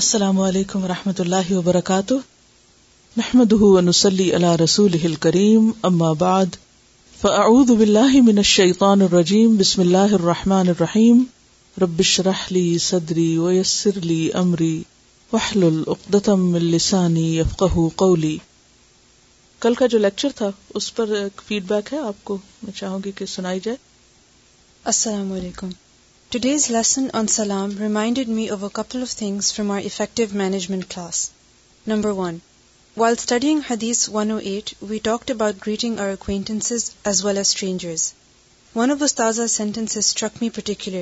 السلام 0.00 0.38
علیکم 0.40 0.84
و 0.84 0.88
رحمۃ 0.88 1.18
اللہ 1.20 1.50
وبرکاتہ 1.54 2.14
محمد 3.16 3.52
ونسلی 3.62 4.30
اللہ 4.34 4.54
رسول 4.62 4.94
اما 5.88 6.12
بعد 6.22 6.56
فاعوذ 7.20 7.70
باللہ 7.78 8.14
من 8.28 8.38
الشیطان 8.44 9.02
الرجیم 9.08 9.56
بسم 9.56 9.80
اللہ 9.80 10.14
فعودہ 10.20 10.54
الرحیم 10.58 11.22
ربش 11.82 12.18
رحلی 12.30 12.64
صدری 12.86 13.26
ویسر 13.38 13.88
ویسرلی 13.96 14.30
عمری 14.44 14.72
وحل 15.32 15.64
العقدم 15.70 16.54
السانی 16.60 17.40
قولی 17.66 18.36
کل 19.66 19.74
کا 19.82 19.86
جو 19.86 19.98
لیکچر 19.98 20.36
تھا 20.38 20.50
اس 20.80 20.94
پر 20.96 21.14
فیڈ 21.46 21.68
بیک 21.72 21.92
ہے 21.94 21.98
آپ 22.08 22.24
کو 22.30 22.38
میں 22.62 22.72
چاہوں 22.80 22.98
گی 23.04 23.12
کہ 23.18 23.26
سنائی 23.36 23.60
جائے 23.64 23.76
السلام 24.94 25.32
علیکم 25.32 25.70
ٹو 26.34 26.38
ڈیز 26.42 26.66
لیسن 26.70 27.08
سلام 27.28 27.70
reminded 27.78 28.28
me 28.36 28.44
of 28.50 28.56
a 28.64 28.68
couple 28.72 29.02
of 29.02 29.14
things 29.16 29.52
from 29.54 29.66
my 29.68 29.86
effective 29.86 30.22
management 30.36 30.84
class 30.94 31.28
numbering 31.86 33.60
here 33.70 33.76
this 33.80 34.08
one 34.12 34.30
of 34.30 34.36
eight 34.52 34.72
we 34.90 34.98
talk 35.08 35.30
about 35.30 35.56
greeting 35.66 35.98
acquaintances 36.04 36.70
as 36.72 37.24
well 37.24 37.36
as 37.38 37.46
strangers 37.48 38.06
of 38.78 39.02
this 39.04 39.14
تازہ 39.14 39.62
trick 40.18 40.42
me 40.42 40.50
particle 40.58 40.94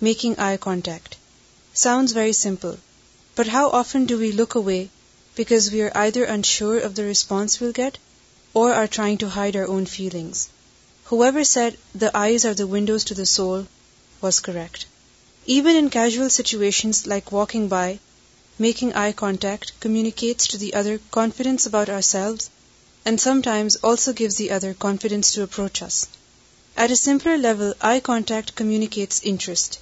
making 0.01 0.33
eye 0.47 0.57
contact 0.67 1.15
sound 1.89 2.15
very 2.15 2.33
simple 2.47 2.75
but 3.37 3.53
how 3.53 3.69
often 3.79 4.05
look 4.39 4.57
away 4.57 4.83
because 5.35 5.71
we 5.71 5.81
are 5.81 5.95
either 5.95 6.23
unsure 6.23 6.79
of 6.79 6.95
the 6.95 7.03
response 7.03 7.59
we'll 7.59 7.77
get 7.83 7.97
or 8.53 8.71
are 8.71 8.95
trying 8.95 9.17
to 9.19 9.29
hide 9.29 9.55
our 9.55 9.67
own 9.67 9.85
feelings. 9.85 10.49
Whoever 11.05 11.43
said 11.43 11.77
the 11.93 12.15
eyes 12.15 12.45
are 12.45 12.53
the 12.53 12.71
windows 12.75 13.05
to 13.05 13.13
the 13.13 13.25
soul 13.25 13.67
was 14.21 14.39
correct. 14.39 14.85
Even 15.45 15.75
in 15.75 15.89
casual 15.89 16.29
situations 16.29 17.05
like 17.05 17.31
walking 17.31 17.67
by, 17.67 17.99
making 18.57 18.93
eye 18.93 19.11
contact 19.11 19.73
communicates 19.79 20.47
to 20.47 20.57
the 20.57 20.73
other 20.73 20.99
confidence 21.11 21.65
about 21.65 21.89
ourselves 21.89 22.49
and 23.03 23.19
sometimes 23.19 23.75
also 23.77 24.13
gives 24.13 24.35
the 24.35 24.51
other 24.51 24.73
confidence 24.73 25.31
to 25.31 25.43
approach 25.43 25.81
us. 25.81 26.07
At 26.77 26.91
a 26.91 26.95
simpler 26.95 27.37
level, 27.37 27.73
eye 27.81 27.99
contact 27.99 28.55
communicates 28.55 29.21
interest. 29.21 29.79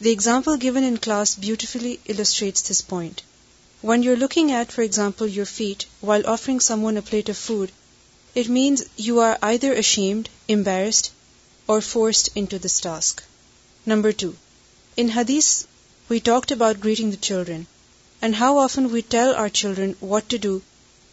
The 0.00 0.10
example 0.10 0.56
given 0.56 0.84
in 0.84 0.96
class 0.96 1.34
beautifully 1.34 1.98
illustrates 2.06 2.62
this 2.62 2.80
point. 2.80 3.16
When 3.80 4.02
you're 4.02 4.16
looking 4.16 4.50
at, 4.50 4.72
for 4.72 4.82
example, 4.82 5.28
your 5.28 5.46
feet 5.46 5.86
while 6.00 6.26
offering 6.26 6.58
someone 6.58 6.96
a 6.96 7.02
plate 7.02 7.28
of 7.28 7.36
food, 7.36 7.70
it 8.34 8.48
means 8.48 8.82
you 8.96 9.20
are 9.20 9.38
either 9.40 9.72
ashamed, 9.72 10.28
embarrassed, 10.48 11.12
or 11.68 11.80
forced 11.80 12.30
into 12.34 12.58
this 12.58 12.80
task. 12.80 13.22
Number 13.86 14.10
2. 14.10 14.36
In 14.96 15.10
hadith, 15.10 15.68
we 16.08 16.18
talked 16.18 16.50
about 16.50 16.80
greeting 16.80 17.12
the 17.12 17.24
children, 17.28 17.68
and 18.20 18.34
how 18.34 18.58
often 18.58 18.90
we 18.90 19.00
tell 19.00 19.34
our 19.34 19.48
children 19.48 19.96
what 20.00 20.28
to 20.30 20.38
do, 20.38 20.62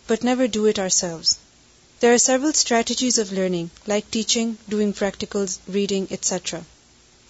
but 0.08 0.24
never 0.24 0.48
do 0.48 0.66
it 0.66 0.80
ourselves. 0.80 1.38
There 2.00 2.16
are 2.16 2.30
several 2.30 2.54
strategies 2.54 3.20
of 3.20 3.32
learning, 3.32 3.70
like 3.86 4.10
teaching, 4.10 4.58
doing 4.68 4.92
practicals, 4.92 5.60
reading, 5.68 6.08
etc. 6.10 6.66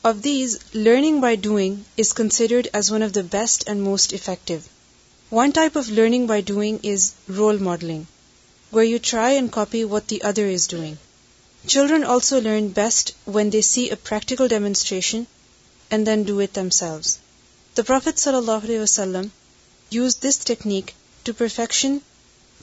Of 0.02 0.22
these, 0.22 0.60
learning 0.74 1.20
by 1.20 1.36
doing 1.36 1.84
is 1.98 2.14
considered 2.14 2.70
as 2.74 2.90
one 2.90 3.02
of 3.02 3.12
the 3.12 3.30
best 3.38 3.66
and 3.68 3.84
most 3.84 4.14
effective. 4.14 4.64
One 5.36 5.52
type 5.56 5.78
of 5.78 5.88
learning 5.92 6.26
by 6.28 6.42
doing 6.48 6.86
is 6.90 7.06
role 7.38 7.58
modelling 7.68 8.04
way 8.76 8.86
you 8.88 8.98
try 9.04 9.36
and 9.36 9.50
copy 9.52 9.84
what 9.94 10.10
the 10.10 10.18
other 10.30 10.46
is 10.52 10.68
doing 10.72 10.96
children 11.72 12.04
also 12.14 12.40
learn 12.40 12.68
best 12.76 13.12
when 13.36 13.52
they 13.54 13.62
see 13.70 13.84
a 13.90 13.96
practical 14.10 14.48
demonstration 14.54 15.24
and 15.90 16.06
then 16.08 16.22
do 16.30 16.38
it 16.44 16.56
themselves 16.80 17.16
the 17.78 17.82
prophet 17.88 18.20
صلی 18.26 18.36
اللہ 18.36 18.64
علیہ 18.68 18.80
وسلم 18.80 19.28
uses 19.96 20.18
this 20.28 20.38
technique 20.52 20.92
to 21.26 21.34
perfection 21.38 21.98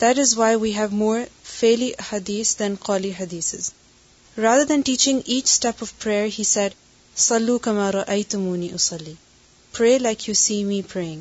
that 0.00 0.18
is 0.24 0.36
why 0.38 0.56
we 0.62 0.72
have 0.76 0.88
more 1.02 1.18
فیلی 1.58 1.90
حدیث 2.12 2.58
than 2.58 2.74
قولی 2.86 3.10
حدیثز 3.20 3.70
rather 4.42 4.64
than 4.68 4.80
teaching 4.90 5.20
each 5.32 5.46
step 5.50 5.82
of 5.86 5.92
prayer 6.02 6.26
he 6.38 6.44
set 6.54 6.74
سلو 7.28 7.58
کمارو 7.68 8.02
ائی 8.16 8.22
تمونی 8.32 8.68
اسلی 8.78 9.14
pray 9.78 9.98
like 9.98 10.28
you 10.28 10.34
see 10.44 10.62
me 10.70 10.80
praying 10.92 11.20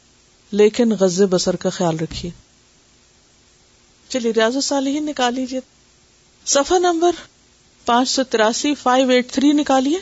لیکن 0.59 0.91
غز 0.99 1.21
بسر 1.29 1.55
کا 1.59 1.69
خیال 1.73 1.99
رکھیے 1.99 2.31
چلیے 4.09 4.31
ریاض 4.35 4.55
نکال 5.09 5.33
لیجیے 5.33 5.59
صفحہ 6.53 6.77
نمبر 6.79 7.19
پانچ 7.85 8.09
سو 8.09 8.23
تراسی 8.29 8.73
five 8.81 9.09
eight 9.09 9.31
three 9.31 9.51
نکالیے 9.59 9.99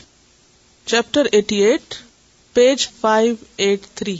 chapter 0.91 1.27
eighty 1.31 1.57
eight 1.65 1.93
page 2.53 2.87
five 3.01 3.33
eight 3.65 3.85
three 3.95 4.15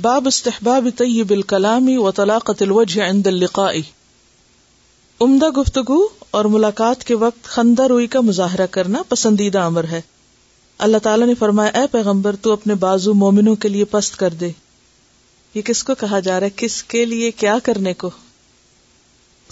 باب 0.00 0.26
استحباب 0.26 0.88
طیب 0.96 1.30
الکلامی 1.36 1.96
و 2.02 2.10
طلاء 2.16 2.38
الوجہ 2.60 3.02
عند 3.10 3.26
اللقاء 3.26 3.72
عمدہ 5.26 5.48
گفتگو 5.60 6.00
اور 6.38 6.44
ملاقات 6.54 7.04
کے 7.04 7.14
وقت 7.22 7.44
خندہ 7.48 7.86
روئی 7.92 8.06
کا 8.14 8.20
مظاہرہ 8.20 8.66
کرنا 8.72 9.02
پسندیدہ 9.08 9.58
امر 9.72 9.84
ہے 9.90 10.00
اللہ 10.84 10.98
تعالیٰ 11.02 11.26
نے 11.26 11.34
فرمایا 11.38 11.80
اے 11.80 11.86
پیغمبر 11.92 12.36
تو 12.46 12.52
اپنے 12.52 12.74
بازو 12.80 13.12
مومنوں 13.24 13.54
کے 13.64 13.68
لیے 13.68 13.84
پست 13.90 14.16
کر 14.16 14.34
دے 14.40 14.50
یہ 15.54 15.62
کس 15.64 15.82
کو 15.84 15.94
کہا 16.00 16.18
جا 16.26 16.38
رہا 16.40 16.44
ہے 16.46 16.50
کس 16.56 16.82
کے 16.94 17.04
لیے 17.04 17.30
کیا 17.42 17.56
کرنے 17.64 17.94
کو 18.02 18.10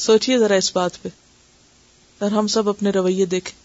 سوچیے 0.08 0.38
ذرا 0.38 0.54
اس 0.62 0.74
بات 0.76 1.02
پہ 1.02 1.08
اور 2.24 2.30
ہم 2.30 2.46
سب 2.56 2.68
اپنے 2.68 2.90
رویے 2.94 3.26
دیکھیں 3.36 3.62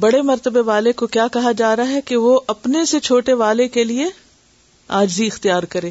بڑے 0.00 0.20
مرتبے 0.30 0.60
والے 0.68 0.92
کو 1.00 1.06
کیا 1.16 1.26
کہا 1.32 1.52
جا 1.56 1.74
رہا 1.76 1.88
ہے 1.90 2.00
کہ 2.04 2.16
وہ 2.16 2.38
اپنے 2.54 2.84
سے 2.92 3.00
چھوٹے 3.00 3.32
والے 3.42 3.68
کے 3.76 3.84
لیے 3.84 4.06
آجزی 5.00 5.26
اختیار 5.26 5.62
کرے 5.74 5.90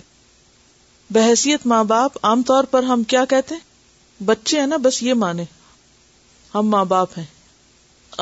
بحثیت 1.14 1.66
ماں 1.68 1.84
باپ 1.84 2.26
عام 2.26 2.42
طور 2.48 2.64
پر 2.72 2.84
ہم 2.84 3.04
کیا 3.14 3.24
کہتے 3.30 3.56
ہیں 3.56 4.24
بچے 4.26 4.60
ہیں 4.60 4.68
نا 4.68 4.78
بس 4.82 5.02
یہ 5.04 5.14
مانے 5.24 5.44
ہم 6.56 6.68
ماں 6.70 6.84
باپ 6.86 7.18
ہیں 7.18 7.26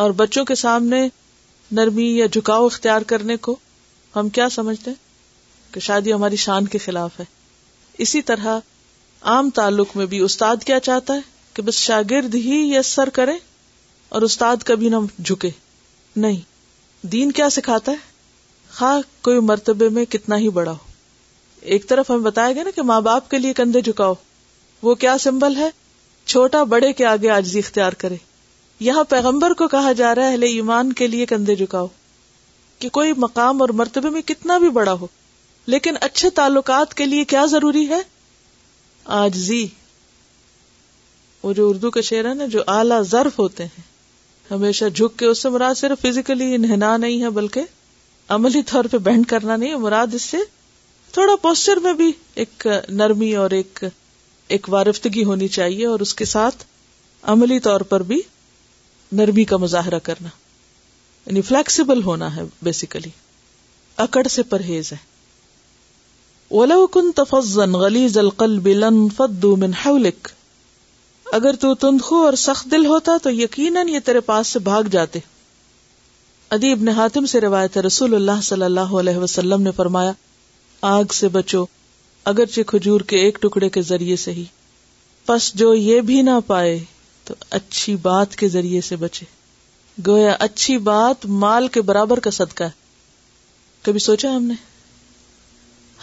اور 0.02 0.10
بچوں 0.24 0.44
کے 0.46 0.56
سامنے 0.56 1.08
نرمی 1.78 2.06
یا 2.18 2.26
جھکاؤ 2.32 2.66
اختیار 2.66 3.02
کرنے 3.08 3.36
کو 3.48 3.56
ہم 4.16 4.30
کیا 4.38 4.48
سمجھتے 4.56 4.90
ہیں 4.92 5.74
کہ 5.74 5.80
شادی 5.80 6.14
ہماری 6.14 6.36
شان 6.46 6.66
کے 6.68 6.78
خلاف 6.86 7.20
ہے 7.20 7.26
اسی 8.06 8.22
طرح 8.30 8.58
عام 9.34 9.50
تعلق 9.60 9.96
میں 9.98 10.06
بھی 10.14 10.20
استاد 10.24 10.64
کیا 10.66 10.80
چاہتا 10.88 11.14
ہے 11.16 11.20
کہ 11.54 11.62
بس 11.64 11.76
شاگرد 11.84 12.36
ہی 12.36 12.58
یسر 12.76 12.84
سر 12.90 13.10
کرے 13.14 13.34
اور 14.16 14.22
استاد 14.22 14.64
کبھی 14.66 14.90
نہ 14.90 14.96
جھکے 15.26 15.50
نہیں 16.22 17.06
دین 17.12 17.32
کیا 17.40 17.50
سکھاتا 17.50 17.92
ہے 17.92 18.10
خا 18.78 18.96
کوئی 19.22 19.40
مرتبے 19.52 19.90
میں 19.98 20.06
کتنا 20.12 20.38
ہی 20.38 20.50
بڑا 20.58 20.72
ہو 20.72 20.90
ایک 21.74 21.88
طرف 21.90 22.10
ہمیں 22.12 22.24
بتایا 22.24 22.52
گیا 22.54 22.64
نا 22.64 22.72
کہ 22.76 22.82
ماں 22.92 23.00
باپ 23.08 23.30
کے 23.32 23.38
لیے 23.40 23.54
کندھے 23.54 23.82
جھکاؤ 23.82 24.14
وہ 24.84 24.96
کیا 25.06 25.18
سمبل 25.24 25.56
ہے 25.58 25.70
چھوٹا 26.26 26.64
بڑے 26.76 26.92
کے 26.94 27.06
آگے 27.06 27.30
آجزی 27.30 27.60
اختیار 27.60 27.94
کرے 28.04 28.16
یہاں 28.86 29.04
پیغمبر 29.10 29.54
کو 29.58 29.68
کہا 29.72 29.92
جا 29.98 30.14
رہا 30.16 30.24
ہے 30.28 30.32
اہل 30.32 30.44
ایمان 30.44 30.94
کے 31.00 31.08
لیے 31.08 31.26
کندھے 31.32 31.56
جھکاؤ 31.56 31.88
کہ 32.80 32.90
کوئی 32.98 33.12
مقام 33.24 33.62
اور 33.62 33.70
مرتبے 33.82 34.10
میں 34.16 34.22
کتنا 34.28 34.58
بھی 34.64 34.70
بڑا 34.78 34.94
ہو 35.02 35.08
لیکن 35.74 35.96
اچھے 36.08 36.30
تعلقات 36.40 36.94
کے 37.02 37.06
لیے 37.06 37.24
کیا 37.34 37.44
ضروری 37.50 37.88
ہے 37.90 38.00
وہ 41.44 41.52
جو 41.60 41.70
اردو 41.70 41.90
نا 42.36 42.46
جو 42.56 42.64
اعلیٰ 42.78 43.02
ظرف 43.12 43.38
ہوتے 43.40 43.64
ہیں 43.76 43.84
ہمیشہ 44.54 44.86
جھک 44.96 45.18
کے 45.20 45.26
اس 45.26 45.42
سے 45.44 45.50
مراد 45.50 45.74
صرف 45.78 46.02
فزیکلی 46.08 46.54
انہنا 46.56 46.96
نہیں 47.06 47.22
ہے 47.24 47.30
بلکہ 47.38 48.34
عملی 48.40 48.62
طور 48.72 48.86
پہ 48.92 48.98
بینڈ 49.10 49.28
کرنا 49.30 49.56
نہیں 49.56 49.72
ہے 49.72 49.78
مراد 49.88 50.14
اس 50.16 50.22
سے 50.34 50.38
تھوڑا 51.14 51.36
پوسچر 51.48 51.80
میں 51.84 51.94
بھی 52.04 52.12
ایک 52.44 52.68
نرمی 53.04 53.34
اور 53.46 53.52
ایک 53.62 53.84
ایک 54.56 54.70
وارفتگی 54.74 55.24
ہونی 55.32 55.48
چاہیے 55.62 55.86
اور 55.86 56.00
اس 56.08 56.14
کے 56.22 56.26
ساتھ 56.36 56.64
عملی 57.36 57.60
طور 57.70 57.82
پر 57.94 58.04
بھی 58.12 58.22
نرمی 59.20 59.44
کا 59.46 59.58
مظاہرہ 59.58 60.00
کرنا 60.04 60.30
یعنی 61.26 61.42
فلیکسیبل 61.48 62.04
ہونا 62.04 62.36
ہے 62.36 62.42
بیسیکلی 62.64 63.10
اکڑ 64.04 64.24
سے 64.36 64.44
پرہیز 64.52 64.92
ہے 64.94 64.98
ولو 66.52 66.86
من 69.56 69.74
حولك 69.84 70.28
اگر 71.38 71.56
تو 71.60 71.74
تندخو 71.84 72.16
اور 72.26 72.34
سخت 72.48 72.72
دل 72.72 72.86
ہوتا 72.86 73.18
تو 73.24 73.32
یقیناً 73.32 73.90
یہ 73.90 74.00
تیرے 74.06 74.20
پاس 74.30 74.48
سے 74.54 74.60
بھاگ 74.70 74.90
جاتے 74.92 75.20
ادیب 76.58 76.82
نے 76.84 76.92
حاتم 76.92 77.26
سے 77.34 77.42
روایت 77.42 77.78
ہے 77.78 77.82
رسول 77.82 78.16
اللہ 78.16 78.42
صلی 78.44 78.66
اللہ 78.66 78.92
علیہ 79.00 79.18
وسلم 79.18 79.62
نے 79.62 79.72
فرمایا 79.76 80.12
آگ 80.96 81.14
سے 81.20 81.28
بچو 81.36 81.66
اگرچہ 82.32 82.62
کھجور 82.68 83.02
کے 83.14 83.20
ایک 83.26 83.38
ٹکڑے 83.42 83.70
کے 83.78 83.82
ذریعے 83.92 84.16
سے 84.26 84.32
ہی 84.34 84.44
پس 85.26 85.54
جو 85.62 85.74
یہ 85.74 86.02
بھی 86.10 86.22
نہ 86.30 86.40
پائے 86.48 86.78
تو 87.32 87.36
اچھی 87.58 87.96
بات 88.02 88.36
کے 88.36 88.48
ذریعے 88.54 88.80
سے 88.86 88.96
بچے 89.02 89.26
گویا 90.08 90.36
اچھی 90.46 90.78
بات 90.88 91.26
مال 91.44 91.68
کے 91.76 91.82
برابر 91.90 92.20
کا 92.26 92.32
صدقہ 92.38 92.64
ہے 92.64 92.80
کبھی 93.86 94.00
سوچا 94.06 94.30
ہم 94.36 94.44
نے 94.52 94.54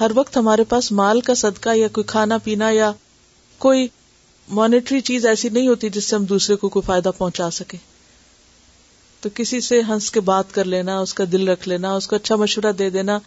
ہر 0.00 0.10
وقت 0.16 0.36
ہمارے 0.36 0.64
پاس 0.69 0.90
مال 1.00 1.20
کا 1.28 1.34
صدقہ 1.40 1.75
یا 1.76 1.88
کوئی 1.98 2.04
کھانا 2.12 2.38
پینا 2.44 2.70
یا 2.70 2.90
کوئی 3.64 3.86
مانیٹری 4.58 5.00
چیز 5.08 5.26
ایسی 5.32 5.48
نہیں 5.48 5.69
ہوتی 5.69 5.88
جس 5.98 6.04
سے 6.08 6.16
ہم 6.16 6.25
دوسرے 6.32 6.56
کو 6.62 6.69
کوئی 6.76 6.86
فائدہ 6.86 7.10
پہنچا 7.19 7.50
سکے 7.58 7.76
تو 9.20 9.28
کسی 9.34 9.60
سے 9.69 9.80
ہنس 9.88 10.10
کے 10.10 10.20
بات 10.30 10.54
کر 10.54 10.64
لینا 10.76 10.98
اس 11.00 11.14
کا 11.20 11.25
دل 11.32 11.46
رکھ 11.48 11.69
لینا 11.69 11.92
اس 11.96 12.06
کو 12.08 12.16
اچھا 12.16 12.36
مشورہ 12.44 12.72
دے 12.78 12.88
دینا 12.98 13.19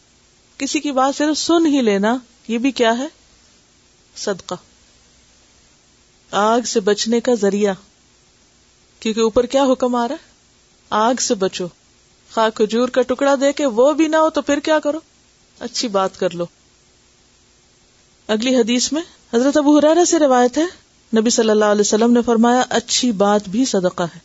کسی 0.64 0.80
کی 0.88 0.92
بات 1.04 1.16
صرف 1.18 1.38
سن 1.46 1.66
ہی 1.76 1.82
لینا 1.92 2.18
یہ 2.48 2.58
بھی 2.66 2.72
کیا 2.82 2.98
ہے 2.98 3.08
صدقہ 4.26 4.56
آگ 6.48 6.66
سے 6.74 6.80
بچنے 6.90 7.20
کا 7.30 7.34
ذریعہ 7.40 7.74
کیونکہ 9.02 9.20
اوپر 9.22 9.46
کیا 9.54 9.64
حکم 9.72 9.96
آ 9.96 10.08
رہا 10.08 10.16
ہے 10.20 10.30
آگ 11.10 11.22
سے 11.28 11.36
بچو 11.44 11.68
کھجور 12.56 12.90
کا 12.98 13.02
ٹکڑا 13.08 13.34
دے 13.42 13.52
کے 13.54 13.66
وہ 13.78 13.92
بھی 14.00 14.08
نہ 14.08 14.18
ہو 14.26 14.30
تو 14.36 14.42
پھر 14.50 14.60
کیا 14.64 14.80
کرو 14.84 15.00
اچھی 15.68 15.88
بات 15.96 16.20
کر 16.20 16.34
لو 16.42 16.46
اگلی 18.36 18.56
حدیث 18.56 18.92
میں 18.94 19.02
حضرت 19.34 19.58
ابو 19.58 19.78
حرارا 19.78 20.06
سے 20.12 20.20
روایت 20.20 20.58
ہے 20.58 20.64
نبی 21.18 21.30
صلی 21.38 21.50
اللہ 21.50 21.72
علیہ 21.76 21.82
وسلم 21.88 22.14
نے 22.14 22.22
فرمایا 22.26 22.62
اچھی 22.80 23.12
بات 23.24 23.50
بھی 23.56 23.66
صدقہ 23.72 24.04
ہے 24.16 24.20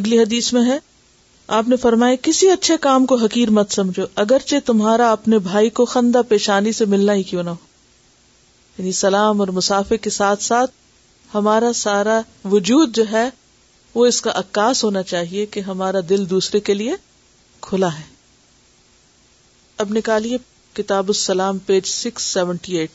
اگلی 0.00 0.18
حدیث 0.18 0.52
میں 0.52 0.64
ہے 0.70 0.78
آپ 1.60 1.68
نے 1.68 1.76
فرمایا 1.86 2.16
کسی 2.22 2.50
اچھے 2.50 2.76
کام 2.86 3.06
کو 3.06 3.14
حقیر 3.24 3.50
مت 3.60 3.72
سمجھو 3.72 4.04
اگرچہ 4.24 4.56
تمہارا 4.66 5.10
اپنے 5.12 5.38
بھائی 5.50 5.70
کو 5.78 5.84
خندہ 5.94 6.20
پیشانی 6.28 6.72
سے 6.80 6.84
ملنا 6.96 7.14
ہی 7.14 7.22
کیوں 7.30 7.42
نہ 7.42 7.50
ہو 7.50 8.76
یعنی 8.78 8.92
سلام 9.04 9.40
اور 9.40 9.48
مسافر 9.60 9.96
کے 10.02 10.10
ساتھ 10.18 10.42
ساتھ 10.42 10.70
ہمارا 11.34 11.72
سارا 11.84 12.20
وجود 12.52 12.94
جو 12.96 13.04
ہے 13.12 13.28
وہ 13.94 14.04
اس 14.06 14.20
کا 14.22 14.32
عکاس 14.36 14.82
ہونا 14.84 15.02
چاہیے 15.12 15.44
کہ 15.54 15.60
ہمارا 15.60 15.98
دل 16.08 16.28
دوسرے 16.30 16.60
کے 16.68 16.74
لیے 16.74 16.94
کھلا 17.68 17.88
ہے 17.98 18.02
اب 19.82 19.92
نکالیے 19.96 20.38
کتاب 20.74 21.08
السلام 21.08 21.58
پیج 21.66 21.86
سکس 21.86 22.24
سیونٹی 22.32 22.76
ایٹ 22.78 22.90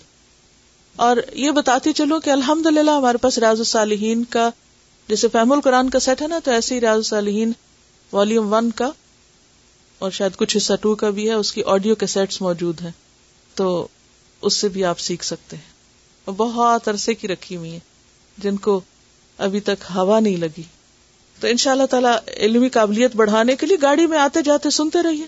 اور 1.08 1.18
یہ 1.36 1.52
بتاتے 1.58 1.92
چلو 2.00 2.20
کہ 2.20 2.30
الحمد 2.30 2.66
للہ 2.66 2.92
ہمارے 2.92 3.18
پاس 3.22 3.38
ریاض 3.40 3.60
الصالحین 3.60 4.24
کا 4.36 4.50
جیسے 5.10 5.28
فہم 5.34 5.52
القرآن 5.52 5.90
کا 5.90 6.00
سیٹ 6.06 6.22
ہے 6.22 6.28
نا 6.28 6.40
تو 6.44 6.52
ایسے 6.52 6.76
ہی 6.76 6.80
ریاض 6.82 6.98
الصالحین 6.98 7.52
والیوم 8.12 8.52
ون 8.54 8.72
کا 8.80 8.90
اور 10.06 10.12
شاید 10.18 10.36
کچھ 10.38 10.56
حصہ 10.58 10.74
ٹو 10.82 10.94
کا 11.02 11.10
بھی 11.18 11.28
ہے 11.30 11.34
اس 11.34 11.52
کی 11.52 11.64
آڈیو 11.76 11.96
کے 12.02 12.08
سیٹس 12.14 12.42
موجود 12.42 12.82
ہیں 12.82 12.92
تو 13.56 13.68
اس 14.48 14.58
سے 14.58 14.70
بھی 14.70 14.84
آپ 14.86 15.00
سیکھ 15.00 15.26
سکتے 15.26 15.58
ہیں 15.58 16.32
بہت 16.38 16.88
عرصے 16.88 17.14
کی 17.16 17.28
رکھی 17.28 17.56
ہوئی 17.58 17.72
ہیں 17.72 17.80
جن 18.44 18.58
کو 18.70 18.80
ابھی 19.48 19.60
تک 19.72 19.84
ہوا 19.96 20.20
نہیں 20.20 20.38
لگی 20.38 20.64
تو 21.42 21.48
ان 21.48 21.58
شاء 21.62 21.72
اللہ 21.72 21.86
تعالیٰ 21.90 22.16
علمی 22.46 22.70
قابلیت 22.76 23.16
بڑھانے 23.16 23.56
کے 23.56 23.66
لیے 23.66 23.78
گاڑی 23.82 24.06
میں 24.14 24.18
آتے 24.20 24.42
جاتے 24.46 24.70
سنتے 24.78 25.02
رہیے 25.04 25.26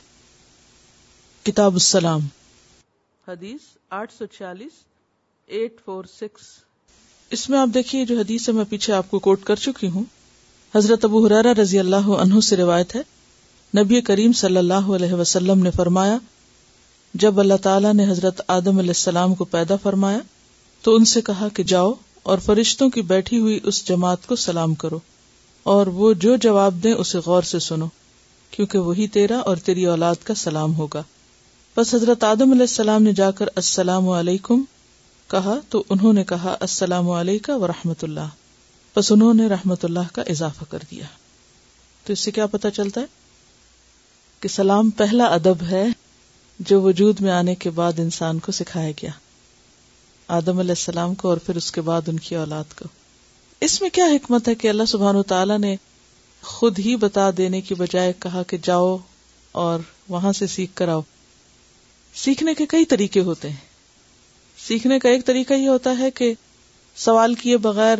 کتاب 1.45 1.73
السلام 1.81 2.19
حدیث 3.27 3.67
آٹھ 3.97 4.13
سو 4.17 4.25
چھیالیس 4.37 4.79
ایٹ 5.57 5.81
فور 5.85 6.03
سکس 6.19 6.45
اس 7.37 7.47
میں 7.49 7.59
آپ 7.59 7.67
دیکھیے 7.73 8.05
جو 8.11 8.17
حدیث 8.19 8.47
ہے 8.49 8.53
میں 8.53 8.63
پیچھے 8.69 8.93
آپ 8.93 9.11
کو 9.11 9.19
کوٹ 9.27 9.43
کر 9.45 9.55
چکی 9.67 9.87
ہوں 9.95 10.03
حضرت 10.75 11.05
ابو 11.05 11.25
حرارا 11.25 11.53
رضی 11.61 11.79
اللہ 11.79 12.09
عنہ 12.25 12.39
سے 12.49 12.57
روایت 12.57 12.95
ہے 12.95 13.01
نبی 13.81 14.01
کریم 14.09 14.31
صلی 14.41 14.57
اللہ 14.57 14.89
علیہ 14.97 15.13
وسلم 15.21 15.63
نے 15.63 15.71
فرمایا 15.75 16.17
جب 17.23 17.39
اللہ 17.39 17.57
تعالیٰ 17.63 17.93
نے 17.93 18.09
حضرت 18.11 18.41
آدم 18.55 18.77
علیہ 18.79 18.97
السلام 18.99 19.35
کو 19.35 19.45
پیدا 19.55 19.75
فرمایا 19.83 20.19
تو 20.83 20.95
ان 20.95 21.05
سے 21.13 21.21
کہا 21.29 21.47
کہ 21.55 21.63
جاؤ 21.73 21.93
اور 22.31 22.37
فرشتوں 22.45 22.89
کی 22.95 23.01
بیٹھی 23.13 23.39
ہوئی 23.39 23.59
اس 23.71 23.85
جماعت 23.87 24.25
کو 24.27 24.35
سلام 24.47 24.73
کرو 24.83 24.99
اور 25.71 25.87
وہ 25.99 26.11
جو 26.23 26.35
جواب 26.41 26.75
دیں 26.83 26.93
اسے 26.93 27.19
غور 27.25 27.41
سے 27.51 27.59
سنو 27.59 27.87
کیونکہ 28.51 28.77
وہی 28.85 29.07
تیرا 29.15 29.37
اور 29.49 29.57
تیری 29.65 29.85
اولاد 29.85 30.23
کا 30.23 30.33
سلام 30.43 30.75
ہوگا 30.75 31.03
بس 31.77 31.93
حضرت 31.93 32.23
آدم 32.23 32.51
علیہ 32.51 32.61
السلام 32.69 33.03
نے 33.03 33.11
جا 33.15 33.29
کر 33.37 33.47
السلام 33.55 34.09
علیکم 34.09 34.63
کہا 35.31 35.55
تو 35.69 35.83
انہوں 35.89 36.13
نے 36.13 36.23
کہا 36.29 36.55
السلام 36.59 37.09
علیکم 37.11 37.63
و 37.63 37.67
رحمۃ 37.67 38.03
اللہ 38.03 38.29
بس 38.95 39.11
انہوں 39.11 39.33
نے 39.33 39.47
رحمت 39.47 39.85
اللہ 39.85 40.13
کا 40.13 40.21
اضافہ 40.31 40.63
کر 40.69 40.83
دیا 40.91 41.05
تو 42.05 42.13
اس 42.13 42.19
سے 42.19 42.31
کیا 42.31 42.45
پتا 42.51 42.71
چلتا 42.71 43.01
ہے 43.01 43.05
کہ 44.41 44.47
سلام 44.49 44.89
پہلا 44.99 45.25
ادب 45.33 45.61
ہے 45.69 45.85
جو 46.69 46.81
وجود 46.81 47.21
میں 47.21 47.31
آنے 47.31 47.55
کے 47.55 47.69
بعد 47.75 47.99
انسان 47.99 48.39
کو 48.45 48.51
سکھایا 48.51 48.91
گیا 49.01 49.09
آدم 50.39 50.59
علیہ 50.59 50.71
السلام 50.79 51.13
کو 51.21 51.29
اور 51.29 51.37
پھر 51.45 51.55
اس 51.57 51.71
کے 51.71 51.81
بعد 51.81 52.09
ان 52.09 52.19
کی 52.27 52.35
اولاد 52.35 52.77
کو 52.79 52.87
اس 53.67 53.81
میں 53.81 53.89
کیا 53.93 54.05
حکمت 54.11 54.47
ہے 54.47 54.53
کہ 54.55 54.67
اللہ 54.69 54.85
سبحان 54.87 55.15
و 55.15 55.23
تعالیٰ 55.31 55.57
نے 55.59 55.75
خود 56.49 56.77
ہی 56.85 56.95
بتا 56.99 57.29
دینے 57.37 57.59
کی 57.69 57.75
بجائے 57.77 58.13
کہا 58.19 58.43
کہ 58.47 58.57
جاؤ 58.63 58.95
اور 59.63 59.79
وہاں 60.09 60.31
سے 60.33 60.47
سیکھ 60.47 60.71
کر 60.75 60.87
آؤ 60.89 61.01
سیکھنے 62.23 62.53
کے 62.57 62.65
کئی 62.69 62.85
طریقے 62.93 63.21
ہوتے 63.23 63.49
ہیں 63.49 63.67
سیکھنے 64.67 64.99
کا 64.99 65.09
ایک 65.09 65.25
طریقہ 65.25 65.53
یہ 65.53 65.67
ہوتا 65.69 65.97
ہے 65.97 66.09
کہ 66.11 66.33
سوال 67.05 67.33
کیے 67.41 67.57
بغیر 67.67 67.99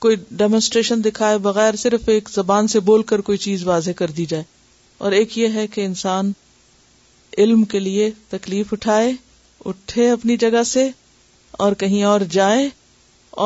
کوئی 0.00 0.16
ڈیمونسٹریشن 0.40 1.04
دکھائے 1.04 1.38
بغیر 1.48 1.76
صرف 1.76 2.08
ایک 2.08 2.28
زبان 2.34 2.68
سے 2.72 2.80
بول 2.88 3.02
کر 3.12 3.20
کوئی 3.28 3.38
چیز 3.44 3.66
واضح 3.66 3.90
کر 3.96 4.10
دی 4.16 4.24
جائے 4.32 4.42
اور 5.04 5.12
ایک 5.12 5.38
یہ 5.38 5.54
ہے 5.54 5.66
کہ 5.74 5.84
انسان 5.84 6.32
علم 7.38 7.64
کے 7.72 7.78
لیے 7.78 8.10
تکلیف 8.28 8.72
اٹھائے 8.72 9.12
اٹھے 9.70 10.10
اپنی 10.10 10.36
جگہ 10.46 10.62
سے 10.72 10.88
اور 11.66 11.72
کہیں 11.78 12.02
اور 12.04 12.20
جائے 12.30 12.68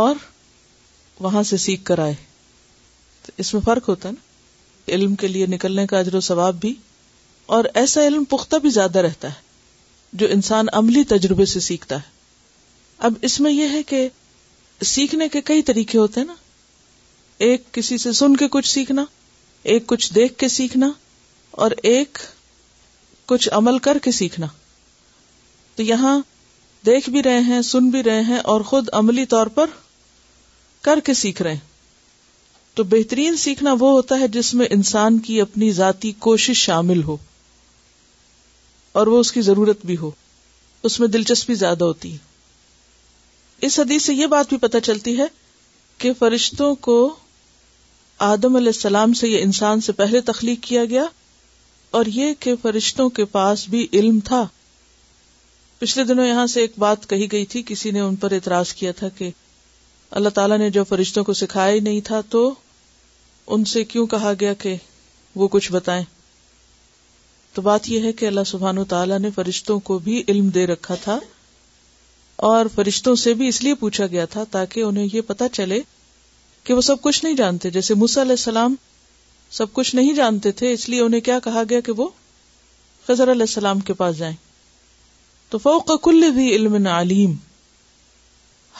اور 0.04 0.14
وہاں 1.20 1.42
سے 1.42 1.56
سیکھ 1.56 1.84
کر 1.84 1.98
آئے 1.98 2.14
تو 3.26 3.32
اس 3.44 3.52
میں 3.54 3.62
فرق 3.64 3.88
ہوتا 3.88 4.08
ہے 4.08 4.12
نا 4.14 4.94
علم 4.94 5.14
کے 5.14 5.26
لیے 5.28 5.46
نکلنے 5.46 5.86
کا 5.86 5.98
اجر 5.98 6.14
و 6.14 6.20
ثواب 6.28 6.60
بھی 6.60 6.74
اور 7.56 7.64
ایسا 7.82 8.06
علم 8.06 8.24
پختہ 8.30 8.56
بھی 8.62 8.70
زیادہ 8.70 8.98
رہتا 9.06 9.28
ہے 9.28 9.40
جو 10.20 10.26
انسان 10.30 10.66
عملی 10.72 11.02
تجربے 11.08 11.44
سے 11.46 11.60
سیکھتا 11.60 11.96
ہے 11.96 12.10
اب 13.06 13.14
اس 13.28 13.38
میں 13.40 13.52
یہ 13.52 13.68
ہے 13.72 13.82
کہ 13.86 14.08
سیکھنے 14.86 15.28
کے 15.28 15.40
کئی 15.50 15.62
طریقے 15.62 15.98
ہوتے 15.98 16.20
ہیں 16.20 16.26
نا 16.26 16.34
ایک 17.46 17.72
کسی 17.74 17.98
سے 17.98 18.12
سن 18.12 18.36
کے 18.36 18.48
کچھ 18.50 18.68
سیکھنا 18.70 19.04
ایک 19.72 19.86
کچھ 19.86 20.12
دیکھ 20.14 20.36
کے 20.38 20.48
سیکھنا 20.48 20.90
اور 21.64 21.70
ایک 21.90 22.19
کچھ 23.28 23.48
عمل 23.52 23.78
کر 23.88 23.98
کے 24.02 24.10
سیکھنا 24.12 24.46
تو 25.76 25.82
یہاں 25.82 26.19
دیکھ 26.86 27.08
بھی 27.10 27.22
رہے 27.22 27.40
ہیں 27.48 27.60
سن 27.62 27.88
بھی 27.90 28.02
رہے 28.02 28.20
ہیں 28.28 28.38
اور 28.52 28.60
خود 28.70 28.88
عملی 28.92 29.24
طور 29.34 29.46
پر 29.54 29.70
کر 30.84 31.01
کے 31.05 31.15
سیکھ 31.15 31.43
رہے 31.43 31.53
ہیں 31.55 31.70
تو 32.77 32.84
بہترین 32.93 33.36
سیکھنا 33.36 33.72
وہ 33.81 33.91
ہوتا 33.91 34.19
ہے 34.20 34.29
جس 34.32 34.53
میں 34.58 34.67
انسان 34.70 35.19
کی 35.27 35.41
اپنی 35.41 35.70
ذاتی 35.79 36.12
کوشش 36.27 36.58
شامل 36.58 37.03
ہو 37.08 37.17
اور 39.01 39.06
وہ 39.06 39.19
اس 39.20 39.32
کی 39.32 39.41
ضرورت 39.48 39.84
بھی 39.86 39.96
ہو 39.96 40.10
اس 40.89 40.98
میں 41.01 41.08
دلچسپی 41.08 41.55
زیادہ 41.55 41.84
ہوتی 41.84 42.12
ہے 42.12 43.67
اس 43.67 43.79
حدیث 43.81 44.05
سے 44.05 44.15
یہ 44.15 44.27
بات 44.36 44.48
بھی 44.48 44.56
پتہ 44.60 44.79
چلتی 44.84 45.17
ہے 45.19 45.27
کہ 46.05 46.12
فرشتوں 46.19 46.74
کو 46.86 46.96
آدم 48.31 48.56
علیہ 48.56 48.72
السلام 48.74 49.12
سے 49.20 49.29
یہ 49.29 49.43
انسان 49.43 49.81
سے 49.86 49.93
پہلے 50.01 50.20
تخلیق 50.31 50.62
کیا 50.65 50.84
گیا 50.94 51.05
اور 51.98 52.06
یہ 52.15 52.32
کہ 52.41 52.55
فرشتوں 52.62 53.08
کے 53.19 53.24
پاس 53.36 53.69
بھی 53.69 53.86
علم 54.01 54.19
تھا 54.24 54.46
پچھلے 55.79 56.05
دنوں 56.05 56.27
یہاں 56.27 56.46
سے 56.53 56.60
ایک 56.60 56.72
بات 56.79 57.08
کہی 57.10 57.31
گئی 57.32 57.44
تھی 57.55 57.62
کسی 57.67 57.91
نے 57.91 58.01
ان 58.01 58.17
پر 58.24 58.32
اعتراض 58.32 58.72
کیا 58.81 58.93
تھا 58.98 59.08
کہ 59.19 59.31
اللہ 60.19 60.28
تعالیٰ 60.36 60.56
نے 60.58 60.69
جو 60.70 60.82
فرشتوں 60.88 61.22
کو 61.24 61.32
سکھایا 61.34 61.72
ہی 61.74 61.78
نہیں 61.81 62.00
تھا 62.04 62.20
تو 62.31 62.40
ان 63.54 63.64
سے 63.64 63.82
کیوں 63.92 64.06
کہا 64.06 64.32
گیا 64.40 64.52
کہ 64.64 64.74
وہ 65.40 65.46
کچھ 65.54 65.70
بتائیں 65.72 66.02
تو 67.54 67.62
بات 67.69 67.88
یہ 67.90 68.00
ہے 68.06 68.12
کہ 68.19 68.26
اللہ 68.26 68.44
سبحان 68.46 68.78
و 68.78 68.82
تعالیٰ 68.90 69.19
نے 69.19 69.31
فرشتوں 69.34 69.78
کو 69.88 69.96
بھی 70.08 70.22
علم 70.28 70.48
دے 70.58 70.66
رکھا 70.66 70.94
تھا 71.04 71.19
اور 72.50 72.66
فرشتوں 72.74 73.14
سے 73.22 73.32
بھی 73.40 73.48
اس 73.48 73.62
لیے 73.62 73.74
پوچھا 73.82 74.06
گیا 74.14 74.24
تھا 74.34 74.44
تاکہ 74.50 74.82
انہیں 74.82 75.06
یہ 75.12 75.20
پتا 75.26 75.48
چلے 75.58 75.81
کہ 76.64 76.74
وہ 76.74 76.81
سب 76.90 77.00
کچھ 77.02 77.24
نہیں 77.24 77.36
جانتے 77.36 77.70
جیسے 77.76 77.94
مس 78.02 78.16
علیہ 78.24 78.38
السلام 78.40 78.74
سب 79.60 79.72
کچھ 79.78 79.94
نہیں 79.96 80.12
جانتے 80.16 80.52
تھے 80.58 80.72
اس 80.72 80.88
لیے 80.88 81.00
انہیں 81.02 81.20
کیا 81.31 81.38
کہا 81.44 81.62
گیا 81.70 81.81
کہ 81.88 81.92
وہ 81.96 82.08
خزر 83.06 83.32
علیہ 83.32 83.46
السلام 83.48 83.81
کے 83.88 83.92
پاس 84.02 84.19
جائیں 84.19 84.34
تو 85.50 85.58
فوق 85.62 85.90
کل 86.04 86.31
بھی 86.34 86.48
علم 86.54 86.86
علیم 86.96 87.34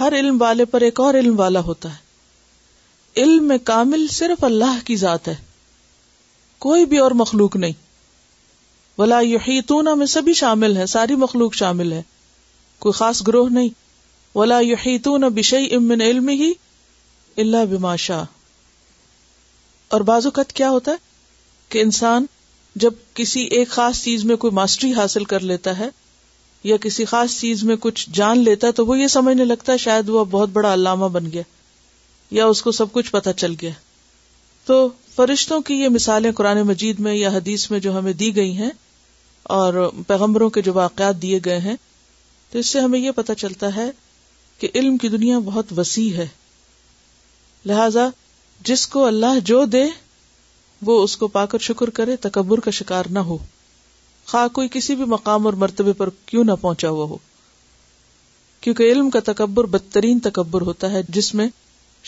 ہر 0.00 0.12
علم 0.18 0.40
والے 0.40 0.64
پر 0.75 0.80
ایک 0.87 1.00
اور 1.00 1.14
علم 1.14 1.38
والا 1.38 1.61
ہوتا 1.61 1.88
ہے 1.94 3.20
علم 3.22 3.46
میں 3.49 3.56
کامل 3.64 4.06
صرف 4.11 4.44
اللہ 4.44 4.78
کی 4.87 4.96
ذات 4.96 5.28
ہے 5.28 5.34
کوئی 6.66 6.84
بھی 6.92 6.99
اور 7.04 7.11
مخلوق 7.22 7.56
نہیں 7.64 7.72
ولا 8.99 9.18
یحیطون 9.25 9.84
تو 9.87 9.94
میں 9.96 10.06
سبھی 10.14 10.32
شامل 10.40 10.76
ہے 10.76 10.87
ساری 10.94 11.14
مخلوق 11.22 11.54
شامل 11.54 11.92
ہے 11.92 12.02
کوئی 12.84 12.92
خاص 12.99 13.22
گروہ 13.26 13.49
نہیں 13.52 13.68
ولا 14.34 14.58
یحیطون 14.62 15.20
تو 15.30 15.30
من 15.37 15.75
امن 15.76 16.00
علم 16.08 16.28
ہی 16.28 16.52
اللہ 17.44 17.75
باشا 17.80 18.22
اور 19.96 20.00
بعض 20.11 20.26
اوقات 20.26 20.52
کیا 20.61 20.70
ہوتا 20.70 20.90
ہے 20.92 20.96
کہ 21.68 21.82
انسان 21.82 22.26
جب 22.84 22.92
کسی 23.14 23.40
ایک 23.56 23.68
خاص 23.68 24.02
چیز 24.02 24.25
میں 24.25 24.37
کوئی 24.44 24.52
ماسٹری 24.54 24.92
حاصل 24.94 25.25
کر 25.34 25.40
لیتا 25.52 25.78
ہے 25.78 25.88
یا 26.64 26.76
کسی 26.83 27.04
خاص 27.04 27.38
چیز 27.40 27.62
میں 27.64 27.75
کچھ 27.81 28.09
جان 28.14 28.38
لیتا 28.45 28.71
تو 28.76 28.85
وہ 28.87 28.99
یہ 28.99 29.07
سمجھنے 29.14 29.45
لگتا 29.45 29.73
ہے 29.73 29.78
شاید 29.85 30.09
وہ 30.09 30.25
بہت 30.31 30.49
بڑا 30.52 30.73
علامہ 30.75 31.07
بن 31.14 31.31
گیا 31.33 31.42
یا 32.31 32.45
اس 32.47 32.62
کو 32.62 32.73
سب 32.73 32.92
کچھ 32.92 33.11
پتہ 33.12 33.31
چل 33.37 33.54
گیا 33.62 33.71
تو 34.66 34.76
فرشتوں 35.14 35.61
کی 35.69 35.75
یہ 35.81 35.88
مثالیں 35.95 36.31
قرآن 36.33 36.61
مجید 36.66 37.00
میں 37.07 37.14
یا 37.14 37.28
حدیث 37.37 37.71
میں 37.71 37.78
جو 37.87 37.99
ہمیں 37.99 38.12
دی 38.23 38.35
گئی 38.37 38.52
ہیں 38.57 38.71
اور 39.59 39.88
پیغمبروں 40.07 40.49
کے 40.57 40.62
جو 40.62 40.73
واقعات 40.75 41.21
دیے 41.23 41.38
گئے 41.45 41.59
ہیں 41.61 41.75
تو 42.50 42.59
اس 42.59 42.66
سے 42.66 42.81
ہمیں 42.81 42.99
یہ 42.99 43.11
پتہ 43.16 43.33
چلتا 43.38 43.75
ہے 43.76 43.90
کہ 44.59 44.69
علم 44.75 44.97
کی 45.02 45.09
دنیا 45.09 45.38
بہت 45.45 45.73
وسیع 45.78 46.11
ہے 46.16 46.26
لہذا 47.66 48.09
جس 48.69 48.87
کو 48.88 49.04
اللہ 49.07 49.38
جو 49.45 49.64
دے 49.73 49.85
وہ 50.87 51.02
اس 51.02 51.16
کو 51.16 51.28
پا 51.35 51.45
کر 51.47 51.59
شکر 51.69 51.90
کرے 51.99 52.16
تکبر 52.28 52.61
کا 52.61 52.71
شکار 52.78 53.04
نہ 53.11 53.19
ہو 53.31 53.37
خواہ 54.28 54.48
کوئی 54.54 54.68
کسی 54.72 54.94
بھی 54.96 55.04
مقام 55.08 55.46
اور 55.46 55.52
مرتبے 55.62 55.92
پر 56.00 56.08
کیوں 56.26 56.44
نہ 56.44 56.52
پہنچا 56.60 56.88
ہوا 56.90 57.04
ہو 57.08 57.16
کیونکہ 58.60 58.92
علم 58.92 59.10
کا 59.10 59.20
تکبر 59.32 59.64
بدترین 59.76 60.20
تکبر 60.28 60.60
ہوتا 60.68 60.90
ہے 60.90 61.00
جس 61.14 61.34
میں 61.34 61.46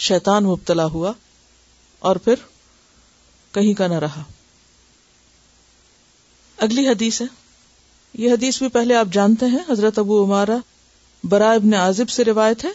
شیطان 0.09 0.45
مبتلا 0.45 0.85
ہوا 0.93 1.13
اور 2.11 2.17
پھر 2.25 2.35
کہیں 3.55 3.73
کا 3.79 3.87
نہ 3.87 3.99
رہا 4.05 4.23
اگلی 6.65 6.87
حدیث 6.89 7.21
ہے 7.21 7.27
یہ 8.23 8.33
حدیث 8.33 8.59
بھی 8.63 8.69
پہلے 8.79 8.95
آپ 8.95 9.07
جانتے 9.13 9.47
ہیں 9.53 9.59
حضرت 9.69 9.99
ابو 9.99 10.23
امارا 10.23 10.57
برا 11.31 11.51
ابن 11.53 11.75
عازب 11.75 12.09
سے 12.11 12.25
روایت 12.25 12.65
ہے 12.65 12.71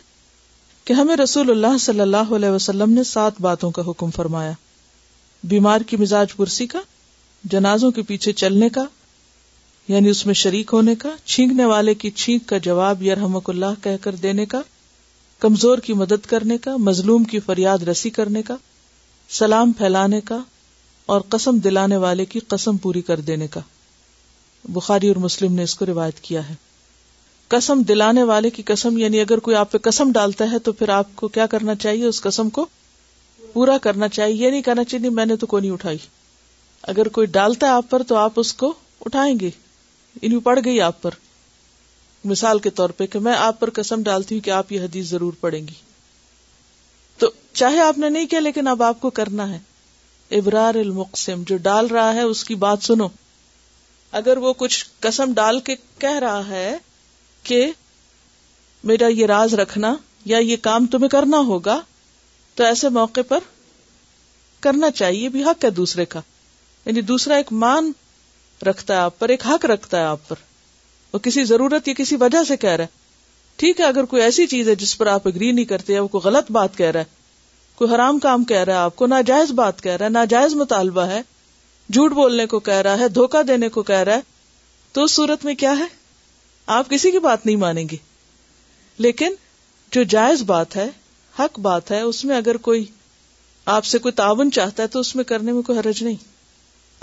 کہ 0.86 0.93
ہمیں 0.93 1.15
رسول 1.17 1.50
اللہ 1.51 1.77
صلی 1.79 2.01
اللہ 2.01 2.34
علیہ 2.36 2.50
وسلم 2.50 2.93
نے 2.93 3.03
سات 3.13 3.41
باتوں 3.41 3.69
کا 3.72 3.81
حکم 3.88 4.12
فرمایا 4.12 4.51
بیمار 5.53 5.81
کی 5.88 5.98
مزاج 5.98 6.36
پرسی 6.36 6.67
کا 6.67 6.79
جنازوں 7.51 7.91
کے 7.98 8.01
پیچھے 8.08 8.31
چلنے 8.43 8.69
کا 8.77 8.86
یعنی 9.89 10.10
اس 10.10 10.25
میں 10.25 10.34
شریک 10.39 10.69
ہونے 10.74 10.93
کا 11.00 11.10
چھینکنے 11.34 11.65
والے 11.65 11.93
کی 12.01 12.10
چھینک 12.22 12.46
کا 12.50 12.58
جواب 12.65 13.01
یرحمک 13.03 13.50
اللہ 13.50 13.84
کہہ 13.84 13.96
کر 14.01 14.15
دینے 14.25 14.46
کا 14.46 14.62
کمزور 15.43 15.77
کی 15.86 15.93
مدد 16.01 16.25
کرنے 16.29 16.58
کا 16.65 16.75
مظلوم 16.89 17.24
کی 17.31 17.39
فریاد 17.46 17.84
رسی 17.88 18.10
کرنے 18.17 18.41
کا 18.50 18.55
سلام 19.38 19.72
پھیلانے 19.77 20.19
کا 20.25 20.38
اور 21.13 21.22
قسم 21.36 21.58
دلانے 21.63 21.98
والے 22.03 22.25
کی 22.34 22.39
قسم 22.53 22.77
پوری 22.84 23.01
کر 23.08 23.19
دینے 23.29 23.48
کا 23.55 23.60
بخاری 24.75 25.08
اور 25.08 25.15
مسلم 25.24 25.53
نے 25.55 25.63
اس 25.63 25.75
کو 25.75 25.86
روایت 25.86 26.19
کیا 26.27 26.48
ہے 26.50 26.55
قسم 27.55 27.81
دلانے 27.88 28.24
والے 28.31 28.50
کی 28.58 28.63
قسم 28.65 28.98
یعنی 28.98 29.22
اگر 29.22 29.39
کوئی 29.48 29.55
آپ 29.58 29.72
پہ 29.72 29.77
قسم 29.89 30.12
ڈالتا 30.15 30.50
ہے 30.51 30.60
تو 30.67 30.72
پھر 30.81 30.89
آپ 30.98 31.08
کو 31.22 31.27
کیا 31.38 31.46
کرنا 31.53 31.75
چاہیے 31.86 32.05
اس 32.05 32.22
قسم 32.22 32.50
کو 32.58 32.65
پورا 33.53 33.77
کرنا 33.81 34.08
چاہیے 34.19 34.46
یہ 34.46 34.51
نہیں 34.51 34.62
کہنا 34.62 34.84
چاہیے 34.91 35.10
میں 35.19 35.25
نے 35.25 35.36
تو 35.43 35.48
کوئی 35.48 35.62
نہیں 35.62 35.72
اٹھائی 35.72 35.98
اگر 36.93 37.08
کوئی 37.17 37.27
ڈالتا 37.39 37.67
ہے 37.67 37.72
آپ 37.79 37.89
پر 37.89 38.03
تو 38.08 38.15
آپ 38.25 38.39
اس 38.39 38.53
کو 38.63 38.74
اٹھائیں 39.05 39.34
گے 39.39 39.50
یعنی 40.22 40.39
پڑ 40.44 40.58
گئی 40.66 40.80
آپ 40.82 41.01
پر 41.01 41.12
مثال 42.30 42.60
کے 42.60 42.70
طور 42.78 42.89
پہ 42.98 43.06
کہ 43.08 43.20
میں 43.25 43.36
آپ 43.36 43.60
پر 43.60 43.70
قسم 43.74 44.01
ڈالتی 44.04 44.36
ہوں 44.36 44.42
کہ 44.46 44.51
آپ 44.51 44.72
یہ 44.72 44.82
حدیث 44.84 45.08
ضرور 45.10 45.34
پڑھیں 45.42 45.62
گی 45.68 45.74
تو 47.20 47.30
چاہے 47.54 47.80
آپ 47.82 47.98
نے 47.98 48.10
نہیں 48.10 48.25
کیا 48.32 48.39
لیکن 48.39 48.68
اب 48.68 48.84
آپ 48.84 49.00
کو 49.01 49.10
کرنا 49.20 49.50
ہے 49.54 49.60
ابرار 50.38 50.75
المقسم 50.80 51.44
جو 51.48 51.58
ڈال 51.63 51.88
رہا 51.88 52.13
ہے 52.13 52.22
اس 52.24 52.44
کی 52.46 52.56
بات 52.63 52.84
سنو 52.84 53.08
اگر 54.20 54.38
وہ 54.46 54.54
کچھ 54.58 54.84
قسم 55.00 55.34
ڈال 55.36 55.60
کے 55.70 55.75
کہہ 56.00 56.20
رہا 56.20 56.48
ہے 56.48 56.75
کہ 57.44 57.66
میرا 58.92 59.08
یہ 59.08 59.25
راز 59.28 59.54
رکھنا 59.60 59.96
یا 60.25 60.38
یہ 60.38 60.58
کام 60.62 60.86
تمہیں 60.92 61.10
کرنا 61.10 61.38
ہوگا 61.48 61.80
تو 62.56 62.63
ایسے 62.63 62.89
موقع 63.00 63.20
پر 63.28 63.39
کرنا 64.60 64.92
چاہیے 64.92 65.30
بھی 65.30 65.44
حق 65.44 65.66
ہے 65.66 65.70
دوسرے 65.82 66.06
کا 66.13 66.22
یعنی 66.86 67.01
دوسرا 67.12 67.36
ایک 67.36 67.51
مان 67.63 67.92
رکھتا 68.68 68.94
ہے 68.94 69.00
آپ 69.00 69.20
پر 69.20 69.30
ایک 69.30 69.46
حق 69.48 69.66
رکھتا 69.66 69.98
ہے 70.00 70.04
آپ 70.06 70.28
پر 70.28 70.36
وہ 71.13 71.20
کسی 71.24 71.44
ضرورت 71.44 71.88
یا 71.88 71.94
کسی 71.98 72.16
وجہ 72.22 72.44
سے 72.48 72.58
کہہ 72.58 72.70
رہا 72.75 72.84
ہے 72.84 72.98
ٹھیک 73.62 73.80
ہے 73.80 73.86
اگر 73.86 74.06
کوئی 74.12 74.22
ایسی 74.22 74.46
چیز 74.48 74.70
ہے 74.70 74.75
جس 74.82 74.98
پر 74.98 75.08
آپ 75.08 75.28
اگری 75.28 75.51
نہیں 75.51 75.66
کرتے 75.66 76.00
وہ 76.00 76.08
کوئی 76.08 76.28
غلط 76.28 76.51
بات 76.51 76.78
کہہ 76.78 76.92
رہا 76.94 77.00
ہے 77.00 77.18
کوئی 77.75 77.94
حرام 77.94 78.20
کام 78.20 78.44
کہہ 78.44 78.63
رہا 78.68 78.74
ہے 78.74 78.80
آپ 78.80 78.96
کو 78.96 79.08
ناجائز 79.08 79.51
بات 79.56 79.82
کہہ 79.82 79.92
رہا 79.98 80.06
ہے 80.06 80.10
ناجائز 80.10 80.54
مطالبہ 80.62 81.06
ہے 81.08 81.22
جھوٹ 81.94 82.12
بولنے 82.13 82.46
کو 82.48 82.60
کہہ 82.70 82.82
رہا 82.88 83.00
ہے 83.00 83.08
دھوکہ 83.18 83.42
دینے 83.44 83.70
کو 83.78 83.84
کہہ 83.84 84.04
رہا 84.10 84.16
ہے 84.16 84.22
تو 84.94 85.04
اس 85.04 85.12
صورت 85.12 85.46
میں 85.46 85.56
کیا 85.56 85.78
ہے 85.80 85.86
آپ 86.78 86.89
کسی 86.89 87.12
کی 87.12 87.20
بات 87.20 87.46
نہیں 87.46 87.56
مانیں 87.66 87.84
گے 87.92 87.96
لیکن 89.06 89.34
جو 89.92 90.04
جائز 90.16 90.42
بات 90.48 90.75
ہے 90.75 90.88
حق 91.39 91.60
بات 91.60 91.92
ہے 91.92 92.01
اس 92.01 92.24
میں 92.25 92.38
اگر 92.38 92.58
کوئی 92.70 92.86
آپ 93.75 93.86
سے 93.86 93.98
کوئی 94.00 94.12
تعاون 94.13 94.51
چاہتا 94.51 94.84
ہے 94.84 94.88
تو 94.88 95.00
اس 95.00 95.16
میں 95.16 95.24
کرنے 95.32 95.51
میں 95.51 95.62
کوئی 95.62 95.80
حرج 95.80 96.04
نہیں 96.04 96.16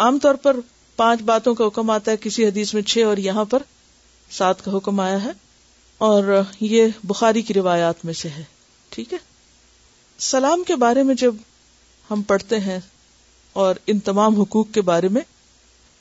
عام 0.04 0.18
طور 0.22 0.34
پر 0.42 0.56
پانچ 0.96 1.22
باتوں 1.24 1.54
کا 1.54 1.66
حکم 1.66 1.90
آتا 1.90 2.10
ہے 2.10 2.16
کسی 2.20 2.44
حدیث 2.46 2.72
میں 2.74 2.82
چھ 2.90 3.02
اور 3.08 3.16
یہاں 3.26 3.44
پر 3.54 3.62
سات 4.38 4.64
کا 4.64 4.76
حکم 4.76 5.00
آیا 5.00 5.22
ہے 5.24 5.30
اور 6.08 6.32
یہ 6.60 6.86
بخاری 7.10 7.42
کی 7.48 7.54
روایات 7.54 8.04
میں 8.04 8.14
سے 8.20 8.28
ہے 8.36 8.42
ٹھیک 8.90 9.12
ہے 9.12 9.18
سلام 10.28 10.62
کے 10.66 10.76
بارے 10.84 11.02
میں 11.10 11.14
جب 11.24 11.34
ہم 12.10 12.22
پڑھتے 12.32 12.58
ہیں 12.60 12.78
اور 13.64 13.74
ان 13.92 13.98
تمام 14.08 14.40
حقوق 14.40 14.72
کے 14.74 14.80
بارے 14.90 15.08
میں 15.16 15.22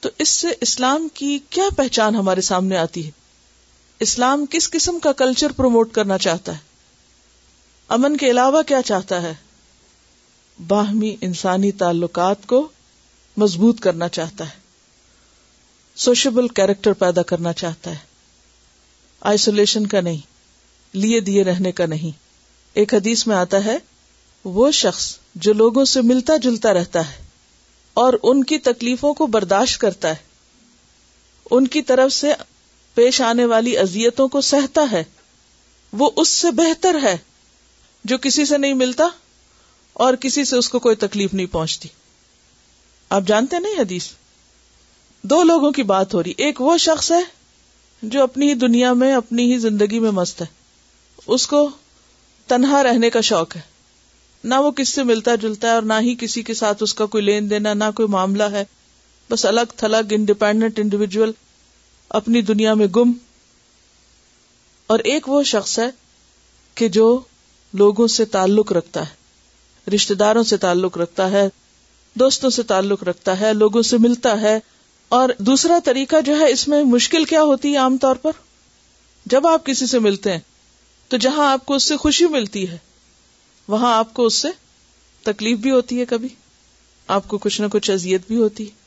تو 0.01 0.09
اس 0.23 0.29
سے 0.29 0.47
اسلام 0.61 1.07
کی 1.13 1.37
کیا 1.49 1.63
پہچان 1.75 2.15
ہمارے 2.15 2.41
سامنے 2.49 2.77
آتی 2.77 3.05
ہے 3.05 3.11
اسلام 4.07 4.45
کس 4.51 4.69
قسم 4.71 4.99
کا 5.03 5.11
کلچر 5.23 5.51
پروموٹ 5.57 5.91
کرنا 5.93 6.17
چاہتا 6.27 6.53
ہے 6.53 6.63
امن 7.95 8.17
کے 8.17 8.29
علاوہ 8.31 8.61
کیا 8.67 8.81
چاہتا 8.85 9.21
ہے 9.21 9.33
باہمی 10.67 11.15
انسانی 11.29 11.71
تعلقات 11.83 12.45
کو 12.47 12.67
مضبوط 13.43 13.79
کرنا 13.81 14.07
چاہتا 14.19 14.45
ہے 14.49 14.63
سوشبل 16.03 16.47
کیریکٹر 16.55 16.93
پیدا 17.01 17.21
کرنا 17.27 17.51
چاہتا 17.59 17.89
ہے 17.91 17.97
آئسولیشن 19.29 19.85
کا 19.87 19.99
نہیں 20.07 20.95
لیے 20.97 21.19
دیے 21.27 21.43
رہنے 21.43 21.71
کا 21.77 21.85
نہیں 21.85 22.17
ایک 22.79 22.93
حدیث 22.93 23.25
میں 23.27 23.35
آتا 23.35 23.63
ہے 23.65 23.77
وہ 24.57 24.69
شخص 24.79 25.05
جو 25.45 25.53
لوگوں 25.61 25.85
سے 25.91 26.01
ملتا 26.09 26.35
جلتا 26.43 26.73
رہتا 26.73 27.07
ہے 27.11 27.23
اور 28.03 28.13
ان 28.31 28.43
کی 28.51 28.57
تکلیفوں 28.67 29.13
کو 29.21 29.27
برداشت 29.37 29.79
کرتا 29.81 30.09
ہے 30.11 30.23
ان 31.55 31.67
کی 31.75 31.81
طرف 31.91 32.11
سے 32.13 32.33
پیش 32.95 33.21
آنے 33.29 33.45
والی 33.53 33.77
ازیتوں 33.77 34.27
کو 34.35 34.41
سہتا 34.49 34.85
ہے 34.91 35.03
وہ 35.99 36.09
اس 36.21 36.29
سے 36.41 36.51
بہتر 36.57 36.97
ہے 37.03 37.15
جو 38.11 38.17
کسی 38.21 38.45
سے 38.45 38.57
نہیں 38.57 38.73
ملتا 38.83 39.07
اور 40.03 40.13
کسی 40.21 40.45
سے 40.45 40.55
اس 40.55 40.69
کو 40.69 40.79
کوئی 40.79 40.95
تکلیف 41.07 41.33
نہیں 41.33 41.51
پہنچتی 41.53 41.87
آپ 43.19 43.23
جانتے 43.27 43.59
نہیں 43.59 43.79
حدیث 43.79 44.11
دو 45.29 45.41
لوگوں 45.44 45.72
کی 45.75 45.84
بات 45.89 46.13
ہو 46.13 46.22
رہی 46.24 46.34
ایک 46.46 46.60
وہ 46.62 46.75
شخص 46.82 47.12
ہے 47.12 47.20
جو 48.15 48.24
اپنی 48.24 48.48
ہی 48.50 48.53
دنیا 48.63 48.91
میں 48.98 49.12
اپنی 49.15 49.44
ہی 49.51 49.58
زندگی 49.60 50.00
میں 50.00 50.10
مست 50.17 50.41
ہے 50.41 50.46
اس 51.36 51.46
کو 51.53 51.62
تنہا 52.50 52.82
رہنے 52.84 53.10
کا 53.15 53.22
شوق 53.29 53.55
ہے 53.55 53.62
نہ 54.51 54.55
وہ 54.63 54.72
کس 54.79 54.89
سے 54.96 55.03
ملتا 55.12 55.36
جلتا 55.44 55.67
ہے 55.67 55.74
اور 55.74 55.82
نہ 55.91 55.94
ہی 56.08 56.13
کسی 56.24 56.41
کے 56.50 56.53
ساتھ 56.60 56.84
اس 56.84 56.94
کا 57.00 57.05
کوئی 57.15 57.24
لین 57.24 57.50
دینا 57.50 57.74
نہ 57.74 57.84
کوئی 57.96 58.10
معاملہ 58.17 58.44
ہے 58.58 58.63
بس 59.32 59.46
الگ 59.51 59.74
تھلگ 59.77 60.13
انڈیپینڈنٹ 60.17 60.79
انڈیویجل 60.84 61.32
اپنی 62.22 62.41
دنیا 62.51 62.74
میں 62.82 62.88
گم 62.96 63.12
اور 64.94 65.00
ایک 65.13 65.29
وہ 65.29 65.41
شخص 65.53 65.77
ہے 65.79 65.89
کہ 66.82 66.88
جو 67.00 67.08
لوگوں 67.84 68.08
سے 68.20 68.25
تعلق 68.38 68.72
رکھتا 68.79 69.03
ہے 69.10 69.89
رشتے 69.96 70.13
داروں 70.24 70.44
سے 70.53 70.58
تعلق 70.67 70.98
رکھتا 70.98 71.29
ہے 71.32 71.48
دوستوں 72.20 72.50
سے 72.58 72.63
تعلق 72.74 73.03
رکھتا 73.13 73.39
ہے 73.39 73.53
لوگوں 73.63 73.82
سے 73.94 73.98
ملتا 74.08 74.39
ہے 74.41 74.58
اور 75.17 75.29
دوسرا 75.47 75.77
طریقہ 75.85 76.21
جو 76.25 76.39
ہے 76.39 76.50
اس 76.51 76.67
میں 76.67 76.83
مشکل 76.83 77.25
کیا 77.29 77.41
ہوتی 77.43 77.71
ہے 77.74 77.77
عام 77.77 77.97
طور 78.01 78.15
پر 78.21 78.31
جب 79.33 79.47
آپ 79.47 79.65
کسی 79.65 79.85
سے 79.88 80.00
ملتے 80.00 80.31
ہیں 80.31 80.39
تو 81.09 81.17
جہاں 81.25 81.51
آپ 81.51 81.65
کو 81.65 81.75
اس 81.75 81.83
سے 81.88 81.97
خوشی 81.97 82.25
ملتی 82.35 82.67
ہے 82.69 82.77
وہاں 83.67 83.93
آپ 83.97 84.13
کو 84.13 84.25
اس 84.25 84.33
سے 84.41 84.47
تکلیف 85.24 85.57
بھی 85.59 85.71
ہوتی 85.71 86.00
ہے 86.00 86.05
کبھی 86.05 86.27
آپ 87.17 87.27
کو 87.27 87.38
کچھ 87.41 87.59
نہ 87.62 87.67
کچھ 87.71 87.89
اذیت 87.91 88.27
بھی 88.27 88.35
ہوتی 88.41 88.63
ہے 88.65 88.83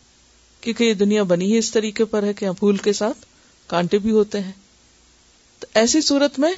کیونکہ 0.61 0.85
یہ 0.85 0.95
دنیا 0.95 1.23
بنی 1.33 1.53
ہی 1.53 1.59
اس 1.59 1.71
طریقے 1.73 2.05
پر 2.15 2.23
ہے 2.23 2.33
کہ 2.39 2.51
پھول 2.59 2.77
کے 2.87 2.93
ساتھ 3.01 3.25
کانٹے 3.71 3.99
بھی 4.07 4.11
ہوتے 4.11 4.41
ہیں 4.41 4.53
تو 5.61 5.67
ایسی 5.79 6.01
صورت 6.01 6.39
میں 6.39 6.53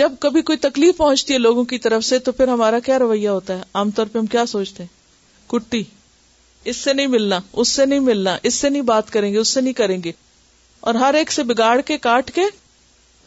جب 0.00 0.12
کبھی 0.20 0.42
کوئی 0.48 0.58
تکلیف 0.68 0.96
پہنچتی 0.96 1.32
ہے 1.34 1.38
لوگوں 1.38 1.64
کی 1.72 1.78
طرف 1.86 2.04
سے 2.04 2.18
تو 2.26 2.32
پھر 2.32 2.48
ہمارا 2.48 2.78
کیا 2.86 2.98
رویہ 2.98 3.28
ہوتا 3.28 3.56
ہے 3.58 3.62
عام 3.74 3.90
طور 3.96 4.06
پہ 4.12 4.18
ہم 4.18 4.26
کیا 4.36 4.46
سوچتے 4.46 4.82
ہیں 4.82 5.48
کٹی 5.50 5.82
اس 6.70 6.76
سے 6.76 6.92
نہیں 6.94 7.06
ملنا 7.06 7.38
اس 7.62 7.68
سے 7.68 7.84
نہیں 7.86 8.00
ملنا 8.00 8.36
اس 8.48 8.54
سے 8.54 8.68
نہیں 8.70 8.82
بات 8.90 9.10
کریں 9.12 9.32
گے 9.32 9.38
اس 9.38 9.48
سے 9.54 9.60
نہیں 9.60 9.72
کریں 9.78 9.98
گے 10.04 10.12
اور 10.90 10.94
ہر 11.00 11.14
ایک 11.14 11.32
سے 11.32 11.42
بگاڑ 11.44 11.80
کے 11.86 11.96
کاٹ 12.06 12.30
کے 12.34 12.42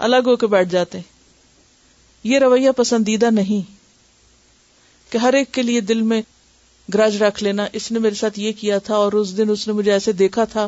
الگ 0.06 0.28
ہو 0.28 0.36
کے 0.36 0.48
بیٹھ 0.54 0.70
جاتے 0.70 0.98
ہیں 0.98 1.14
یہ 2.28 2.40
رویہ 2.40 2.72
پسندیدہ 2.78 3.30
نہیں 3.32 3.70
کہ 5.12 5.18
ہر 5.24 5.34
ایک 5.34 5.52
کے 5.54 5.62
لیے 5.62 5.82
دل 5.92 6.02
میں 6.12 6.22
گرج 6.94 7.22
رکھ 7.24 7.44
لینا 7.44 7.66
اس 7.80 7.92
نے 7.92 8.00
میرے 8.00 8.16
ساتھ 8.16 8.40
یہ 8.40 8.52
کیا 8.60 8.78
تھا 8.88 8.96
اور 8.96 9.14
اس 9.20 9.36
دن 9.38 9.50
اس 9.50 9.68
نے 9.68 9.74
مجھے 9.74 9.92
ایسے 9.92 10.12
دیکھا 10.24 10.44
تھا 10.54 10.68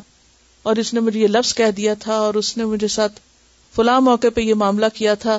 اور 0.69 0.75
اس 0.77 0.93
نے 0.93 0.99
مجھے 0.99 1.19
یہ 1.19 1.27
لفظ 1.27 1.53
کہہ 1.55 1.71
دیا 1.77 1.93
تھا 1.99 2.13
اور 2.19 2.33
اس 2.35 2.55
نے 2.57 2.65
مجھے 2.65 2.87
ساتھ 2.95 3.19
فلاں 3.75 3.99
موقع 4.01 4.27
پہ 4.35 4.41
یہ 4.41 4.53
معاملہ 4.63 4.85
کیا 4.93 5.13
تھا 5.25 5.37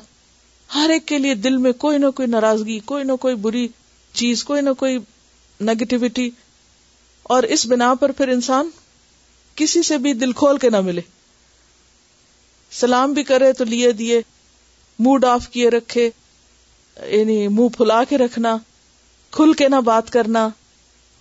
ہر 0.75 0.91
ایک 0.93 1.07
کے 1.07 1.19
لیے 1.19 1.35
دل 1.35 1.57
میں 1.57 1.73
کوئی 1.85 1.99
نہ 1.99 2.11
کوئی 2.17 2.29
ناراضگی 2.29 2.79
کوئی 2.85 3.05
نہ 3.05 3.13
کوئی 3.21 3.35
بری 3.47 3.67
چیز 4.21 4.45
کوئی 4.45 4.61
نہ 4.63 4.71
کوئی 4.79 4.99
نیگیٹیوٹی 5.69 6.29
اور 7.35 7.43
اس 7.55 7.65
بنا 7.71 7.93
پر 8.01 8.13
پھر 8.17 8.29
انسان 8.35 8.69
کسی 9.57 9.83
سے 9.89 9.97
بھی 10.05 10.13
دل 10.21 10.31
کھول 10.37 10.59
کے 10.59 10.71
نہ 10.71 10.81
ملے 10.87 11.01
سلام 12.81 13.13
بھی 13.13 13.23
کرے 13.31 13.53
تو 13.59 13.65
لیے 13.65 13.91
دیے 13.99 14.21
موڈ 15.07 15.25
آف 15.33 15.49
کیے 15.53 15.69
رکھے 15.71 16.09
یعنی 17.11 17.37
منہ 17.59 17.69
پھلا 17.77 18.03
کے 18.09 18.19
رکھنا 18.19 18.57
کھل 19.37 19.53
کے 19.59 19.69
نہ 19.69 19.81
بات 19.91 20.11
کرنا 20.17 20.49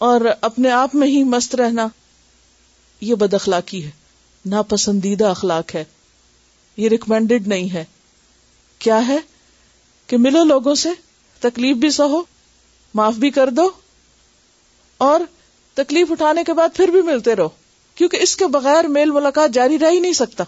اور 0.10 0.22
اپنے 0.50 0.72
آپ 0.72 0.96
میں 0.96 1.08
ہی 1.08 1.24
مست 1.36 1.56
رہنا 1.62 1.88
یہ 3.10 3.16
بد 3.26 3.34
اخلاقی 3.34 3.84
ہے 3.86 3.90
ناپسندیدہ 4.56 5.28
اخلاق 5.36 5.76
ہے 5.76 5.84
یہ 6.78 6.90
ریکمینڈیڈ 6.90 7.48
نہیں 7.54 7.72
ہے 7.74 7.84
کیا 8.86 9.08
ہے 9.08 9.18
کہ 10.08 10.18
ملو 10.26 10.44
لوگوں 10.54 10.76
سے 10.86 10.90
تکلیف 11.50 11.78
بھی 11.78 11.90
سہو 12.00 12.22
معاف 13.00 13.16
بھی 13.26 13.30
کر 13.40 13.50
دو 13.60 13.70
اور 15.10 15.20
تکلیف 15.78 16.12
اٹھانے 16.12 16.44
کے 16.44 16.54
بعد 16.60 16.70
پھر 16.76 16.90
بھی 16.92 17.02
ملتے 17.14 17.36
رہو 17.36 17.50
کیونکہ 17.96 18.18
اس 18.24 18.36
کے 18.42 18.46
بغیر 18.54 18.88
میل 18.96 19.12
ملاقات 19.12 19.50
جاری 19.54 19.78
رہ 19.80 19.92
ہی 19.92 20.00
نہیں 20.00 20.14
سکتا 20.20 20.44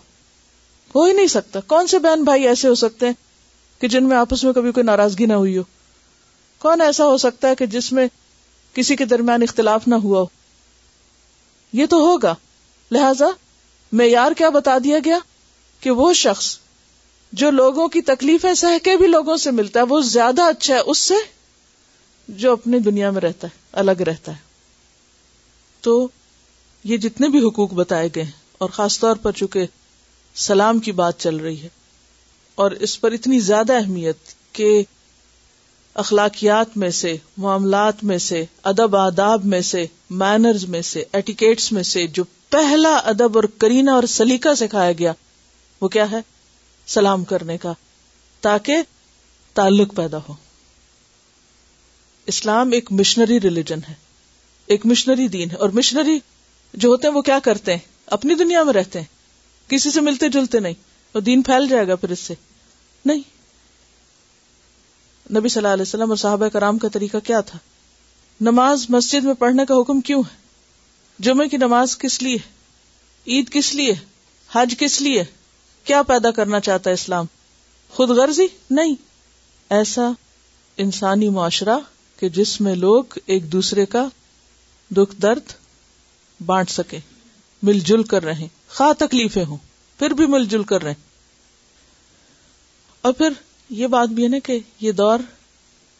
ہو 0.96 1.04
ہی 1.06 1.12
نہیں 1.14 1.28
سکتا 1.38 1.60
کون 1.74 1.88
سے 1.88 2.00
بہن 2.06 2.24
بھائی 2.30 2.48
ایسے 2.48 2.68
ہو 2.68 2.76
سکتے 2.82 3.06
ہیں 3.06 3.14
کہ 3.82 3.88
جن 3.96 4.08
میں 4.10 4.18
آپس 4.18 4.44
میں 4.44 4.54
کبھی 4.54 4.72
کوئی 4.78 4.84
ناراضگی 4.86 5.26
نہ 5.26 5.34
ہوئی 5.44 5.58
ہو 5.58 5.64
کون 6.66 6.82
ایسا 6.82 7.06
ہو 7.08 7.18
سکتا 7.26 7.50
ہے 7.50 7.56
کہ 7.62 7.66
جس 7.76 7.92
میں 7.98 8.08
کسی 8.74 8.96
کے 8.96 9.06
درمیان 9.14 9.42
اختلاف 9.42 9.88
نہ 9.88 9.96
ہوا 10.04 10.20
ہو 10.22 10.26
یہ 11.80 11.86
تو 11.90 11.98
ہوگا 12.08 12.34
لہذا 12.92 13.28
معیار 14.02 14.32
کیا 14.38 14.50
بتا 14.58 14.78
دیا 14.84 14.98
گیا 15.06 15.20
کہ 15.82 15.92
وہ 16.02 16.12
شخص 16.24 16.56
جو 17.42 17.52
لوگوں 17.62 17.88
کی 17.96 18.02
تکلیفیں 18.12 18.54
سہ 18.64 18.78
کے 18.84 18.98
بھی 18.98 19.08
لوگوں 19.08 19.38
سے 19.46 19.52
ملتا 19.62 19.80
ہے 19.80 19.86
وہ 19.90 20.02
زیادہ 20.16 20.48
اچھا 20.58 20.76
ہے 20.76 20.80
اس 20.94 20.98
سے 21.12 21.16
جو 22.44 22.52
اپنی 22.54 22.80
دنیا 22.92 23.10
میں 23.12 23.22
رہتا 23.22 23.48
ہے 23.48 23.58
الگ 23.80 24.02
رہتا 24.08 24.32
ہے 24.32 24.48
تو 25.82 26.08
یہ 26.84 26.98
جتنے 27.06 27.28
بھی 27.30 27.40
حقوق 27.48 27.74
بتائے 27.74 28.10
گئے 28.16 28.24
ہیں 28.24 28.32
اور 28.64 28.70
خاص 28.78 29.00
طور 29.00 29.16
پر 29.22 29.32
چونکہ 29.40 29.66
سلام 30.46 30.80
کی 30.88 30.92
بات 31.02 31.20
چل 31.20 31.36
رہی 31.44 31.62
ہے 31.64 31.68
اور 32.64 32.72
اس 32.88 33.00
پر 33.02 33.12
اتنی 33.18 33.40
زیادہ 33.40 33.74
اہمیت 33.82 34.18
کہ 34.54 34.68
اخلاقیات 36.04 36.76
میں 36.78 36.90
سے 36.98 37.16
معاملات 37.46 38.04
میں 38.10 38.18
سے 38.26 38.44
ادب 38.72 38.96
آداب 38.96 39.46
میں 39.54 39.62
سے 39.70 39.86
مینرز 40.24 40.66
میں 40.76 40.82
سے 40.90 41.04
ایٹیکیٹس 41.20 41.72
میں 41.72 41.84
سے 41.94 42.06
جو 42.18 42.24
پہلا 42.50 42.96
ادب 43.14 43.38
اور 43.38 43.44
کرینا 43.62 43.94
اور 43.94 44.04
سلیقہ 44.18 44.54
سکھایا 44.60 44.92
گیا 45.00 45.14
وہ 45.82 45.88
کیا 45.96 46.10
ہے 46.12 46.20
سلام 46.96 47.24
کرنے 47.32 47.58
کا 47.66 47.74
تاکہ 48.42 48.82
تعلق 49.54 49.96
پیدا 49.96 50.18
ہو 50.28 50.34
اسلام 52.34 52.72
ایک 52.78 52.92
مشنری 53.00 53.40
ریلیجن 53.42 53.80
ہے 53.90 53.94
ایک 54.74 54.86
مشنری 54.86 55.28
دین 55.34 55.50
اور 55.60 55.70
مشنری 55.74 56.18
جو 56.82 56.90
ہوتے 56.90 57.08
ہیں 57.08 57.14
وہ 57.14 57.22
کیا 57.30 57.38
کرتے 57.44 57.74
ہیں 57.74 57.88
اپنی 58.18 58.36
دنیا 58.40 58.62
میں 58.64 58.74
رہتے 58.74 59.00
ہیں 59.02 59.70
کسی 59.70 59.92
سے 59.92 60.02
ملتے 60.02 60.28
جلتے 60.34 60.60
نہیں 60.66 60.74
اور 61.14 61.22
دین 61.22 61.42
پھیل 61.44 61.68
جائے 61.70 61.88
گا 61.88 61.96
پھر 62.04 62.10
اس 62.16 62.20
سے 62.30 62.34
نہیں 63.12 63.22
نبی 65.38 65.50
صلی 65.50 65.62
اللہ 65.62 65.74
علیہ 65.74 65.82
وسلم 65.88 66.10
اور 66.10 66.18
صحابہ 66.24 66.48
کرام 66.54 66.78
کا 66.84 66.88
طریقہ 66.94 67.18
کیا 67.28 67.40
تھا 67.48 67.58
نماز 68.50 68.86
مسجد 68.98 69.26
میں 69.26 69.34
پڑھنے 69.40 69.66
کا 69.70 69.80
حکم 69.80 70.02
کیوں 70.12 70.22
ہے 70.28 70.38
جمعے 71.28 71.48
کی 71.50 71.58
نماز 71.66 71.98
کس 72.04 72.22
لیے 72.24 72.38
عید 73.36 73.50
کس 73.54 73.74
لیے 73.76 73.94
حج 74.56 74.76
کس 74.80 75.02
لیے 75.08 75.24
کیا 75.86 76.02
پیدا 76.12 76.32
کرنا 76.38 76.60
چاہتا 76.70 76.90
ہے 76.90 76.94
اسلام 77.02 77.26
خود 77.98 78.10
غرضی 78.18 78.48
نہیں 78.80 78.94
ایسا 79.80 80.10
انسانی 80.86 81.30
معاشرہ 81.40 81.78
کہ 82.20 82.30
جس 82.40 82.60
میں 82.62 82.76
لوگ 82.76 83.18
ایک 83.26 83.52
دوسرے 83.52 83.86
کا 83.96 84.08
دکھ 84.98 85.16
درد 85.22 85.52
بانٹ 86.46 86.70
سکے 86.70 86.98
مل 87.64 87.80
جل 87.86 88.04
کر 88.12 88.24
رہے 88.24 88.48
خا 88.76 88.92
تکلیفیں 89.00 89.44
ہوں 89.46 89.58
پھر 90.00 90.14
بھی 90.18 90.26
مل 90.34 90.46
جل 90.50 90.64
کر 90.72 90.84
رہے 90.84 90.94
اور 93.08 93.14
پھر 93.18 93.34
یہ 93.82 93.88
بات 93.88 94.10
بھی 94.16 94.24
ہے 94.24 94.28
نا 94.30 94.38
کہ 94.44 94.60
یہ 94.82 94.92
دور 95.02 95.20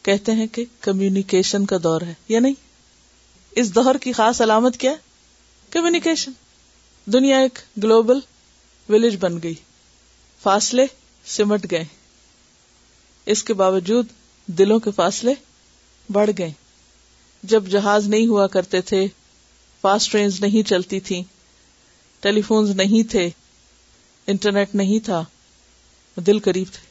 کہتے 0.04 0.32
ہیں 0.32 0.46
کہ 0.52 0.64
کمیونیکیشن 0.80 1.66
کا 1.66 1.76
دور 1.82 2.02
ہے 2.06 2.14
یا 2.28 2.40
نہیں 2.40 2.54
اس 3.60 3.74
دور 3.74 3.94
کی 4.02 4.12
خاص 4.12 4.40
علامت 4.40 4.76
کیا 4.80 4.92
کمیونیکیشن 5.70 6.32
دنیا 7.12 7.38
ایک 7.40 7.58
گلوبل 7.82 8.18
ولیج 8.88 9.16
بن 9.20 9.38
گئی 9.42 9.54
فاصلے 10.42 10.86
سمٹ 11.36 11.66
گئے 11.70 11.84
اس 13.32 13.44
کے 13.44 13.54
باوجود 13.54 14.06
دلوں 14.58 14.78
کے 14.86 14.90
فاصلے 14.96 15.34
بڑھ 16.12 16.30
گئے 16.38 16.52
جب 17.48 17.66
جہاز 17.70 18.08
نہیں 18.08 18.26
ہوا 18.26 18.46
کرتے 18.56 18.80
تھے 18.90 19.06
فاسٹ 19.80 20.10
ٹرینز 20.12 20.40
نہیں 20.40 20.68
چلتی 20.68 21.00
تھیں 21.08 21.22
ٹیلی 22.22 22.42
فونز 22.42 22.70
نہیں 22.76 23.10
تھے 23.10 23.28
انٹرنیٹ 24.32 24.74
نہیں 24.74 25.04
تھا 25.04 25.22
دل 26.26 26.38
قریب 26.44 26.72
تھے 26.72 26.88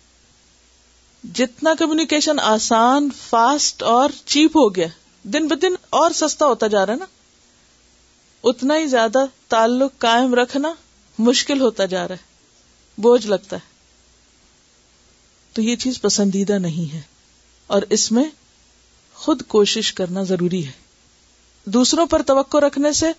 جتنا 1.36 1.74
کمیونیکیشن 1.80 2.40
آسان 2.42 3.10
فاسٹ 3.30 3.84
اور 3.84 4.10
چیپ 4.26 4.56
ہو 4.58 4.68
گیا 4.76 4.86
دن 5.34 5.48
ب 5.48 5.62
دن 5.62 5.74
اور 6.00 6.12
سستا 6.16 6.46
ہوتا 6.48 6.68
جا 6.68 6.86
رہا 6.86 6.94
ہے 6.94 6.98
نا 6.98 7.06
اتنا 8.50 8.78
ہی 8.78 8.86
زیادہ 8.88 9.26
تعلق 9.50 9.98
قائم 10.02 10.34
رکھنا 10.36 10.74
مشکل 11.20 11.62
ہوتا 11.62 11.86
جا 11.94 12.08
رہا 12.08 12.16
ہے 12.16 13.02
بوجھ 13.02 13.26
لگتا 13.28 13.56
ہے 13.56 13.68
تو 15.54 15.62
یہ 15.62 15.76
چیز 15.84 16.02
پسندیدہ 16.02 16.58
نہیں 16.68 16.94
ہے 16.94 17.02
اور 17.76 17.82
اس 17.96 18.12
میں 18.12 18.24
خود 19.23 19.41
کوشش 19.51 19.91
کرنا 19.93 20.21
ضروری 20.27 20.65
ہے 20.65 21.69
دوسروں 21.75 22.05
پر 22.12 22.21
توقع 22.27 22.58
رکھنے 22.65 22.91
سے 22.99 23.12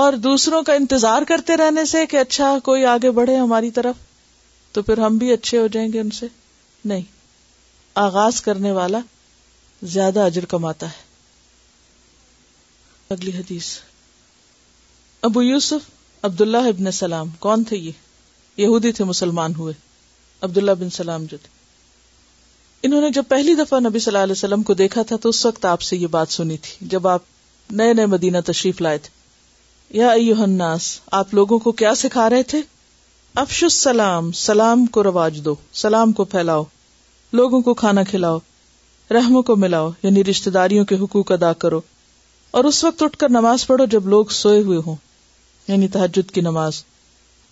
اور 0.00 0.12
دوسروں 0.26 0.62
کا 0.68 0.72
انتظار 0.80 1.22
کرتے 1.28 1.56
رہنے 1.56 1.84
سے 1.92 2.04
کہ 2.12 2.16
اچھا 2.16 2.50
کوئی 2.64 2.84
آگے 2.94 3.10
بڑھے 3.18 3.36
ہماری 3.36 3.70
طرف 3.78 4.04
تو 4.74 4.82
پھر 4.82 4.98
ہم 5.04 5.16
بھی 5.18 5.32
اچھے 5.32 5.58
ہو 5.58 5.66
جائیں 5.76 5.88
گے 5.92 6.00
ان 6.00 6.10
سے 6.20 6.26
نہیں 6.92 7.02
آغاز 8.04 8.40
کرنے 8.48 8.72
والا 8.78 8.98
زیادہ 9.96 10.22
اجر 10.30 10.44
کماتا 10.54 10.86
ہے 10.92 11.04
اگلی 13.14 13.30
حدیث 13.38 13.76
ابو 15.30 15.42
یوسف 15.42 15.90
عبداللہ 16.26 16.66
ابن 16.74 16.90
سلام 17.02 17.28
کون 17.46 17.64
تھے 17.64 17.76
یہ 17.76 17.92
یہودی 18.62 18.92
تھے 18.98 19.04
مسلمان 19.04 19.54
ہوئے 19.54 19.72
عبداللہ 20.46 20.72
بن 20.80 20.90
سلام 21.00 21.24
جو 21.30 21.36
تھے 21.42 21.54
انہوں 22.86 23.00
نے 23.00 23.08
جب 23.14 23.22
پہلی 23.28 23.54
دفعہ 23.58 23.78
نبی 23.80 23.98
صلی 23.98 24.10
اللہ 24.12 24.22
علیہ 24.24 24.32
وسلم 24.38 24.62
کو 24.66 24.74
دیکھا 24.80 25.02
تھا 25.06 25.16
تو 25.22 25.28
اس 25.28 25.44
وقت 25.46 25.64
آپ 25.66 25.80
سے 25.82 25.96
یہ 25.96 26.06
بات 26.10 26.32
سنی 26.32 26.56
تھی 26.62 26.86
جب 26.90 27.06
آپ 27.08 27.22
نئے 27.80 27.92
نئے 27.94 28.06
مدینہ 28.06 28.38
تشریف 28.46 28.80
لائے 28.82 28.98
تھے 29.06 29.14
یا 29.98 30.10
الناس 30.42 30.84
آپ 31.20 31.32
لوگوں 31.34 31.58
کو 31.64 31.72
کیا 31.80 31.94
سکھا 32.02 32.28
رہے 32.30 32.42
تھے 32.52 32.60
افش 33.42 33.62
السلام 33.64 34.30
سلام 34.42 34.84
کو 34.96 35.02
رواج 35.02 35.40
دو 35.44 35.54
سلام 35.82 36.12
کو 36.20 36.24
پھیلاؤ 36.34 36.62
لوگوں 37.38 37.60
کو 37.68 37.74
کھانا 37.82 38.02
کھلاؤ 38.10 38.38
رحموں 39.14 39.42
کو 39.48 39.56
ملاؤ 39.62 39.88
یعنی 40.02 40.24
رشتے 40.24 40.50
داریوں 40.58 40.84
کے 40.90 40.94
حقوق 41.02 41.32
ادا 41.38 41.52
کرو 41.64 41.80
اور 42.58 42.64
اس 42.70 42.82
وقت 42.84 43.02
اٹھ 43.02 43.16
کر 43.18 43.28
نماز 43.38 43.66
پڑھو 43.66 43.84
جب 43.96 44.06
لوگ 44.12 44.30
سوئے 44.38 44.60
ہوئے 44.68 44.78
ہوں 44.86 44.96
یعنی 45.68 45.88
تحجد 45.98 46.30
کی 46.34 46.40
نماز 46.48 46.82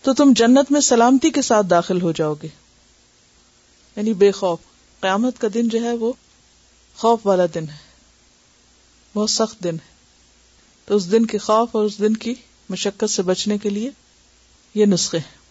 تو 0.04 0.12
تم 0.22 0.32
جنت 0.42 0.70
میں 0.72 0.80
سلامتی 0.90 1.30
کے 1.38 1.42
ساتھ 1.48 1.66
داخل 1.70 2.00
ہو 2.02 2.12
جاؤ 2.20 2.34
گے 2.42 2.48
یعنی 3.96 4.12
بے 4.22 4.30
خوف 4.40 4.72
قیامت 5.04 5.38
کا 5.40 5.48
دن 5.54 5.66
جو 5.72 5.82
ہے 5.82 5.92
وہ 6.02 6.12
خوف 7.00 7.26
والا 7.30 7.44
دن 7.54 7.64
ہے 7.72 7.82
بہت 9.14 9.30
سخت 9.30 9.62
دن 9.64 9.74
ہے 9.86 9.92
تو 10.86 10.96
اس 10.96 11.10
دن 11.12 11.26
کے 11.32 11.38
خوف 11.46 11.74
اور 11.76 11.84
اس 11.88 11.98
دن 12.04 12.16
کی 12.26 12.34
مشقت 12.70 13.10
سے 13.10 13.22
بچنے 13.30 13.58
کے 13.64 13.70
لیے 13.76 13.90
یہ 14.80 14.86
نسخے 14.92 15.18
ہیں 15.26 15.42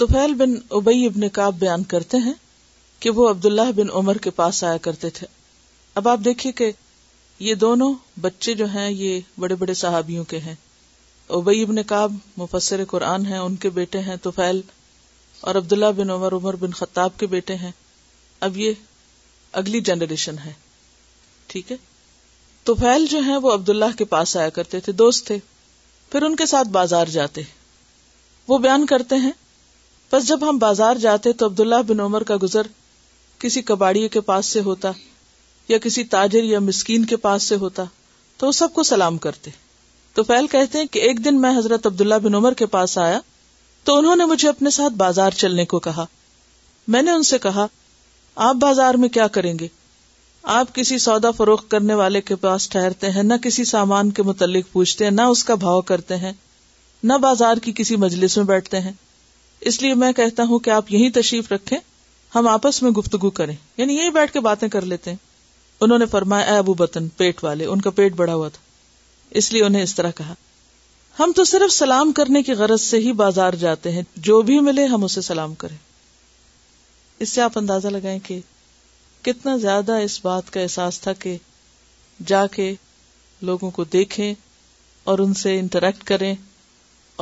تو 0.00 0.06
فیل 0.12 0.34
بن 0.42 0.54
ابئی 0.78 1.04
ابن 1.06 1.28
کاب 1.38 1.58
بیان 1.64 1.82
کرتے 1.94 2.16
ہیں 2.26 2.32
کہ 3.04 3.10
وہ 3.18 3.28
عبداللہ 3.30 3.70
بن 3.76 3.90
عمر 4.00 4.18
کے 4.26 4.30
پاس 4.38 4.62
آیا 4.70 4.76
کرتے 4.88 5.10
تھے 5.18 5.26
اب 6.00 6.08
آپ 6.08 6.20
دیکھیے 6.24 6.52
کہ 6.60 6.70
یہ 7.48 7.54
دونوں 7.64 7.92
بچے 8.26 8.54
جو 8.60 8.66
ہیں 8.74 8.90
یہ 8.90 9.20
بڑے 9.44 9.54
بڑے 9.64 9.74
صحابیوں 9.82 10.24
کے 10.32 10.38
ہیں 10.46 10.54
ابئی 11.40 11.62
ابن 11.62 11.82
کاب 11.94 12.14
مفسر 12.44 12.84
قرآن 12.94 13.26
ہیں 13.32 13.38
ان 13.38 13.56
کے 13.64 13.70
بیٹے 13.80 14.00
ہیں 14.10 14.16
تو 14.22 14.30
فیل 14.38 14.60
اور 15.40 15.54
عبداللہ 15.54 15.86
بن 15.96 16.10
عمر 16.10 16.32
عمر 16.36 16.56
بن 16.60 16.70
خطاب 16.78 17.18
کے 17.18 17.26
بیٹے 17.26 17.54
ہیں 17.56 17.70
اب 18.46 18.56
یہ 18.56 18.72
اگلی 19.60 19.80
جنریشن 19.88 20.38
ہے 20.44 20.52
ٹھیک 21.52 21.70
ہے 21.72 21.76
تو 22.64 22.74
فیل 22.80 23.06
جو 23.10 23.18
ہیں 23.26 23.36
وہ 23.42 23.52
عبداللہ 23.52 23.84
کے 23.98 24.04
پاس 24.14 24.36
آیا 24.36 24.48
کرتے 24.58 24.80
تھے 24.88 24.92
دوست 24.92 25.26
تھے 25.26 25.36
پھر 26.12 26.22
ان 26.22 26.36
کے 26.36 26.46
ساتھ 26.46 26.68
بازار 26.68 27.06
جاتے 27.14 27.42
وہ 28.48 28.58
بیان 28.58 28.84
کرتے 28.86 29.16
ہیں 29.24 29.30
بس 30.12 30.26
جب 30.28 30.48
ہم 30.48 30.58
بازار 30.58 30.96
جاتے 31.06 31.32
تو 31.40 31.46
عبداللہ 31.46 31.80
بن 31.88 32.00
عمر 32.00 32.22
کا 32.30 32.36
گزر 32.42 32.66
کسی 33.38 33.62
کباڑی 33.62 34.06
کے 34.16 34.20
پاس 34.30 34.46
سے 34.46 34.60
ہوتا 34.60 34.90
یا 35.68 35.78
کسی 35.82 36.04
تاجر 36.14 36.44
یا 36.44 36.58
مسکین 36.60 37.04
کے 37.12 37.16
پاس 37.26 37.42
سے 37.48 37.56
ہوتا 37.56 37.84
تو 38.38 38.46
وہ 38.46 38.52
سب 38.60 38.72
کو 38.74 38.82
سلام 38.92 39.18
کرتے 39.26 39.50
تو 40.14 40.22
فیل 40.30 40.46
کہتے 40.52 40.78
ہیں 40.78 40.86
کہ 40.92 40.98
ایک 41.08 41.24
دن 41.24 41.40
میں 41.40 41.56
حضرت 41.58 41.86
عبداللہ 41.86 42.14
بن 42.22 42.34
عمر 42.34 42.54
کے 42.58 42.66
پاس 42.76 42.96
آیا 42.98 43.18
تو 43.84 43.96
انہوں 43.98 44.16
نے 44.16 44.24
مجھے 44.26 44.48
اپنے 44.48 44.70
ساتھ 44.70 44.92
بازار 44.96 45.30
چلنے 45.42 45.64
کو 45.66 45.78
کہا 45.86 46.04
میں 46.94 47.02
نے 47.02 47.10
ان 47.10 47.22
سے 47.22 47.38
کہا 47.42 47.66
آپ 48.48 48.54
بازار 48.60 48.94
میں 49.04 49.08
کیا 49.08 49.26
کریں 49.36 49.52
گے 49.58 49.68
آپ 50.56 50.74
کسی 50.74 50.98
سودا 50.98 51.30
فروخت 51.36 51.70
کرنے 51.70 51.94
والے 51.94 52.20
کے 52.28 52.36
پاس 52.44 52.68
ٹھہرتے 52.70 53.10
ہیں 53.10 53.22
نہ 53.22 53.34
کسی 53.42 53.64
سامان 53.70 54.10
کے 54.18 54.22
متعلق 54.22 54.72
پوچھتے 54.72 55.04
ہیں 55.04 55.10
نہ 55.12 55.22
اس 55.34 55.44
کا 55.44 55.54
بھاؤ 55.64 55.80
کرتے 55.90 56.16
ہیں 56.16 56.32
نہ 57.02 57.12
بازار 57.22 57.56
کی 57.62 57.72
کسی 57.76 57.96
مجلس 58.06 58.36
میں 58.36 58.44
بیٹھتے 58.46 58.80
ہیں 58.80 58.92
اس 59.70 59.80
لیے 59.82 59.94
میں 60.02 60.12
کہتا 60.16 60.42
ہوں 60.48 60.58
کہ 60.66 60.70
آپ 60.70 60.92
یہی 60.92 61.10
تشریف 61.20 61.50
رکھیں 61.52 61.78
ہم 62.34 62.48
آپس 62.48 62.82
میں 62.82 62.90
گفتگو 62.98 63.30
کریں 63.38 63.54
یعنی 63.76 63.96
یہی 63.96 64.10
بیٹھ 64.10 64.32
کے 64.32 64.40
باتیں 64.40 64.68
کر 64.76 64.84
لیتے 64.92 65.10
ہیں 65.10 65.16
انہوں 65.84 65.98
نے 65.98 66.06
فرمایا 66.10 66.52
اے 66.52 66.56
ابو 66.58 66.74
بتن 66.78 67.08
پیٹ 67.16 67.42
والے 67.44 67.66
ان 67.74 67.80
کا 67.80 67.90
پیٹ 68.00 68.14
بڑا 68.16 68.34
ہوا 68.34 68.48
تھا 68.52 68.60
اس 69.40 69.52
لیے 69.52 69.64
انہیں 69.64 69.82
اس 69.82 69.94
طرح 69.94 70.10
کہا 70.16 70.34
ہم 71.18 71.32
تو 71.36 71.44
صرف 71.44 71.72
سلام 71.72 72.12
کرنے 72.16 72.42
کی 72.42 72.52
غرض 72.58 72.80
سے 72.80 72.98
ہی 73.00 73.12
بازار 73.22 73.52
جاتے 73.60 73.90
ہیں 73.92 74.02
جو 74.28 74.40
بھی 74.50 74.58
ملے 74.66 74.84
ہم 74.92 75.04
اسے 75.04 75.20
سلام 75.30 75.54
کریں 75.62 75.76
اس 77.24 77.28
سے 77.32 77.40
آپ 77.42 77.58
اندازہ 77.58 77.88
لگائیں 77.88 78.18
کہ 78.24 78.38
کتنا 79.22 79.56
زیادہ 79.64 79.96
اس 80.02 80.20
بات 80.24 80.50
کا 80.52 80.60
احساس 80.60 81.00
تھا 81.00 81.12
کہ 81.24 81.36
جا 82.26 82.46
کے 82.52 82.72
لوگوں 83.48 83.70
کو 83.80 83.84
دیکھیں 83.92 84.32
اور 85.10 85.18
ان 85.18 85.34
سے 85.42 85.58
انٹریکٹ 85.58 86.04
کریں 86.12 86.34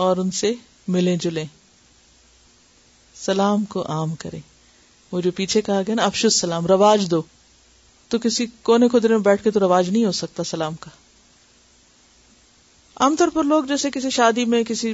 اور 0.04 0.16
ان 0.22 0.30
سے 0.40 0.52
ملیں 0.96 1.16
جلیں 1.24 1.44
سلام 3.24 3.64
کو 3.74 3.84
عام 3.92 4.14
کریں 4.24 4.40
وہ 5.12 5.20
جو 5.20 5.30
پیچھے 5.36 5.62
کہا 5.68 5.80
گیا 5.86 5.94
نا 5.94 6.04
افش 6.04 6.24
السلام 6.24 6.66
رواج 6.66 7.06
دو 7.10 7.20
تو 8.08 8.18
کسی 8.22 8.46
کونے 8.62 8.88
کو 8.88 8.98
دن 8.98 9.10
میں 9.10 9.18
بیٹھ 9.30 9.42
کے 9.44 9.50
تو 9.50 9.60
رواج 9.60 9.88
نہیں 9.90 10.04
ہو 10.04 10.12
سکتا 10.22 10.42
سلام 10.54 10.74
کا 10.80 10.90
عام 13.00 13.16
طور 13.18 13.28
پر 13.34 13.44
لوگ 13.44 13.64
جیسے 13.68 13.88
کسی 13.94 14.10
شادی 14.10 14.44
میں 14.52 14.62
کسی 14.68 14.92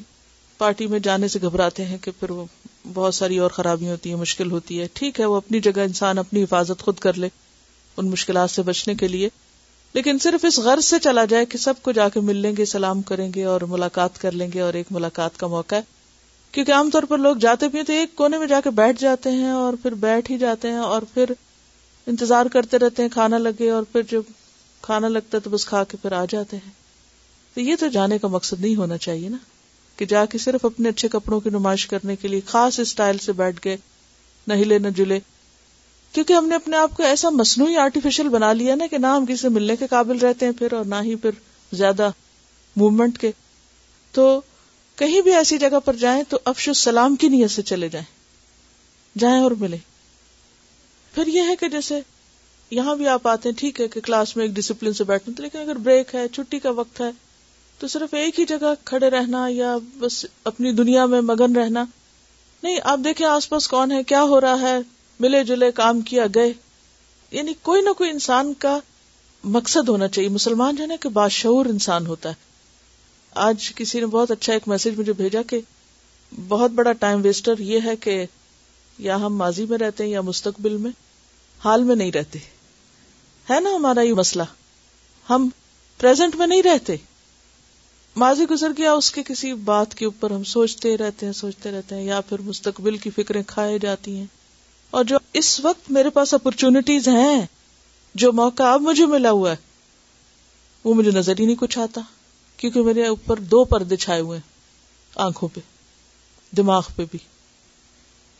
پارٹی 0.56 0.86
میں 0.86 0.98
جانے 1.04 1.28
سے 1.34 1.38
گھبراتے 1.42 1.84
ہیں 1.84 1.96
کہ 2.02 2.10
پھر 2.18 2.30
وہ 2.30 2.44
بہت 2.94 3.14
ساری 3.14 3.38
اور 3.44 3.50
خرابی 3.50 3.88
ہوتی 3.88 4.10
ہیں 4.10 4.16
مشکل 4.16 4.50
ہوتی 4.50 4.80
ہے 4.80 4.86
ٹھیک 4.94 5.20
ہے 5.20 5.24
وہ 5.26 5.36
اپنی 5.36 5.60
جگہ 5.68 5.80
انسان 5.90 6.18
اپنی 6.18 6.42
حفاظت 6.42 6.82
خود 6.84 6.98
کر 7.04 7.18
لے 7.18 7.28
ان 7.98 8.10
مشکلات 8.10 8.50
سے 8.50 8.62
بچنے 8.62 8.94
کے 9.02 9.08
لیے 9.08 9.28
لیکن 9.94 10.18
صرف 10.22 10.44
اس 10.48 10.58
غرض 10.66 10.84
سے 10.84 10.98
چلا 11.02 11.24
جائے 11.30 11.46
کہ 11.46 11.58
سب 11.58 11.82
کو 11.82 11.92
جا 11.98 12.08
کے 12.14 12.20
مل 12.28 12.36
لیں 12.42 12.52
گے 12.58 12.64
سلام 12.74 13.02
کریں 13.10 13.28
گے 13.34 13.44
اور 13.54 13.60
ملاقات 13.70 14.18
کر 14.20 14.32
لیں 14.40 14.48
گے 14.54 14.60
اور 14.60 14.74
ایک 14.80 14.86
ملاقات 14.98 15.38
کا 15.40 15.46
موقع 15.56 15.74
ہے 15.74 15.80
کیونکہ 16.52 16.72
عام 16.72 16.90
طور 16.92 17.02
پر 17.08 17.18
لوگ 17.18 17.36
جاتے 17.46 17.68
بھی 17.68 17.78
ہیں 17.78 17.86
تو 17.86 17.92
ایک 17.92 18.14
کونے 18.16 18.38
میں 18.38 18.46
جا 18.46 18.60
کے 18.64 18.70
بیٹھ 18.80 19.00
جاتے 19.00 19.30
ہیں 19.40 19.50
اور 19.50 19.74
پھر 19.82 19.94
بیٹھ 20.06 20.30
ہی 20.30 20.38
جاتے 20.38 20.68
ہیں 20.70 20.82
اور 20.92 21.02
پھر 21.14 21.32
انتظار 22.06 22.46
کرتے 22.52 22.78
رہتے 22.78 23.02
ہیں 23.02 23.08
کھانا 23.12 23.38
لگے 23.38 23.70
اور 23.70 23.82
پھر 23.92 24.00
جب 24.10 24.22
کھانا 24.88 25.08
لگتا 25.08 25.38
ہے 25.38 25.42
تو 25.42 25.50
بس 25.50 25.66
کھا 25.66 25.84
کے 25.90 25.96
پھر 26.02 26.12
آ 26.12 26.24
جاتے 26.30 26.56
ہیں 26.64 26.82
تو 27.54 27.60
یہ 27.60 27.76
تو 27.80 27.88
جانے 27.96 28.16
کا 28.18 28.28
مقصد 28.28 28.60
نہیں 28.60 28.74
ہونا 28.76 28.96
چاہیے 29.04 29.28
نا 29.28 29.36
کہ 29.96 30.04
جا 30.12 30.24
کے 30.30 30.38
صرف 30.44 30.64
اپنے 30.64 30.88
اچھے 30.88 31.08
کپڑوں 31.08 31.38
کی 31.40 31.50
نمائش 31.50 31.86
کرنے 31.86 32.16
کے 32.20 32.28
لیے 32.28 32.40
خاص 32.46 32.78
اسٹائل 32.80 33.18
سے 33.26 33.32
بیٹھ 33.40 33.60
گئے 33.64 33.76
نہ 34.48 34.54
ہلے 34.62 34.78
نہ 34.78 34.88
جلے 34.96 35.18
کیونکہ 36.12 36.32
ہم 36.32 36.48
نے 36.48 36.54
اپنے 36.54 36.76
آپ 36.76 36.96
کو 36.96 37.02
ایسا 37.02 37.30
مصنوعی 37.32 37.76
آرٹیفیشل 37.82 38.28
بنا 38.28 38.52
لیا 38.52 38.74
نا 38.74 38.86
کہ 38.90 38.98
نہ 38.98 39.06
ہم 39.16 39.26
کسی 39.26 39.48
ملنے 39.58 39.76
کے 39.76 39.86
قابل 39.90 40.18
رہتے 40.18 40.46
ہیں 40.46 40.52
پھر 40.58 40.72
اور 40.72 40.84
نہ 40.84 40.94
ہی 41.04 41.14
پھر 41.24 41.30
زیادہ 41.76 42.10
موومنٹ 42.76 43.18
کے 43.18 43.30
تو 44.12 44.28
کہیں 44.98 45.20
بھی 45.22 45.34
ایسی 45.34 45.58
جگہ 45.58 45.78
پر 45.84 45.96
جائیں 45.96 46.22
تو 46.28 46.38
افش 46.52 46.68
السلام 46.68 47.16
کی 47.20 47.28
نیت 47.28 47.50
سے 47.50 47.62
چلے 47.70 47.88
جائیں 47.88 48.04
جائیں 49.20 49.40
اور 49.42 49.50
ملیں 49.60 49.78
پھر 51.14 51.26
یہ 51.36 51.42
ہے 51.48 51.56
کہ 51.60 51.68
جیسے 51.68 52.00
یہاں 52.76 52.94
بھی 52.96 53.08
آپ 53.08 53.26
آتے 53.28 53.48
ہیں 53.48 53.56
ٹھیک 53.58 53.80
ہے 53.80 53.86
کہ 53.88 54.00
کلاس 54.00 54.36
میں 54.36 54.44
ایک 54.44 54.54
ڈسپلن 54.54 54.92
سے 55.00 55.04
بیٹھنے 55.04 55.42
لیکن 55.42 55.58
اگر 55.58 55.78
بریک 55.88 56.14
ہے 56.14 56.26
چھٹی 56.36 56.58
کا 56.66 56.70
وقت 56.78 57.00
ہے 57.00 57.10
تو 57.78 57.86
صرف 57.88 58.12
ایک 58.14 58.38
ہی 58.40 58.44
جگہ 58.48 58.72
کھڑے 58.90 59.08
رہنا 59.10 59.46
یا 59.50 59.76
بس 59.98 60.24
اپنی 60.50 60.72
دنیا 60.82 61.04
میں 61.14 61.20
مگن 61.30 61.56
رہنا 61.56 61.84
نہیں 62.62 62.78
آپ 62.90 62.98
دیکھیں 63.04 63.26
آس 63.26 63.48
پاس 63.50 63.66
کون 63.68 63.92
ہے 63.92 64.02
کیا 64.12 64.22
ہو 64.32 64.40
رہا 64.40 64.60
ہے 64.60 64.76
ملے 65.20 65.42
جلے 65.44 65.70
کام 65.80 66.00
کیا 66.10 66.24
گئے 66.34 66.52
یعنی 67.30 67.52
کوئی 67.68 67.82
نہ 67.82 67.92
کوئی 67.98 68.10
انسان 68.10 68.52
کا 68.64 68.78
مقصد 69.56 69.88
ہونا 69.88 70.08
چاہیے 70.08 70.28
مسلمان 70.30 70.76
جو 70.76 70.82
ہے 70.82 70.86
نا 70.88 70.94
کہ 71.00 71.08
باشعور 71.18 71.66
انسان 71.70 72.06
ہوتا 72.06 72.28
ہے 72.28 72.34
آج 73.46 73.70
کسی 73.76 74.00
نے 74.00 74.06
بہت 74.14 74.30
اچھا 74.30 74.52
ایک 74.52 74.68
میسج 74.68 74.98
مجھے 74.98 75.12
بھیجا 75.16 75.42
کہ 75.48 75.60
بہت 76.48 76.70
بڑا 76.74 76.92
ٹائم 77.00 77.20
ویسٹر 77.24 77.58
یہ 77.70 77.80
ہے 77.84 77.96
کہ 78.04 78.24
یا 79.08 79.16
ہم 79.24 79.36
ماضی 79.36 79.64
میں 79.70 79.78
رہتے 79.78 80.04
ہیں 80.04 80.10
یا 80.10 80.20
مستقبل 80.30 80.76
میں 80.86 80.90
حال 81.64 81.82
میں 81.84 81.96
نہیں 81.96 82.12
رہتے 82.12 82.38
ہے 83.50 83.60
نا 83.60 83.70
ہمارا 83.76 84.00
یہ 84.02 84.14
مسئلہ 84.22 84.42
ہم 85.30 85.48
پریزنٹ 86.00 86.36
میں 86.36 86.46
نہیں 86.46 86.62
رہتے 86.62 86.96
ماضی 88.22 88.44
گزر 88.50 88.72
گیا 88.78 88.92
اس 88.94 89.10
کے 89.12 89.22
کسی 89.26 89.52
بات 89.68 89.94
کے 89.98 90.04
اوپر 90.04 90.30
ہم 90.30 90.42
سوچتے 90.50 90.96
رہتے 90.96 91.26
ہیں 91.26 91.32
سوچتے 91.42 91.70
رہتے 91.70 91.94
ہیں 91.94 92.02
یا 92.04 92.20
پھر 92.28 92.40
مستقبل 92.46 92.96
کی 93.04 93.10
فکریں 93.16 93.42
کھائے 93.46 93.78
جاتی 93.82 94.16
ہیں 94.18 94.26
اور 94.96 95.04
جو 95.08 95.16
اس 95.40 95.58
وقت 95.64 95.90
میرے 95.96 96.10
پاس 96.18 96.34
اپرچونیٹیز 96.34 97.08
ہیں 97.08 97.40
جو 98.22 98.30
موقع 98.40 98.62
اب 98.72 98.80
مجھے 98.82 99.06
ملا 99.14 99.30
ہوا 99.30 99.50
ہے 99.50 99.56
وہ 100.84 100.94
مجھے 100.94 101.10
نظر 101.18 101.40
ہی 101.40 101.44
نہیں 101.46 101.56
کچھ 101.60 101.78
آتا 101.78 102.00
کیونکہ 102.56 102.82
میرے 102.88 103.06
اوپر 103.06 103.38
دو 103.52 103.64
پردے 103.72 103.96
چھائے 104.04 104.20
ہوئے 104.20 104.38
ہیں 104.38 105.22
آنکھوں 105.26 105.48
پہ 105.54 105.60
دماغ 106.56 106.82
پہ 106.96 107.04
بھی 107.10 107.18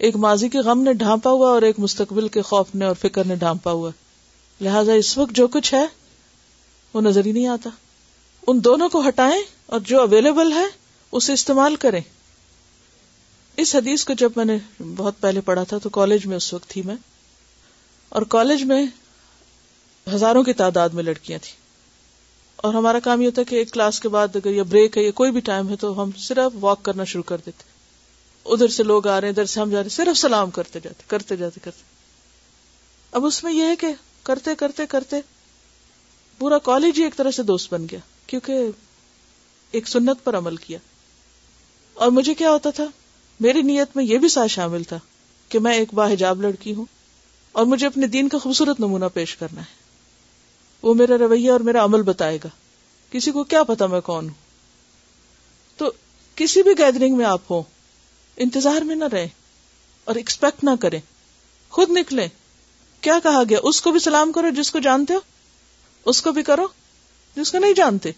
ایک 0.06 0.16
ماضی 0.26 0.48
کے 0.48 0.58
غم 0.64 0.82
نے 0.82 0.92
ڈھانپا 1.02 1.30
ہوا 1.30 1.48
اور 1.50 1.62
ایک 1.62 1.78
مستقبل 1.80 2.28
کے 2.36 2.42
خوف 2.52 2.74
نے 2.74 2.84
اور 2.84 2.94
فکر 3.00 3.24
نے 3.26 3.36
ڈھانپا 3.42 3.72
ہوا 3.72 3.90
لہذا 4.66 4.92
اس 5.02 5.16
وقت 5.18 5.34
جو 5.36 5.46
کچھ 5.56 5.74
ہے 5.74 5.86
وہ 6.94 7.00
نظر 7.00 7.26
ہی 7.26 7.32
نہیں 7.32 7.46
آتا 7.56 7.70
ان 8.48 8.58
دونوں 8.64 8.88
کو 8.92 9.00
ہٹائیں 9.06 9.42
اور 9.74 9.80
جو 9.90 10.00
اویلیبل 10.00 10.52
ہے 10.52 10.64
اسے 11.16 11.32
استعمال 11.32 11.76
کریں 11.84 12.00
اس 13.62 13.74
حدیث 13.74 14.04
کو 14.04 14.12
جب 14.18 14.32
میں 14.36 14.44
نے 14.44 14.56
بہت 14.96 15.20
پہلے 15.20 15.40
پڑھا 15.44 15.62
تھا 15.68 15.78
تو 15.82 15.88
کالج 15.98 16.26
میں 16.26 16.36
اس 16.36 16.52
وقت 16.54 16.68
تھی 16.70 16.82
میں 16.86 16.94
اور 18.18 18.22
کالج 18.36 18.62
میں 18.72 18.84
ہزاروں 20.14 20.42
کی 20.44 20.52
تعداد 20.52 20.88
میں 20.96 21.02
لڑکیاں 21.02 21.38
تھیں 21.42 21.62
اور 22.66 22.74
ہمارا 22.74 22.98
کام 23.04 23.20
یہ 23.20 23.30
تھا 23.34 23.42
کہ 23.48 23.54
ایک 23.56 23.72
کلاس 23.72 24.00
کے 24.00 24.08
بعد 24.08 24.36
اگر 24.36 24.52
یا 24.54 24.62
بریک 24.70 24.96
ہے 24.98 25.02
یا 25.02 25.10
کوئی 25.20 25.30
بھی 25.32 25.40
ٹائم 25.50 25.68
ہے 25.68 25.76
تو 25.80 25.92
ہم 26.02 26.10
صرف 26.26 26.52
واک 26.64 26.82
کرنا 26.84 27.04
شروع 27.12 27.22
کر 27.30 27.40
دیتے 27.46 27.72
ادھر 28.52 28.68
سے 28.76 28.82
لوگ 28.82 29.06
آ 29.08 29.20
رہے 29.20 29.28
ہیں 29.28 29.32
ادھر 29.34 29.44
سے 29.52 29.60
ہم 29.60 29.70
جا 29.70 29.76
رہے 29.78 29.82
ہیں 29.88 29.96
صرف 29.96 30.16
سلام 30.18 30.50
کرتے 30.58 30.80
جاتے 30.84 31.04
کرتے 31.08 31.36
جاتے 31.36 31.60
کرتے 31.64 31.82
اب 33.16 33.24
اس 33.26 33.42
میں 33.44 33.52
یہ 33.52 33.64
ہے 33.66 33.76
کہ 33.80 33.86
کرتے 34.22 34.54
کرتے 34.58 34.86
کرتے 34.88 35.20
پورا 36.38 36.58
کالج 36.70 36.98
ہی 36.98 37.04
ایک 37.04 37.16
طرح 37.16 37.30
سے 37.36 37.42
دوست 37.52 37.72
بن 37.74 37.86
گیا 37.90 38.00
کیونکہ 38.26 38.68
ایک 39.78 39.88
سنت 39.88 40.24
پر 40.24 40.36
عمل 40.38 40.56
کیا 40.66 40.78
اور 42.04 42.10
مجھے 42.10 42.34
کیا 42.34 42.50
ہوتا 42.50 42.70
تھا 42.76 42.84
میری 43.40 43.62
نیت 43.62 43.96
میں 43.96 44.04
یہ 44.04 44.18
بھی 44.18 44.28
سا 44.28 44.46
شامل 44.56 44.82
تھا 44.88 44.98
کہ 45.48 45.58
میں 45.64 45.74
ایک 45.74 45.94
باحجاب 45.94 46.40
لڑکی 46.42 46.74
ہوں 46.74 46.84
اور 47.62 47.66
مجھے 47.72 47.86
اپنے 47.86 48.06
دین 48.12 48.28
کا 48.28 48.38
خوبصورت 48.42 48.80
نمونہ 48.80 49.04
پیش 49.14 49.34
کرنا 49.36 49.60
ہے 49.60 49.82
وہ 50.82 50.94
میرا 50.94 51.18
رویہ 51.20 51.50
اور 51.52 51.60
میرا 51.68 51.84
عمل 51.84 52.02
بتائے 52.02 52.38
گا 52.44 52.48
کسی 53.10 53.30
کو 53.32 53.44
کیا 53.52 53.62
پتا 53.64 53.86
میں 53.86 54.00
کون 54.10 54.28
ہوں 54.28 55.78
تو 55.78 55.90
کسی 56.36 56.62
بھی 56.62 56.72
گیدرنگ 56.78 57.16
میں 57.16 57.24
آپ 57.26 57.50
ہوں 57.52 57.62
انتظار 58.44 58.82
میں 58.84 58.94
نہ 58.96 59.04
رہیں 59.12 59.28
اور 60.10 60.14
ایکسپیکٹ 60.16 60.64
نہ 60.64 60.70
کریں 60.80 61.00
خود 61.76 61.90
نکلیں 61.98 62.26
کیا 63.00 63.18
کہا 63.22 63.42
گیا 63.48 63.58
اس 63.68 63.80
کو 63.82 63.90
بھی 63.92 64.00
سلام 64.00 64.32
کرو 64.32 64.50
جس 64.56 64.70
کو 64.72 64.78
جانتے 64.88 65.14
ہو 65.14 65.20
اس 66.10 66.22
کو 66.22 66.32
بھی 66.32 66.42
کرو 66.42 66.66
جس 67.36 67.50
کو 67.52 67.58
نہیں 67.58 67.72
جانتے 67.76 68.10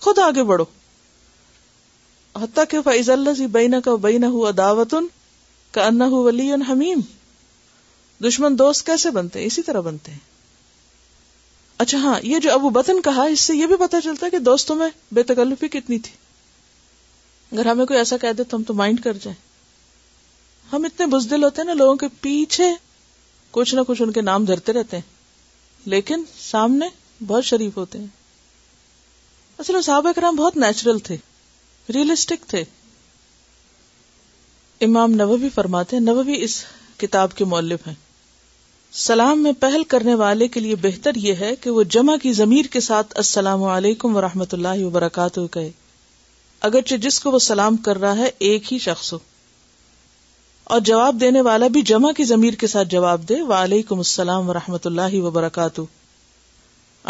خود 0.00 0.18
آگے 0.24 0.42
بڑھو 0.50 0.64
حتیٰ 2.42 2.64
کہ 2.70 2.80
فائز 2.84 3.08
اللہ 3.10 3.34
سی 3.36 3.46
بینا 3.56 3.80
کا 3.84 3.94
بینا 4.02 4.26
ہوا 4.30 4.48
اداوتن 4.48 5.06
کا 5.72 5.86
انا 5.86 6.06
ہو 6.08 6.22
ولی 6.24 6.50
حمیم 6.68 7.00
دشمن 8.26 8.58
دوست 8.58 8.86
کیسے 8.86 9.10
بنتے 9.10 9.38
ہیں 9.38 9.46
اسی 9.46 9.62
طرح 9.62 9.80
بنتے 9.80 10.12
ہیں 10.12 10.18
اچھا 11.82 11.98
ہاں 11.98 12.18
یہ 12.22 12.38
جو 12.44 12.52
ابو 12.52 12.70
بتن 12.70 13.00
کہا 13.02 13.22
اس 13.32 13.40
سے 13.40 13.54
یہ 13.56 13.66
بھی 13.66 13.76
پتا 13.80 14.00
چلتا 14.04 14.26
ہے 14.26 14.30
کہ 14.30 14.38
دوستوں 14.48 14.76
میں 14.76 14.88
بے 15.18 15.22
تکلفی 15.30 15.68
کتنی 15.78 15.98
تھی 16.08 16.14
اگر 17.52 17.66
ہمیں 17.66 17.84
کوئی 17.86 17.98
ایسا 17.98 18.16
کہہ 18.20 18.32
دے 18.38 18.44
تو 18.44 18.56
ہم 18.56 18.62
تو 18.66 18.74
مائنڈ 18.80 19.02
کر 19.04 19.16
جائیں 19.22 19.38
ہم 20.72 20.84
اتنے 20.84 21.06
بزدل 21.14 21.44
ہوتے 21.44 21.60
ہیں 21.62 21.66
نا 21.68 21.74
لوگوں 21.74 21.94
کے 22.02 22.06
پیچھے 22.20 22.70
کچھ 23.50 23.74
نہ 23.74 23.80
کچھ 23.86 24.02
ان 24.02 24.12
کے 24.12 24.20
نام 24.22 24.44
دھرتے 24.44 24.72
رہتے 24.72 24.96
ہیں 24.96 25.88
لیکن 25.94 26.24
سامنے 26.40 26.86
بہت 27.26 27.44
شریف 27.44 27.76
ہوتے 27.76 27.98
ہیں 27.98 28.06
اصل 29.60 29.76
صحابہ 29.84 30.10
کرام 30.16 30.36
بہت 30.36 30.56
نیچرل 30.56 30.98
تھے 31.06 31.16
ریئلسٹک 31.94 32.44
تھے 32.50 32.62
امام 34.84 35.12
نووی 35.16 35.48
فرماتے 35.54 35.96
ہیں 35.96 36.02
نووی 36.04 36.34
اس 36.44 36.54
کتاب 37.00 37.34
کے 37.40 37.44
مولب 37.50 37.80
ہیں 37.86 37.94
سلام 39.02 39.42
میں 39.42 39.52
پہل 39.60 39.82
کرنے 39.94 40.14
والے 40.22 40.48
کے 40.54 40.60
لیے 40.60 40.76
بہتر 40.82 41.14
یہ 41.26 41.34
ہے 41.44 41.54
کہ 41.60 41.70
وہ 41.78 41.82
جمع 41.96 42.16
کی 42.22 42.32
ضمیر 42.40 42.66
کے 42.72 42.80
ساتھ 42.88 43.12
السلام 43.24 43.64
علیکم 43.74 44.16
ورحمۃ 44.16 44.54
اللہ 44.58 44.84
وبرکاتہ 44.84 45.46
کہے 45.52 45.70
اگرچہ 46.70 46.94
جس 47.06 47.20
کو 47.20 47.30
وہ 47.30 47.38
سلام 47.50 47.76
کر 47.88 48.00
رہا 48.00 48.16
ہے 48.22 48.30
ایک 48.48 48.72
ہی 48.72 48.78
شخص 48.88 49.12
ہو 49.12 49.18
اور 50.72 50.80
جواب 50.90 51.20
دینے 51.20 51.40
والا 51.50 51.66
بھی 51.76 51.82
جمع 51.94 52.12
کی 52.16 52.24
ضمیر 52.34 52.54
کے 52.60 52.66
ساتھ 52.76 52.88
جواب 52.96 53.28
دے 53.28 53.42
وعلیکم 53.52 53.98
السلام 54.08 54.48
ورحمۃ 54.48 54.86
اللہ 54.94 55.20
وبرکاتہ 55.28 55.90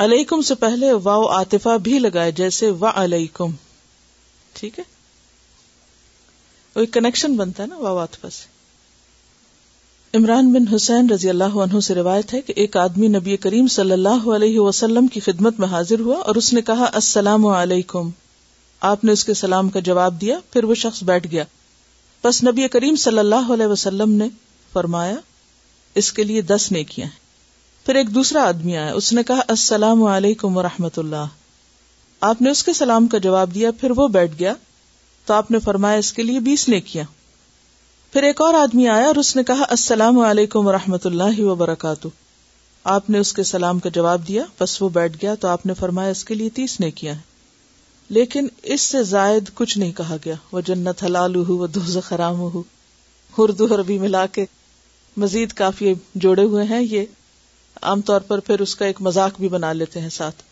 علیکم 0.03 0.43
سے 0.49 0.55
پہلے 0.55 0.91
وا 1.05 1.13
آتفا 1.39 1.73
بھی 1.87 1.95
لگائے 1.99 2.33
جیسے 2.33 2.69
و 2.71 2.87
علیکم 2.95 3.51
ٹھیک 4.61 4.77
ہے 4.79 4.83
کنیکشن 6.93 7.33
بنتا 7.37 7.63
ہے 7.63 7.69
نا 7.69 7.89
آتفا 8.03 8.29
سے 8.31 8.59
عمران 10.19 10.53
بن 10.53 10.67
حسین 10.75 11.11
رضی 11.11 11.29
اللہ 11.29 11.55
عنہ 11.65 11.81
سے 11.87 11.95
روایت 11.95 12.33
ہے 12.35 12.41
کہ 12.43 12.53
ایک 12.63 12.77
آدمی 12.77 13.09
نبی 13.09 13.37
کریم 13.45 13.67
صلی 13.75 13.93
اللہ 13.93 14.27
علیہ 14.37 14.61
وسلم 14.61 15.07
کی 15.17 15.21
خدمت 15.21 15.59
میں 15.61 15.69
حاضر 15.69 16.01
ہوا 16.01 16.17
اور 16.31 16.35
اس 16.37 16.53
نے 16.53 16.61
کہا 16.71 16.85
السلام 17.01 17.47
علیکم 17.47 18.11
آپ 18.91 19.05
نے 19.05 19.13
اس 19.13 19.25
کے 19.25 19.35
سلام 19.41 19.69
کا 19.71 19.81
جواب 19.91 20.21
دیا 20.21 20.37
پھر 20.53 20.65
وہ 20.65 20.75
شخص 20.83 21.03
بیٹھ 21.11 21.27
گیا 21.31 21.45
بس 22.25 22.43
نبی 22.45 22.69
کریم 22.69 22.97
صلی 23.07 23.19
اللہ 23.19 23.51
علیہ 23.55 23.67
وسلم 23.67 24.11
نے 24.23 24.29
فرمایا 24.73 25.15
اس 26.03 26.09
کے 26.13 26.23
لیے 26.25 26.43
دس 26.55 26.71
نیکیاں 26.73 27.07
ہیں 27.07 27.20
پھر 27.87 27.95
ایک 27.97 28.15
دوسرا 28.15 28.43
آدمی 28.47 28.77
آیا 28.77 28.93
اس 28.95 29.13
نے 29.13 29.23
کہا 29.27 29.41
السلام 29.53 30.03
علیکم 30.07 30.57
ورحمۃ 30.57 30.97
اللہ 30.99 31.29
آپ 32.31 32.41
نے 32.43 32.51
اس 32.51 32.63
کے 32.65 32.73
سلام 32.79 33.07
کا 33.15 33.19
جواب 33.27 33.55
دیا 33.55 33.71
پھر 33.81 33.91
وہ 33.97 34.07
بیٹھ 34.17 34.33
گیا 34.41 34.53
تو 35.27 35.35
آپ 35.35 35.51
نے 35.51 35.59
فرمایا 35.69 35.97
اس 35.99 36.13
کے 36.13 36.23
لیے 36.23 36.41
بیس 36.49 36.69
نے 36.69 36.81
کیا 36.91 37.03
پھر 38.13 38.23
ایک 38.31 38.41
اور 38.41 38.55
آدمی 38.55 38.89
آیا 38.89 39.07
اور 39.07 39.17
اس 39.23 39.35
نے 39.37 39.43
کہا 39.53 39.65
السلام 39.77 40.19
علیکم 40.31 40.67
ورحمۃ 40.67 41.07
اللہ 41.13 41.41
وبرکاتہ 41.43 42.09
آپ 42.95 43.09
نے 43.11 43.19
اس 43.19 43.33
کے 43.39 43.43
سلام 43.53 43.79
کا 43.87 43.91
جواب 43.95 44.27
دیا 44.29 44.43
بس 44.61 44.81
وہ 44.83 44.89
بیٹھ 44.99 45.17
گیا 45.23 45.35
تو 45.41 45.49
آپ 45.49 45.65
نے 45.67 45.75
فرمایا 45.81 46.11
اس 46.11 46.25
کے 46.25 46.35
لیے 46.35 46.51
تیس 46.59 46.79
نے 46.81 46.91
کیا 47.01 47.13
لیکن 48.17 48.49
اس 48.77 48.81
سے 48.95 49.03
زائد 49.15 49.51
کچھ 49.55 49.77
نہیں 49.79 49.93
کہا 49.97 50.17
گیا 50.25 50.35
وہ 50.53 50.61
جنت 50.69 51.03
حلال 51.05 51.37
ہو 51.49 51.57
وہ 51.57 51.67
ہو 51.75 52.01
خراب 52.09 52.41
ہردُربی 53.39 53.99
ملا 53.99 54.27
کے 54.33 54.45
مزید 55.25 55.53
کافی 55.63 55.93
جوڑے 56.25 56.45
ہوئے 56.45 56.65
ہیں 56.71 56.81
یہ 56.81 57.05
عام 57.89 58.01
طور 58.07 58.21
پر 58.29 58.41
پھر 58.47 58.61
اس 58.61 58.75
کا 58.77 58.85
ایک 58.87 59.01
مذاق 59.03 59.41
بھی 59.41 59.49
بنا 59.49 59.73
لیتے 59.73 60.01
ہیں 60.01 60.09
ساتھ 60.11 60.43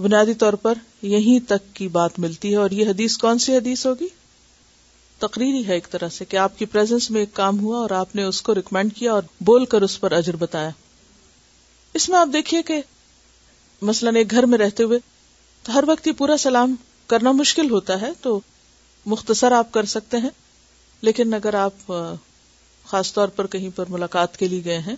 بنیادی 0.00 0.34
طور 0.40 0.52
پر 0.62 0.78
یہیں 1.02 1.38
تک 1.48 1.74
کی 1.76 1.88
بات 1.96 2.18
ملتی 2.18 2.50
ہے 2.52 2.56
اور 2.56 2.70
یہ 2.70 2.88
حدیث 2.90 3.16
کون 3.18 3.38
سی 3.38 3.56
حدیث 3.56 3.84
ہوگی 3.86 4.06
تقریری 5.18 5.66
ہے 5.68 5.74
ایک 5.74 5.88
طرح 5.90 6.08
سے 6.16 6.24
کہ 6.28 6.36
آپ 6.36 6.58
کی 6.58 6.66
پرزینس 6.74 7.10
میں 7.10 7.20
ایک 7.20 7.32
کام 7.34 7.58
ہوا 7.60 7.78
اور 7.78 7.90
آپ 8.00 8.14
نے 8.16 8.22
اس 8.24 8.40
کو 8.42 8.54
ریکمینڈ 8.54 8.94
کیا 8.96 9.12
اور 9.12 9.22
بول 9.44 9.64
کر 9.74 9.82
اس 9.82 9.98
پر 10.00 10.12
اجر 10.16 10.36
بتایا 10.38 10.70
اس 12.00 12.08
میں 12.08 12.18
آپ 12.18 12.28
دیکھیے 12.32 12.62
کہ 12.66 12.80
مثلاً 13.88 14.16
ایک 14.16 14.30
گھر 14.30 14.46
میں 14.52 14.58
رہتے 14.58 14.82
ہوئے 14.82 14.98
تو 15.62 15.72
ہر 15.76 15.84
وقت 15.88 16.06
یہ 16.06 16.12
پورا 16.18 16.36
سلام 16.38 16.74
کرنا 17.06 17.32
مشکل 17.32 17.70
ہوتا 17.70 18.00
ہے 18.00 18.10
تو 18.22 18.38
مختصر 19.06 19.52
آپ 19.52 19.72
کر 19.72 19.84
سکتے 19.96 20.16
ہیں 20.22 20.30
لیکن 21.08 21.34
اگر 21.34 21.54
آپ 21.54 21.92
خاص 22.90 23.12
طور 23.14 23.28
پر 23.36 23.46
کہیں 23.46 23.68
پر 23.76 23.84
ملاقات 23.88 24.36
کے 24.36 24.48
لیے 24.48 24.64
گئے 24.64 24.78
ہیں 24.86 24.94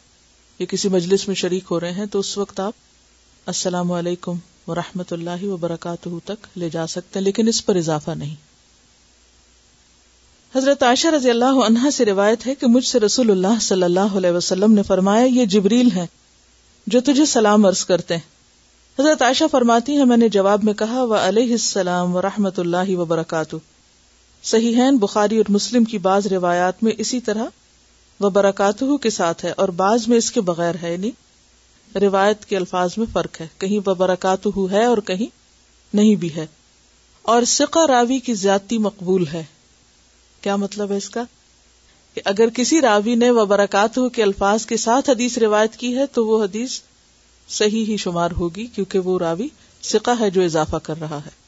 یا 0.60 0.66
کسی 0.70 0.88
مجلس 0.92 1.26
میں 1.28 1.34
شریک 1.40 1.66
ہو 1.70 1.78
رہے 1.80 1.92
ہیں 1.98 2.04
تو 2.12 2.18
اس 2.18 2.36
وقت 2.38 2.58
آپ 2.60 3.48
السلام 3.52 3.92
علیکم 3.98 4.36
و 4.68 4.74
رحمۃ 4.74 5.12
اللہ 5.12 5.44
و 5.50 5.54
ہیں 5.84 7.20
لیکن 7.20 7.46
اس 7.48 7.64
پر 7.66 7.76
اضافہ 7.76 8.10
نہیں 8.22 8.34
حضرت 10.56 10.82
عائشہ 10.82 11.08
رضی 11.16 11.30
اللہ 11.30 11.88
سے 11.96 12.04
روایت 12.04 12.46
ہے 12.46 12.54
کہ 12.60 12.66
مجھ 12.74 12.84
سے 12.86 13.00
رسول 13.00 13.30
اللہ 13.30 13.58
صلی 13.68 13.82
اللہ 13.88 14.16
علیہ 14.20 14.30
وسلم 14.36 14.72
نے 14.78 14.82
فرمایا 14.88 15.24
یہ 15.24 15.44
جبریل 15.54 15.90
ہے 15.96 16.06
جو 16.94 17.00
تجھے 17.06 17.24
سلام 17.32 17.64
عرض 17.66 17.84
کرتے 17.92 18.16
ہیں 18.16 19.00
حضرت 19.00 19.22
عائشہ 19.22 19.44
فرماتی 19.50 19.96
ہے 19.98 20.04
میں 20.12 20.16
نے 20.16 20.28
جواب 20.38 20.64
میں 20.64 20.72
کہا 20.82 21.02
و 21.02 21.14
علیہ 21.28 21.50
السلام 21.52 22.16
و 22.16 22.22
رحمۃ 22.28 22.58
اللہ 22.64 22.94
و 22.98 23.58
صحیح 24.50 24.82
بخاری 25.06 25.36
اور 25.38 25.50
مسلم 25.56 25.84
کی 25.94 25.98
بعض 26.08 26.26
روایات 26.32 26.82
میں 26.84 26.92
اسی 27.04 27.20
طرح 27.30 27.48
و 28.20 28.28
برکاتہ 28.30 28.84
کے 29.02 29.10
ساتھ 29.10 29.44
ہے 29.44 29.52
اور 29.62 29.68
بعض 29.76 30.06
میں 30.08 30.16
اس 30.18 30.30
کے 30.32 30.40
بغیر 30.50 30.74
ہے 30.82 30.96
نہیں 30.96 31.10
یعنی 31.94 32.06
روایت 32.06 32.44
کے 32.46 32.56
الفاظ 32.56 32.94
میں 32.98 33.06
فرق 33.12 33.40
ہے 33.40 33.46
کہیں 33.58 33.78
وہ 33.86 33.94
برکاتہ 33.98 34.48
ہے 34.72 34.84
اور 34.84 34.98
کہیں 35.06 35.26
نہیں 35.96 36.14
بھی 36.24 36.34
ہے 36.34 36.46
اور 37.34 37.42
سکا 37.52 37.86
راوی 37.88 38.18
کی 38.26 38.34
زیادتی 38.42 38.78
مقبول 38.88 39.24
ہے 39.32 39.42
کیا 40.42 40.56
مطلب 40.56 40.90
ہے 40.92 40.96
اس 40.96 41.08
کا 41.10 41.24
کہ 42.14 42.20
اگر 42.24 42.50
کسی 42.54 42.80
راوی 42.80 43.14
نے 43.14 43.30
وہ 43.30 43.44
برکاتہ 43.54 44.06
کے 44.14 44.22
الفاظ 44.22 44.66
کے 44.66 44.76
ساتھ 44.86 45.10
حدیث 45.10 45.38
روایت 45.38 45.76
کی 45.84 45.96
ہے 45.96 46.06
تو 46.12 46.26
وہ 46.26 46.42
حدیث 46.44 46.80
صحیح 47.58 47.84
ہی 47.88 47.96
شمار 48.06 48.30
ہوگی 48.38 48.66
کیونکہ 48.74 48.98
وہ 49.08 49.18
راوی 49.18 49.48
سکا 49.92 50.18
ہے 50.20 50.30
جو 50.30 50.42
اضافہ 50.44 50.76
کر 50.86 51.00
رہا 51.00 51.18
ہے 51.26 51.38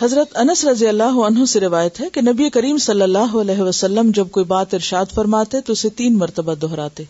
حضرت 0.00 0.36
انس 0.40 0.64
رضی 0.64 0.86
اللہ 0.88 1.16
عنہ 1.26 1.44
سے 1.52 1.60
روایت 1.60 2.00
ہے 2.00 2.08
کہ 2.14 2.20
نبی 2.26 2.48
کریم 2.56 2.76
صلی 2.82 3.02
اللہ 3.02 3.32
علیہ 3.40 3.62
وسلم 3.68 4.10
جب 4.14 4.28
کوئی 4.32 4.44
بات 4.52 4.74
ارشاد 4.74 5.14
فرماتے 5.14 5.60
تو 5.66 5.72
اسے 5.72 5.88
تین 6.00 6.18
مرتبہ 6.18 6.54
دہراتے 6.64 7.04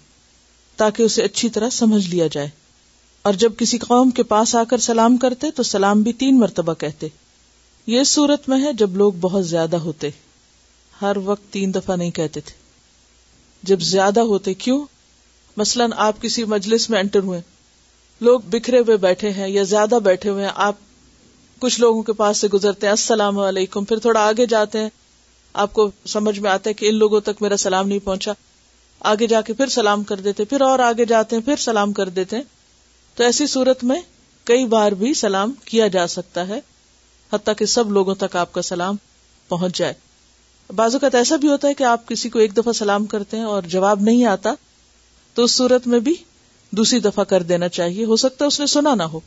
تاکہ 0.83 1.03
اسے 1.03 1.23
اچھی 1.23 1.49
طرح 1.57 1.71
سمجھ 1.81 2.07
لیا 2.11 2.27
جائے 2.33 2.49
اور 3.29 3.35
جب 3.43 3.53
کسی 3.59 3.79
قوم 3.79 4.11
کے 4.17 4.23
پاس 4.33 4.55
آ 4.57 4.63
کر 4.71 4.79
سلام 4.87 5.17
کرتے 5.25 5.51
تو 5.57 5.63
سلام 5.73 6.03
بھی 6.03 6.13
تین 6.25 6.39
مرتبہ 6.39 6.75
کہتے 6.85 7.09
یہ 7.97 8.03
صورت 8.13 8.49
میں 8.49 8.63
ہے 8.65 8.73
جب 8.85 8.97
لوگ 8.97 9.13
بہت 9.21 9.47
زیادہ 9.49 9.77
ہوتے 9.89 10.11
ہر 11.03 11.17
وقت 11.25 11.53
تین 11.53 11.75
دفعہ 11.75 11.97
نہیں 11.97 12.11
کہتے 12.21 12.41
تھے 12.47 12.55
جب 13.71 13.81
زیادہ 13.93 14.21
ہوتے 14.33 14.55
کیوں 14.65 14.85
مثلاً 15.57 15.91
آپ 16.09 16.23
کسی 16.23 16.45
مجلس 16.57 16.91
میں 16.91 16.99
انٹر 17.01 17.23
ہوئے 17.31 17.41
لوگ 18.29 18.41
بکھرے 18.51 18.79
ہوئے 18.79 18.97
بیٹھے 19.09 19.31
ہیں 19.33 19.49
یا 19.49 19.63
زیادہ 19.77 19.99
بیٹھے 20.05 20.31
ہوئے 20.31 20.45
ہیں 20.45 20.53
آپ 20.71 20.87
کچھ 21.61 21.81
لوگوں 21.81 22.03
کے 22.03 22.13
پاس 22.13 22.39
سے 22.41 22.49
گزرتے 22.53 22.87
ہیں 22.87 22.91
السلام 22.93 23.39
علیکم 23.39 23.85
پھر 23.85 23.99
تھوڑا 24.01 24.21
آگے 24.29 24.47
جاتے 24.51 24.79
ہیں 24.81 24.89
آپ 25.65 25.73
کو 25.73 25.91
سمجھ 26.07 26.39
میں 26.41 26.51
آتا 26.51 26.69
ہے 26.69 26.75
کہ 26.75 26.89
ان 26.89 26.95
لوگوں 26.99 27.21
تک 27.29 27.43
میرا 27.43 27.57
سلام 27.63 27.89
نہیں 27.89 27.99
پہنچا 28.05 28.33
آگے 29.11 29.27
جا 29.27 29.41
کے 29.47 29.53
پھر 29.53 29.67
سلام 29.75 30.03
کر 30.05 30.21
دیتے 30.27 30.45
پھر 30.53 30.61
اور 30.69 30.79
آگے 30.91 31.05
جاتے 31.15 31.37
ہیں 31.37 31.43
پھر 31.43 31.57
سلام 31.65 31.93
کر 31.99 32.09
دیتے 32.19 32.37
ہیں 32.37 32.43
تو 33.17 33.25
ایسی 33.25 33.47
صورت 33.55 33.85
میں 33.91 34.01
کئی 34.51 34.67
بار 34.75 34.93
بھی 35.03 35.13
سلام 35.15 35.53
کیا 35.65 35.87
جا 35.97 36.07
سکتا 36.15 36.47
ہے 36.49 36.61
حتیٰ 37.33 37.55
کہ 37.59 37.67
سب 37.75 37.91
لوگوں 37.93 38.15
تک 38.25 38.37
آپ 38.37 38.53
کا 38.53 38.63
سلام 38.73 38.97
پہنچ 39.49 39.77
جائے 39.79 39.95
بعض 40.77 40.95
اوقات 40.95 41.15
ایسا 41.15 41.37
بھی 41.43 41.49
ہوتا 41.49 41.69
ہے 41.69 41.75
کہ 41.75 41.85
آپ 41.85 42.07
کسی 42.09 42.29
کو 42.31 42.39
ایک 42.39 42.57
دفعہ 42.57 42.73
سلام 42.79 43.07
کرتے 43.15 43.37
ہیں 43.37 43.45
اور 43.53 43.63
جواب 43.75 44.01
نہیں 44.09 44.25
آتا 44.37 44.55
تو 45.35 45.45
اس 45.45 45.53
صورت 45.53 45.87
میں 45.95 46.01
بھی 46.09 46.15
دوسری 46.79 47.01
دفعہ 47.01 47.25
کر 47.33 47.43
دینا 47.53 47.69
چاہیے 47.79 48.05
ہو 48.05 48.17
سکتا 48.25 48.45
ہے 48.45 48.47
اس 48.49 48.61
نے 48.61 48.67
سنا 48.77 48.95
نہ 48.95 49.03
ہو 49.15 49.21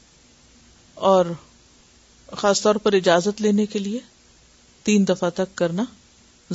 اور 1.11 1.25
خاص 2.37 2.61
طور 2.61 2.75
پر 2.83 2.93
اجازت 2.93 3.41
لینے 3.41 3.65
کے 3.71 3.79
لیے 3.79 3.99
تین 4.83 5.07
دفعہ 5.07 5.29
تک 5.35 5.55
کرنا 5.57 5.83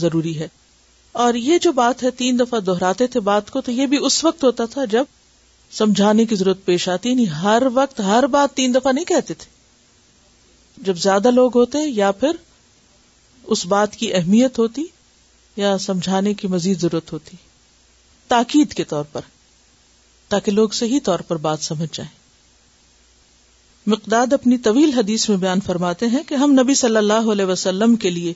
ضروری 0.01 0.39
ہے 0.39 0.49
اور 1.25 1.35
یہ 1.35 1.59
جو 1.63 1.73
بات 1.73 2.03
ہے 2.03 2.11
تین 2.17 2.39
دفعہ 2.39 2.61
دہراتے 2.61 3.07
تھے 3.13 3.21
بات 3.29 3.51
کو 3.51 3.61
تو 3.69 3.73
یہ 3.73 3.87
بھی 3.93 3.99
اس 4.07 4.23
وقت 4.25 4.45
ہوتا 4.45 4.65
تھا 4.71 4.85
جب 4.91 5.05
سمجھانے 5.79 6.25
کی 6.27 6.37
ضرورت 6.37 6.65
پیش 6.65 6.89
آتی 6.89 7.15
نہیں 7.15 7.25
یعنی 7.25 7.43
ہر 7.43 7.63
وقت 7.75 8.01
ہر 8.07 8.27
بات 8.33 8.55
تین 8.57 8.75
دفعہ 8.75 8.93
نہیں 8.93 9.05
کہتے 9.05 9.35
تھے 9.39 9.55
جب 10.85 10.97
زیادہ 11.03 11.31
لوگ 11.31 11.57
ہوتے 11.59 11.79
یا 11.89 12.11
پھر 12.21 12.37
اس 13.55 13.65
بات 13.67 13.97
کی 13.97 14.13
اہمیت 14.15 14.59
ہوتی 14.59 14.83
یا 15.57 15.77
سمجھانے 15.81 16.35
کی 16.35 16.49
مزید 16.49 16.81
ضرورت 16.81 17.13
ہوتی 17.13 17.37
تاکید 18.29 18.73
کے 18.75 18.85
طور 18.89 19.05
پر 19.13 19.21
تاکہ 20.29 20.53
لوگ 20.53 20.69
صحیح 20.81 21.01
طور 21.05 21.19
پر 21.29 21.37
بات 21.47 21.63
سمجھ 21.65 21.89
جائیں 21.97 22.11
مقداد 23.91 24.33
اپنی 24.33 24.57
طویل 24.59 24.93
حدیث 24.93 25.29
میں 25.29 25.37
بیان 25.43 25.61
فرماتے 25.67 26.07
ہیں 26.13 26.23
کہ 26.29 26.35
ہم 26.35 26.53
نبی 26.61 26.75
صلی 26.79 26.97
اللہ 26.97 27.31
علیہ 27.33 27.45
وسلم 27.47 27.95
کے 28.05 28.11
لیے 28.11 28.33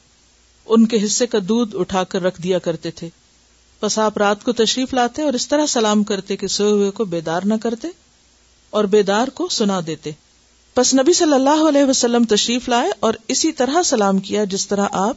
ان 0.75 0.87
کے 0.87 1.03
حصے 1.05 1.27
کا 1.27 1.39
دودھ 1.49 1.75
اٹھا 1.81 2.03
کر 2.13 2.23
رکھ 2.23 2.41
دیا 2.43 2.59
کرتے 2.67 2.91
تھے 3.01 3.09
بس 3.83 3.99
آپ 3.99 4.19
رات 4.19 4.45
کو 4.45 4.53
تشریف 4.61 4.93
لاتے 4.95 5.23
اور 5.23 5.33
اس 5.35 5.47
طرح 5.49 5.67
سلام 5.73 6.03
کرتے 6.11 6.37
کہ 6.43 6.47
سوئے 6.57 6.73
ہوئے 6.73 6.91
کو 7.01 7.05
بیدار 7.15 7.43
نہ 7.45 7.55
کرتے 7.63 7.89
اور 8.79 8.85
بیدار 8.95 9.29
کو 9.35 9.49
سنا 9.59 9.81
دیتے 9.87 10.11
بس 10.77 10.95
نبی 10.95 11.13
صلی 11.19 11.35
اللہ 11.35 11.67
علیہ 11.69 11.85
وسلم 11.85 12.25
تشریف 12.35 12.69
لائے 12.69 12.91
اور 13.07 13.15
اسی 13.35 13.53
طرح 13.61 13.83
سلام 13.85 14.19
کیا 14.29 14.45
جس 14.55 14.67
طرح 14.69 14.89
آپ 15.07 15.17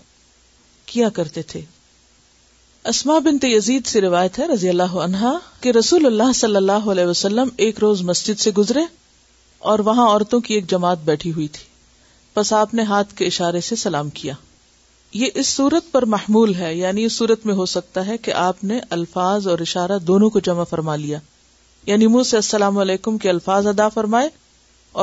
کیا 0.93 1.09
کرتے 1.19 1.41
تھے 1.53 1.61
اسما 2.93 3.17
بن 3.27 3.37
سے 3.91 4.01
روایت 4.01 4.39
ہے 4.39 4.47
رضی 4.53 4.69
اللہ 4.69 4.97
عنہا 5.03 5.37
کہ 5.61 5.69
رسول 5.79 6.05
اللہ 6.05 6.31
صلی 6.35 6.55
اللہ 6.55 6.89
علیہ 6.91 7.05
وسلم 7.05 7.49
ایک 7.65 7.79
روز 7.79 8.01
مسجد 8.11 8.39
سے 8.39 8.51
گزرے 8.57 8.81
اور 9.71 9.79
وہاں 9.87 10.07
عورتوں 10.11 10.39
کی 10.45 10.53
ایک 10.53 10.69
جماعت 10.69 11.03
بیٹھی 11.09 11.31
ہوئی 11.31 11.47
تھی 11.57 11.61
بس 12.35 12.51
آپ 12.53 12.73
نے 12.73 12.83
ہاتھ 12.87 13.13
کے 13.15 13.25
اشارے 13.25 13.59
سے 13.67 13.75
سلام 13.83 14.09
کیا 14.19 14.33
یہ 15.19 15.37
اس 15.41 15.47
صورت 15.47 15.91
پر 15.91 16.05
محمول 16.13 16.53
ہے 16.55 16.73
یعنی 16.75 17.03
اس 17.05 17.13
صورت 17.17 17.45
میں 17.45 17.53
ہو 17.55 17.65
سکتا 17.73 18.05
ہے 18.07 18.17
کہ 18.27 18.33
آپ 18.43 18.63
نے 18.71 18.79
الفاظ 18.97 19.47
اور 19.53 19.59
اشارہ 19.67 19.97
دونوں 20.09 20.29
کو 20.29 20.39
جمع 20.49 20.63
فرما 20.69 20.95
لیا 21.05 21.19
یعنی 21.85 22.07
منہ 22.15 22.23
سے 22.31 22.35
السلام 22.37 22.77
علیکم 22.85 23.17
کے 23.25 23.29
الفاظ 23.29 23.67
ادا 23.67 23.87
فرمائے 23.97 24.29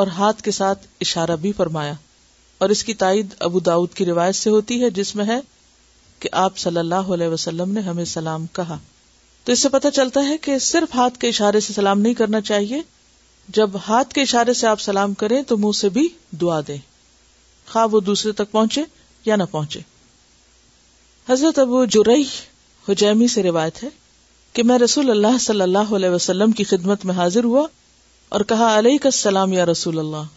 اور 0.01 0.07
ہاتھ 0.19 0.43
کے 0.43 0.51
ساتھ 0.59 0.87
اشارہ 1.09 1.37
بھی 1.41 1.53
فرمایا 1.57 1.93
اور 2.65 2.69
اس 2.75 2.85
کی 2.85 2.95
تائید 3.05 3.35
ابو 3.51 3.61
داود 3.73 3.95
کی 3.95 4.05
روایت 4.05 4.35
سے 4.37 4.51
ہوتی 4.51 4.83
ہے 4.85 4.91
جس 5.01 5.15
میں 5.17 5.25
ہے 5.27 5.41
کہ 6.21 6.29
آپ 6.45 6.57
صلی 6.67 6.79
اللہ 6.79 7.13
علیہ 7.15 7.29
وسلم 7.29 7.73
نے 7.73 7.81
ہمیں 7.91 8.05
سلام 8.15 8.47
کہا 8.61 8.79
تو 9.45 9.53
اس 9.53 9.63
سے 9.63 9.69
پتہ 9.79 9.89
چلتا 9.97 10.27
ہے 10.29 10.37
کہ 10.47 10.59
صرف 10.73 10.95
ہاتھ 10.95 11.19
کے 11.19 11.29
اشارے 11.29 11.61
سے 11.69 11.73
سلام 11.73 12.01
نہیں 12.01 12.15
کرنا 12.15 12.41
چاہیے 12.53 12.81
جب 13.55 13.71
ہاتھ 13.87 14.13
کے 14.15 14.23
اشارے 14.23 14.53
سے 14.55 14.67
آپ 14.67 14.81
سلام 14.81 15.15
کریں 15.21 15.41
تو 15.47 15.57
منہ 15.59 15.73
سے 15.77 15.89
بھی 15.95 16.09
دعا 16.41 16.61
دیں 16.67 16.77
خواب 17.69 17.95
وہ 17.95 18.01
دوسرے 18.09 18.33
تک 18.41 18.51
پہنچے 18.51 18.83
یا 19.25 19.37
نہ 19.37 19.43
پہنچے 19.51 19.81
حضرت 21.29 21.59
ابو 21.59 21.85
جرئی 21.97 22.25
حجیمی 22.89 23.27
سے 23.35 23.43
روایت 23.43 23.83
ہے 23.85 23.89
کہ 24.53 24.63
میں 24.71 24.79
رسول 24.79 25.11
اللہ 25.11 25.39
صلی 25.41 25.63
اللہ 25.63 25.93
علیہ 25.97 26.09
وسلم 26.11 26.53
کی 26.61 26.65
خدمت 26.75 27.05
میں 27.05 27.15
حاضر 27.15 27.45
ہوا 27.45 27.67
اور 28.29 28.41
کہا 28.53 28.77
علیہ 28.79 28.99
کا 29.03 29.11
سلام 29.21 29.53
یا 29.53 29.67
رسول 29.67 29.99
اللہ 29.99 30.31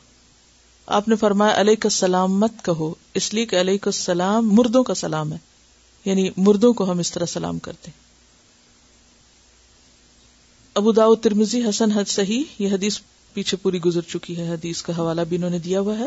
آپ 1.00 1.08
نے 1.08 1.16
فرمایا 1.16 1.60
علیہ 1.62 1.76
کا 1.82 1.90
سلام 2.02 2.40
مت 2.40 2.64
کہو 2.66 2.94
اس 3.22 3.34
لیے 3.34 3.46
کہ 3.54 3.60
علیہ 3.60 3.74
السلام 3.86 4.04
سلام 4.42 4.56
مردوں 4.56 4.84
کا 4.90 4.94
سلام 5.06 5.34
ہے 5.34 5.38
یعنی 6.06 6.30
مردوں 6.48 6.74
کو 6.82 6.92
ہم 6.92 7.00
اس 7.06 7.12
طرح 7.12 7.26
سلام 7.36 7.60
کرتے 7.68 7.92
ہیں 7.92 8.03
ابو 10.80 10.92
داؤ 10.98 11.16
ترمزی 11.24 11.62
حسن 11.68 11.92
حد 11.92 12.08
صحیح 12.10 12.44
یہ 12.60 12.70
حدیث 12.74 12.98
پیچھے 13.34 13.58
پوری 13.62 13.80
گزر 13.82 14.02
چکی 14.12 14.38
ہے 14.38 14.48
حدیث 14.50 14.82
کا 14.84 14.94
حوالہ 14.98 15.22
بھی 15.30 15.38
انہوں 15.38 15.50
نے 15.50 15.58
دیا 15.66 15.80
ہوا 15.80 15.98
ہے 15.98 16.06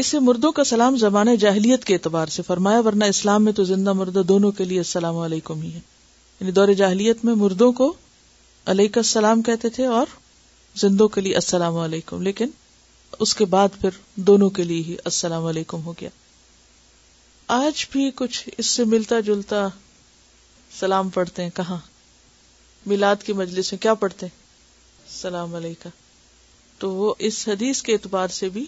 اس 0.00 0.06
سے 0.06 0.18
مردوں 0.20 0.50
کا 0.52 0.62
سلام 0.64 0.96
زبان 0.96 1.34
جاہلیت 1.40 1.84
کے 1.84 1.94
اعتبار 1.94 2.26
سے 2.36 2.42
فرمایا 2.46 2.80
ورنہ 2.86 3.04
اسلام 3.12 3.44
میں 3.44 3.52
تو 3.52 3.64
زندہ 3.64 3.92
مردہ 4.00 4.22
دونوں 4.28 4.50
کے 4.58 4.64
لیے 4.70 4.78
السلام 4.78 5.16
علیکم 5.26 5.60
ہی 5.62 5.72
ہے 5.74 5.80
یعنی 6.40 6.52
دور 6.52 6.68
جاہلیت 6.82 7.24
میں 7.24 7.34
مردوں 7.44 7.70
کو 7.80 7.92
علیہ 8.72 8.88
السلام 8.96 9.42
کہتے 9.48 9.68
تھے 9.78 9.86
اور 10.00 10.16
زندوں 10.80 11.08
کے 11.14 11.20
لیے 11.20 11.34
السلام 11.34 11.76
علیکم 11.78 12.22
لیکن 12.22 12.48
اس 13.18 13.34
کے 13.34 13.44
بعد 13.54 13.80
پھر 13.80 13.98
دونوں 14.30 14.48
کے 14.58 14.64
لیے 14.64 14.82
ہی 14.88 14.96
السلام 15.04 15.44
علیکم 15.52 15.84
ہو 15.84 15.92
گیا 16.00 16.08
آج 17.66 17.84
بھی 17.92 18.10
کچھ 18.16 18.48
اس 18.56 18.66
سے 18.70 18.84
ملتا 18.94 19.20
جلتا 19.30 19.66
سلام 20.80 21.08
پڑھتے 21.10 21.42
ہیں 21.42 21.50
کہاں 21.56 21.78
میلاد 22.86 23.22
کی 23.26 23.32
مجلس 23.32 23.72
میں 23.72 23.82
کیا 23.82 23.94
پڑھتے 23.94 24.26
سلام 24.26 25.24
السلام 25.24 25.54
علیکم 25.54 25.88
تو 26.78 26.90
وہ 26.94 27.12
اس 27.28 27.46
حدیث 27.48 27.82
کے 27.82 27.92
اعتبار 27.92 28.28
سے 28.32 28.48
بھی 28.56 28.64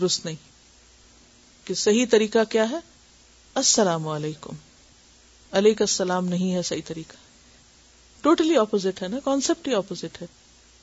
درست 0.00 0.24
نہیں 0.24 0.36
کہ 1.66 1.74
صحیح 1.74 2.06
طریقہ 2.10 2.44
کیا 2.50 2.68
ہے 2.70 2.78
السلام 3.62 4.08
علیکم 4.08 4.56
علیک 5.58 5.80
السلام 5.82 6.28
نہیں 6.28 6.52
ہے 6.54 6.62
صحیح 6.70 6.80
طریقہ 6.86 7.16
ٹوٹلی 8.22 8.46
totally 8.46 8.60
اپوزٹ 8.62 9.02
ہے 9.02 9.08
نا 9.08 9.18
کانسیپٹ 9.24 9.68
ہی 9.68 9.74
اپوزٹ 9.74 10.20
ہے 10.22 10.26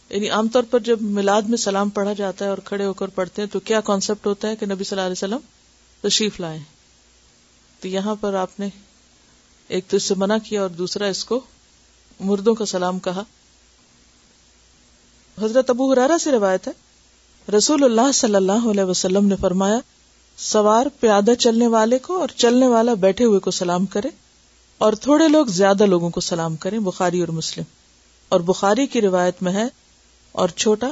یعنی 0.09 0.29
عام 0.35 0.47
طور 0.53 0.63
پر 0.69 0.79
جب 0.87 1.01
میلاد 1.17 1.41
میں 1.49 1.57
سلام 1.57 1.89
پڑھا 1.97 2.13
جاتا 2.17 2.45
ہے 2.45 2.49
اور 2.49 2.57
کھڑے 2.65 2.85
ہو 2.85 2.93
کر 3.01 3.07
پڑھتے 3.15 3.41
ہیں 3.41 3.49
تو 3.51 3.59
کیا 3.69 3.81
کانسیپٹ 3.91 4.27
ہوتا 4.27 4.49
ہے 4.49 4.55
کہ 4.55 4.65
نبی 4.71 4.83
صلی 4.83 4.99
اللہ 5.01 5.25
علیہ 5.27 5.37
تشریف 6.07 6.39
لائیں 6.39 6.57
لائے 6.57 7.91
یہاں 7.93 8.15
پر 8.21 8.33
آپ 8.39 8.59
نے 8.59 8.67
ایک 9.75 9.87
تو 9.89 9.97
اس 9.97 10.03
سے 10.03 10.13
منع 10.17 10.37
کیا 10.43 10.61
اور 10.61 10.69
دوسرا 10.69 11.05
اس 11.09 11.23
کو 11.25 11.39
مردوں 12.29 12.53
کا 12.55 12.65
سلام 12.65 12.99
کہا 13.07 13.23
حضرت 15.41 15.69
ابو 15.69 15.91
ہرارا 15.91 16.17
سے 16.21 16.31
روایت 16.31 16.67
ہے 16.67 17.51
رسول 17.57 17.83
اللہ 17.83 18.11
صلی 18.13 18.35
اللہ 18.35 18.65
علیہ 18.71 18.83
وسلم 18.89 19.25
نے 19.27 19.35
فرمایا 19.41 19.77
سوار 20.49 20.85
پیادہ 20.99 21.25
چلنے 21.31 21.35
چلنے 21.39 21.67
والے 21.67 21.97
کو 22.01 22.19
اور 22.21 22.29
والا 22.71 22.93
بیٹھے 22.99 23.25
ہوئے 23.25 23.39
کو 23.45 23.51
سلام 23.51 23.85
کرے 23.95 24.07
اور 24.85 24.93
تھوڑے 25.01 25.27
لوگ 25.27 25.45
زیادہ 25.55 25.85
لوگوں 25.85 26.09
کو 26.09 26.21
سلام 26.21 26.55
کریں 26.63 26.77
بخاری 26.85 27.19
اور 27.21 27.27
مسلم 27.37 27.63
اور 28.35 28.39
بخاری 28.51 28.85
کی 28.93 29.01
روایت 29.01 29.41
میں 29.43 29.51
ہے 29.53 29.67
اور 30.43 30.49
چھوٹا 30.55 30.89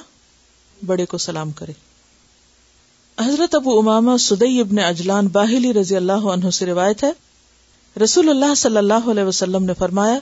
بڑے 0.85 1.05
کو 1.13 1.17
سلام 1.27 1.51
کرے 1.61 1.71
حضرت 3.25 3.55
ابو 3.55 3.77
اماما 3.79 4.17
سدئی 4.27 4.59
ابن 4.61 4.79
اجلان 4.89 5.27
باہلی 5.39 5.73
رضی 5.79 5.95
اللہ 5.95 6.27
عنہ 6.33 6.49
سے 6.59 6.65
روایت 6.65 7.03
ہے 7.03 7.11
رسول 8.03 8.29
اللہ 8.29 8.53
صلی 8.57 8.77
اللہ 8.77 9.09
علیہ 9.11 9.23
وسلم 9.23 9.63
نے 9.65 9.73
فرمایا 9.79 10.19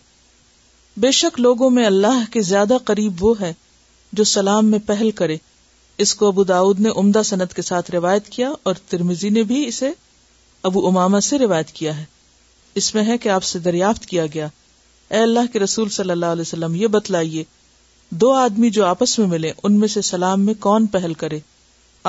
بے 1.01 1.09
شک 1.17 1.39
لوگوں 1.39 1.69
میں 1.71 1.85
اللہ 1.85 2.23
کے 2.31 2.41
زیادہ 2.41 2.77
قریب 2.85 3.23
وہ 3.23 3.33
ہے 3.39 3.51
جو 4.19 4.23
سلام 4.31 4.69
میں 4.71 4.79
پہل 4.85 5.11
کرے 5.19 5.37
اس 6.05 6.13
کو 6.15 6.27
ابو 6.27 6.43
داود 6.49 6.79
نے 6.79 6.89
عمدہ 6.99 7.21
صنعت 7.25 7.53
کے 7.55 7.61
ساتھ 7.61 7.91
روایت 7.91 8.27
کیا 8.35 8.49
اور 8.67 8.75
ترمیزی 8.89 9.29
نے 9.37 9.43
بھی 9.51 9.65
اسے 9.67 9.89
ابو 10.69 10.85
اماما 10.87 11.19
سے 11.29 11.37
روایت 11.37 11.71
کیا 11.79 11.95
ہے 11.99 12.03
اس 12.81 12.93
میں 12.95 13.03
ہے 13.07 13.17
کہ 13.17 13.29
آپ 13.35 13.43
سے 13.51 13.59
دریافت 13.69 14.05
کیا 14.05 14.25
گیا 14.33 14.47
اے 15.17 15.21
اللہ 15.29 15.51
کے 15.53 15.59
رسول 15.59 15.89
صلی 15.99 16.11
اللہ 16.17 16.35
علیہ 16.37 16.41
وسلم 16.47 16.75
یہ 16.81 16.87
بتلائیے 16.97 17.43
دو 18.21 18.31
آدمی 18.43 18.69
جو 18.77 18.85
آپس 18.85 19.17
میں 19.19 19.27
ملے 19.27 19.51
ان 19.63 19.79
میں 19.79 19.87
سے 19.95 20.01
سلام 20.11 20.45
میں 20.45 20.53
کون 20.67 20.85
پہل 20.97 21.13
کرے 21.23 21.39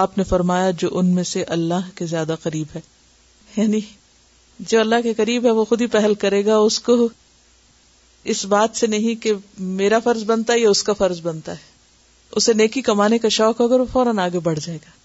آپ 0.05 0.19
نے 0.19 0.25
فرمایا 0.35 0.71
جو 0.83 0.89
ان 0.99 1.07
میں 1.15 1.25
سے 1.35 1.45
اللہ 1.59 1.89
کے 1.95 2.07
زیادہ 2.17 2.35
قریب 2.43 2.75
ہے 2.77 2.81
یعنی 3.57 3.81
جو 4.73 4.81
اللہ 4.81 5.01
کے 5.03 5.15
قریب 5.23 5.47
ہے 5.47 5.51
وہ 5.61 5.65
خود 5.65 5.81
ہی 5.81 5.87
پہل 5.99 6.15
کرے 6.27 6.45
گا 6.47 6.57
اس 6.69 6.81
کو 6.89 6.97
اس 8.33 8.45
بات 8.47 8.77
سے 8.77 8.87
نہیں 8.87 9.23
کہ 9.23 9.33
میرا 9.81 9.99
فرض 10.05 10.25
بنتا 10.31 10.53
ہے 10.53 10.59
یا 10.61 10.71
اس 10.71 10.83
کا 10.83 10.93
فرض 10.99 11.21
بنتا 11.23 11.53
ہے 11.53 11.69
اسے 12.37 12.53
نیکی 12.55 12.83
کمانے 12.89 13.19
کا 13.19 13.29
شوق 13.37 13.61
ہوگا 13.61 13.75
وہ 13.81 13.85
فوراً 13.93 14.19
آگے 14.25 14.39
بڑھ 14.49 14.59
جائے 14.65 14.79
گا 14.87 14.99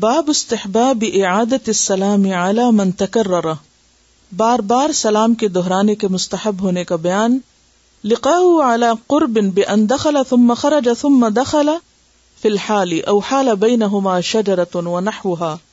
باب 0.00 0.30
استحباب 0.30 1.04
اعادت 1.12 1.68
السلام 1.68 2.30
علی 2.40 2.70
من 2.76 2.90
تکرر 3.04 3.46
بار 4.42 4.58
بار 4.72 4.92
سلام 4.94 5.34
کے 5.34 5.48
دہرانے 5.54 5.94
کے 6.02 6.08
مستحب 6.08 6.60
ہونے 6.62 6.84
کا 6.90 6.96
بیان 7.06 7.38
لکھا 8.10 8.90
ثم 10.28 10.52
خرج 10.58 10.88
ثم 11.00 11.26
دخلا 11.36 11.76
فی 12.42 12.48
الحال 12.48 12.98
او 13.14 13.18
حال 13.30 13.54
بینہما 13.64 14.18
شجر 14.32 14.62
ونحوها 14.76 15.69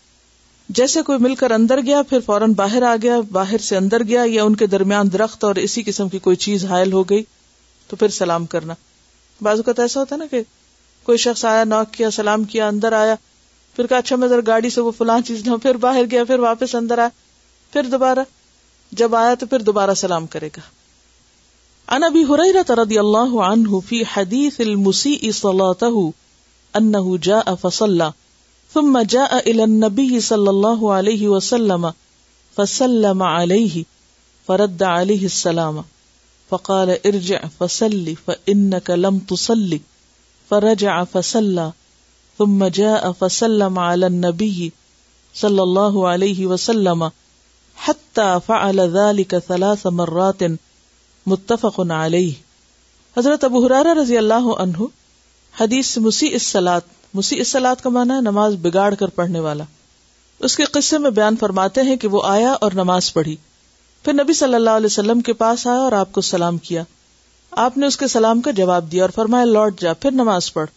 جیسے 0.75 1.01
کوئی 1.05 1.17
مل 1.21 1.35
کر 1.35 1.51
اندر 1.51 1.79
گیا 1.85 2.01
پھر 2.09 2.19
فوراً 2.25 2.51
باہر 2.55 2.83
آ 2.87 2.95
گیا 3.01 3.19
باہر 3.31 3.57
سے 3.63 3.75
اندر 3.77 4.03
گیا 4.07 4.23
یا 4.27 4.43
ان 4.43 4.55
کے 4.61 4.65
درمیان 4.67 5.11
درخت 5.13 5.43
اور 5.43 5.55
اسی 5.61 5.83
قسم 5.85 6.09
کی 6.09 6.19
کوئی 6.19 6.35
چیز 6.45 6.65
حائل 6.69 6.91
ہو 6.93 7.03
گئی 7.09 7.23
تو 7.89 7.95
پھر 7.97 8.07
سلام 8.17 8.45
کرنا 8.55 8.73
بازو 9.43 9.63
کا 9.63 9.71
تو 9.73 9.81
ایسا 9.81 9.99
ہوتا 9.99 10.15
ہے 10.15 10.19
نا 10.19 10.25
کہ 10.31 10.41
کوئی 11.05 11.17
شخص 11.17 11.45
آیا 11.45 11.63
نوک 11.63 11.91
کیا 11.93 12.09
سلام 12.11 12.43
کیا 12.53 12.67
اندر 12.67 12.93
آیا 12.99 13.15
پھر 13.75 13.87
کہا 13.87 13.97
اچھا 13.97 14.15
میں 14.15 14.27
ذرا 14.27 14.41
گاڑی 14.47 14.69
سے 14.69 14.81
وہ 14.81 14.91
فلاں 14.97 15.19
چیز 15.25 15.47
نہ 15.47 15.55
پھر 15.63 15.77
باہر 15.87 16.05
گیا 16.11 16.23
پھر 16.27 16.39
واپس 16.39 16.75
اندر 16.75 16.97
آیا 16.99 17.09
پھر 17.73 17.87
دوبارہ 17.91 18.19
جب 19.01 19.15
آیا 19.15 19.33
تو 19.39 19.45
پھر 19.45 19.59
دوبارہ 19.69 19.93
سلام 19.97 20.25
کرے 20.35 20.49
گا 20.57 20.75
حدیث 24.15 24.59
صلاح 25.39 25.83
فصلى 27.61 28.03
ثم 28.73 28.99
جاء 29.01 29.31
الى 29.51 29.63
النبي 29.63 30.19
صلى 30.21 30.49
الله 30.49 30.93
عليه 30.93 31.27
وسلم 31.27 31.93
فسلم 32.57 33.23
عليه 33.27 33.83
فرد 34.47 34.83
عليه 34.89 35.25
السلام 35.31 35.79
فقال 36.49 36.91
ارجع 37.11 37.39
فسل 37.59 38.15
فانك 38.27 38.89
لم 39.03 39.19
تصلي 39.33 39.79
فرجع 40.49 40.97
فسلى 41.03 41.71
ثم 42.41 42.65
جاء 42.79 43.11
فسلم 43.21 43.79
على 43.85 44.07
النبي 44.13 44.71
صلى 45.33 45.63
الله 45.63 46.07
عليه 46.09 46.45
وسلم 46.53 47.09
حتى 47.75 48.39
فعل 48.47 48.79
ذلك 48.99 49.37
ثلاث 49.47 49.87
مرات 50.01 50.43
متفق 51.33 51.81
عليه 51.89 52.33
حضرت 53.17 53.43
ابو 53.43 53.65
ہرارا 53.65 53.93
رضی 54.01 54.17
اللہ 54.17 54.49
عنہ 54.63 54.87
حدیث 55.59 55.97
مسیح 56.07 56.33
السلات 56.39 56.96
مسی 57.17 57.43
سلاد 57.49 57.81
کا 57.83 57.89
مانا 57.89 58.19
نماز 58.21 58.55
بگاڑ 58.61 58.93
کر 58.95 59.09
پڑھنے 59.15 59.39
والا 59.43 59.63
اس 60.47 60.55
کے 60.57 60.63
قصے 60.71 60.97
میں 61.05 61.09
بیان 61.19 61.35
فرماتے 61.39 61.81
ہیں 61.87 61.95
کہ 62.01 62.07
وہ 62.15 62.21
آیا 62.31 62.51
اور 62.65 62.71
نماز 62.79 63.11
پڑھی 63.13 63.35
پھر 64.03 64.13
نبی 64.13 64.33
صلی 64.39 64.55
اللہ 64.55 64.75
علیہ 64.81 64.85
وسلم 64.91 65.21
کے 65.29 65.33
پاس 65.39 65.65
آیا 65.67 65.79
اور 65.85 65.91
آپ 66.01 66.11
کو 66.17 66.21
سلام 66.27 66.57
کیا 66.67 66.83
آپ 67.63 67.77
نے 67.77 67.87
اس 67.87 67.95
کے 67.97 68.07
سلام 68.07 68.41
کا 68.47 68.51
جواب 68.59 68.91
دیا 68.91 69.03
اور 69.03 69.09
فرمایا 69.15 69.45
لوٹ 69.45 69.79
جا 69.81 69.93
پھر 70.03 70.11
نماز 70.11 70.51
پڑھ 70.53 70.69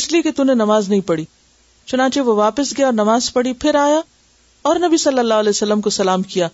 اس 0.00 0.10
لیے 0.12 0.22
کہ 0.22 0.44
نماز 0.54 0.88
نہیں 0.88 1.00
پڑھی 1.08 1.24
چنانچہ 1.92 2.20
وہ 2.26 2.34
واپس 2.36 2.76
گیا 2.78 2.86
اور 2.86 2.92
نماز 2.94 3.32
پڑھی 3.32 3.52
پھر 3.62 3.74
آیا 3.84 4.00
اور 4.68 4.76
نبی 4.80 4.96
صلی 5.04 5.18
اللہ 5.18 5.40
علیہ 5.44 5.50
وسلم 5.56 5.80
کو 5.86 5.90
سلام 5.98 6.22
کیا 6.34 6.48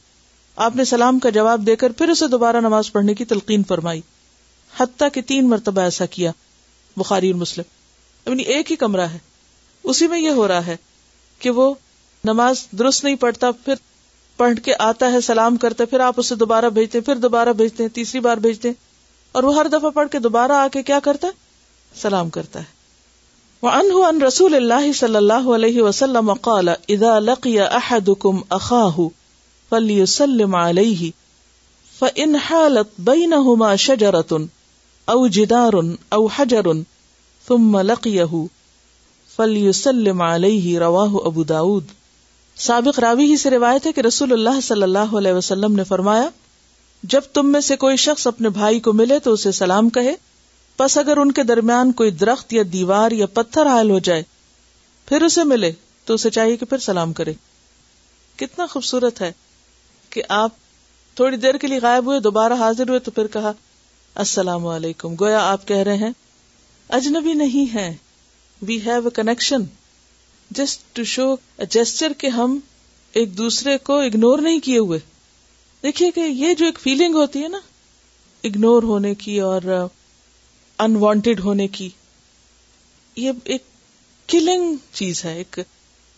آپ 0.66 0.76
نے 0.76 0.84
سلام 0.92 1.18
کا 1.24 1.30
جواب 1.38 1.66
دے 1.66 1.76
کر 1.82 1.92
پھر 1.98 2.08
اسے 2.10 2.26
دوبارہ 2.36 2.60
نماز 2.68 2.92
پڑھنے 2.92 3.14
کی 3.14 3.24
تلقین 3.34 3.62
فرمائی 3.68 4.00
حتیٰ 4.78 5.08
کہ 5.14 5.22
تین 5.28 5.48
مرتبہ 5.48 5.82
ایسا 5.90 6.06
کیا 6.16 6.30
بخاری 6.98 7.30
اور 7.30 7.40
مسلم 7.40 7.76
یعنی 8.26 8.42
ایک 8.54 8.70
ہی 8.70 8.76
کمرہ 8.76 9.06
ہے 9.12 9.18
اسی 9.90 10.06
میں 10.08 10.18
یہ 10.18 10.30
ہو 10.40 10.48
رہا 10.48 10.66
ہے 10.66 10.76
کہ 11.44 11.50
وہ 11.58 11.72
نماز 12.24 12.66
درست 12.78 13.04
نہیں 13.04 13.16
پڑھتا 13.24 13.50
پھر 13.64 13.74
پڑھ 14.36 14.58
کے 14.64 14.74
آتا 14.86 15.10
ہے 15.12 15.20
سلام 15.26 15.56
کرتا 15.64 15.84
پھر 15.90 16.00
آپ 16.06 16.14
اسے 16.20 16.34
دوبارہ 16.40 16.68
بھیجتے 16.78 17.00
پھر 17.08 17.16
دوبارہ 17.26 17.52
بھیجتے 17.60 17.82
ہیں 17.82 17.90
تیسری 17.94 18.20
بار 18.20 18.36
بھیجتے 18.46 18.72
اور 19.38 19.42
وہ 19.42 19.54
ہر 19.54 19.66
دفعہ 19.72 19.90
پڑھ 19.94 20.08
کے 20.12 20.18
دوبارہ 20.26 20.52
آ 20.52 20.66
کے 20.72 20.82
کیا 20.90 20.98
کرتا 21.04 21.26
ہے 21.32 21.96
سلام 22.00 22.30
کرتا 22.36 22.60
ہے 22.66 22.76
وعنه 23.66 24.00
عن 24.08 24.20
رسول 24.22 24.54
الله 24.56 24.90
صلى 24.96 25.20
الله 25.20 25.54
عليه 25.54 25.86
وسلم 25.86 26.28
قال 26.48 27.24
لقي 27.28 29.14
فليسلم 29.72 30.54
عليه 30.58 32.38
حالت 32.44 32.92
بينهما 33.08 33.74
شجرة 33.86 34.38
او 35.14 35.18
جدار 35.38 35.80
حجر 36.36 36.70
فليسلم 37.56 40.20
ملک 40.20 40.68
رواه 40.82 41.20
ابو 41.30 41.44
داود 41.52 41.92
سابق 42.68 42.98
راوی 43.04 43.26
ہی 43.30 43.36
سے 43.42 43.50
روایت 43.56 43.86
ہے 43.86 43.90
کہ 43.98 44.04
رسول 44.06 44.32
اللہ 44.36 44.58
صلی 44.68 44.82
اللہ 44.88 45.10
علیہ 45.20 45.32
وسلم 45.32 45.74
نے 45.76 45.84
فرمایا 45.92 46.24
جب 47.14 47.26
تم 47.38 47.52
میں 47.52 47.60
سے 47.70 47.76
کوئی 47.84 47.96
شخص 48.04 48.24
اپنے 48.26 48.48
بھائی 48.58 48.80
کو 48.88 48.92
ملے 49.02 49.18
تو 49.28 49.32
اسے 49.32 49.50
سلام 49.60 49.88
کہے 49.98 50.14
پس 50.76 50.96
اگر 50.98 51.16
ان 51.22 51.30
کے 51.38 51.42
درمیان 51.50 51.92
کوئی 52.02 52.10
درخت 52.24 52.48
یا 52.52 52.62
دیوار 52.72 53.10
یا 53.20 53.26
پتھر 53.38 53.64
حائل 53.66 53.90
ہو 53.90 53.98
جائے 54.08 54.22
پھر 55.08 55.18
اسے 55.30 55.42
ملے 55.52 55.70
تو 56.06 56.10
اسے 56.14 56.30
چاہیے 56.38 56.56
کہ 56.56 56.66
پھر 56.66 56.78
سلام 56.88 57.10
کرے 57.20 57.32
کتنا 58.42 58.64
خوبصورت 58.70 59.16
ہے 59.20 59.32
کہ 60.10 60.22
آپ 60.42 60.50
تھوڑی 61.20 61.36
دیر 61.44 61.56
کے 61.62 61.66
لیے 61.66 61.78
غائب 61.82 62.04
ہوئے 62.06 62.18
دوبارہ 62.28 62.54
حاضر 62.58 62.88
ہوئے 62.88 62.98
تو 63.06 63.10
پھر 63.10 63.26
کہا 63.32 63.52
السلام 64.24 64.66
علیکم 64.76 65.10
گویا 65.20 65.40
آپ 65.52 65.60
کہہ 65.68 65.82
رہے 65.86 65.96
ہیں 66.04 66.10
اجنبی 66.96 67.32
نہیں 67.34 67.72
ہے 67.74 67.88
we 68.66 68.78
have 68.86 69.00
a 69.04 69.10
connection 69.14 69.62
just 70.58 70.80
to 70.96 71.04
show 71.14 71.34
gesture 71.70 72.12
کہ 72.18 72.26
ہم 72.36 72.58
ایک 73.20 73.36
دوسرے 73.38 73.76
کو 73.88 73.98
اگنور 74.04 74.38
نہیں 74.46 74.60
کیے 74.64 74.78
ہوئے 74.78 74.98
دیکھیے 75.82 76.10
کہ 76.14 76.20
یہ 76.20 76.54
جو 76.58 76.66
ایک 76.66 76.78
فیلنگ 76.82 77.14
ہوتی 77.14 77.42
ہے 77.42 77.48
نا 77.48 77.58
اگنور 78.44 78.82
ہونے 78.82 79.14
کی 79.24 79.38
اور 79.40 79.62
انوانٹیڈ 80.86 81.38
uh, 81.38 81.44
ہونے 81.44 81.66
کی 81.78 81.88
یہ 83.16 83.30
ایک 83.44 83.62
کلنگ 84.32 84.74
چیز 84.92 85.24
ہے 85.24 85.34
ایک 85.36 85.58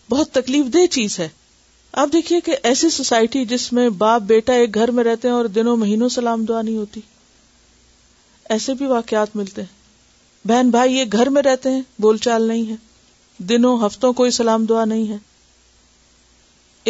بہت 0.09 0.31
تکلیف 0.31 0.65
دہ 0.73 0.85
چیز 0.91 1.19
ہے 1.19 1.27
آپ 2.01 2.09
دیکھیے 2.13 2.39
کہ 2.41 2.55
ایسی 2.69 2.89
سوسائٹی 2.97 3.43
جس 3.45 3.71
میں 3.73 3.87
باپ 4.03 4.21
بیٹا 4.31 4.53
ایک 4.63 4.73
گھر 4.75 4.91
میں 4.97 5.03
رہتے 5.03 5.27
ہیں 5.27 5.35
اور 5.35 5.45
دنوں 5.59 5.77
مہینوں 5.77 6.09
سلام 6.19 6.45
دعا 6.49 6.61
نہیں 6.61 6.77
ہوتی 6.77 7.01
ایسے 8.55 8.73
بھی 8.81 8.85
واقعات 8.85 9.35
ملتے 9.35 9.61
ہیں 9.61 9.79
بہن 10.47 10.69
بھائی 10.71 10.97
یہ 10.97 11.03
گھر 11.13 11.29
میں 11.29 11.41
رہتے 11.43 11.69
ہیں 11.71 11.81
بول 12.01 12.17
چال 12.17 12.47
نہیں 12.47 12.69
ہے 12.69 12.75
دنوں 13.49 13.77
ہفتوں 13.85 14.11
کوئی 14.13 14.31
سلام 14.31 14.65
دعا 14.69 14.85
نہیں 14.85 15.07
ہے 15.09 15.17